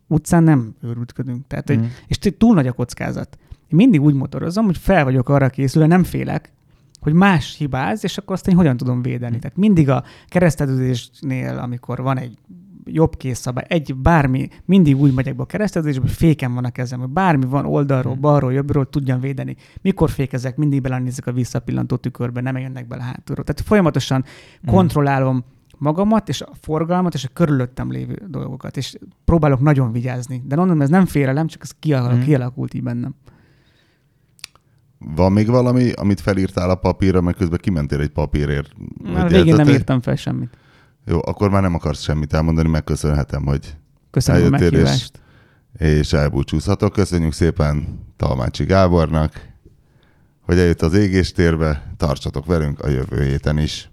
utcán 0.07 0.43
nem 0.43 0.75
őrültködünk. 0.81 1.47
Tehát, 1.47 1.67
hogy, 1.67 1.79
Mm. 1.79 1.85
és 2.07 2.17
túl 2.37 2.53
nagy 2.53 2.67
a 2.67 2.71
kockázat. 2.71 3.37
Én 3.49 3.75
mindig 3.75 4.01
úgy 4.01 4.13
motorozom, 4.13 4.65
hogy 4.65 4.77
fel 4.77 5.03
vagyok 5.03 5.29
arra 5.29 5.49
készülve, 5.49 5.87
nem 5.87 6.03
félek, 6.03 6.53
hogy 6.99 7.13
más 7.13 7.55
hibáz, 7.57 8.03
és 8.03 8.17
akkor 8.17 8.35
azt 8.35 8.47
én 8.47 8.55
hogyan 8.55 8.77
tudom 8.77 9.01
védeni. 9.01 9.35
Mm. 9.35 9.39
Tehát 9.39 9.57
mindig 9.57 9.89
a 9.89 10.03
keresztedődésnél, 10.27 11.57
amikor 11.57 12.01
van 12.01 12.17
egy 12.17 12.37
jobb 12.85 13.15
készszabály, 13.17 13.65
egy 13.67 13.95
bármi, 13.95 14.47
mindig 14.65 14.97
úgy 14.97 15.13
megyek 15.13 15.35
be 15.35 15.41
a 15.41 15.45
keresztedődésbe, 15.45 16.01
hogy 16.01 16.11
féken 16.11 16.53
van 16.53 16.65
a 16.65 16.69
kezem, 16.71 16.99
hogy 16.99 17.09
bármi 17.09 17.45
van 17.45 17.65
oldalról, 17.65 18.15
Mm. 18.15 18.19
balról, 18.19 18.53
jobbról, 18.53 18.89
tudjam 18.89 19.19
védeni. 19.19 19.55
Mikor 19.81 20.09
fékezek, 20.09 20.55
mindig 20.57 20.81
belenézek 20.81 21.27
a 21.27 21.31
visszapillantó 21.31 21.95
tükörbe, 21.95 22.41
nem 22.41 22.57
jönnek 22.57 22.87
bele 22.87 23.03
hátulról. 23.03 23.43
Tehát 23.45 23.61
folyamatosan 23.61 24.23
Mm. 24.25 24.73
kontrollálom 24.73 25.43
magamat, 25.77 26.29
és 26.29 26.41
a 26.41 26.49
forgalmat, 26.61 27.13
és 27.13 27.23
a 27.25 27.29
körülöttem 27.33 27.91
lévő 27.91 28.21
dolgokat, 28.27 28.77
és 28.77 28.95
próbálok 29.25 29.59
nagyon 29.59 29.91
vigyázni. 29.91 30.41
De 30.45 30.55
mondom, 30.55 30.81
ez 30.81 30.89
nem 30.89 31.05
félelem, 31.05 31.47
csak 31.47 31.61
ez 31.61 31.71
kialak, 31.79 32.13
Mhm. 32.15 32.21
kialakult 32.23 32.73
így 32.73 32.83
bennem. 32.83 33.15
Van 34.99 35.31
még 35.31 35.47
valami, 35.47 35.91
amit 35.91 36.19
felírtál 36.21 36.69
a 36.69 36.75
papírra, 36.75 37.21
meg 37.21 37.33
közben 37.35 37.59
kimentél 37.61 37.99
egy 38.01 38.09
papírért? 38.09 38.71
Már 39.03 39.15
a 39.15 39.21
hogy 39.21 39.31
végén 39.31 39.55
nem 39.55 39.67
egy- 39.67 39.73
írtam 39.73 40.01
fel 40.01 40.15
semmit. 40.15 40.57
Jó, 41.05 41.19
akkor 41.23 41.49
már 41.49 41.61
nem 41.61 41.73
akarsz 41.73 42.01
semmit 42.01 42.33
elmondani, 42.33 42.69
megköszönhetem, 42.69 43.45
hogy 43.45 43.75
Köszönöm 44.11 44.41
a 44.41 44.45
Eljöttél, 44.45 44.67
és- 44.67 44.73
meghívást. 44.73 45.21
és 45.77 46.13
elbúcsúzhatok. 46.13 46.91
Köszönjük 46.93 47.33
szépen 47.33 47.99
Talmácsi 48.17 48.63
Gábornak, 48.65 49.47
hogy 50.41 50.57
eljött 50.59 50.81
az 50.81 50.93
égéstérbe, 50.93 51.93
tartsatok 51.97 52.45
velünk 52.45 52.79
a 52.79 52.89
jövő 52.89 53.23
héten 53.23 53.57
is. 53.57 53.88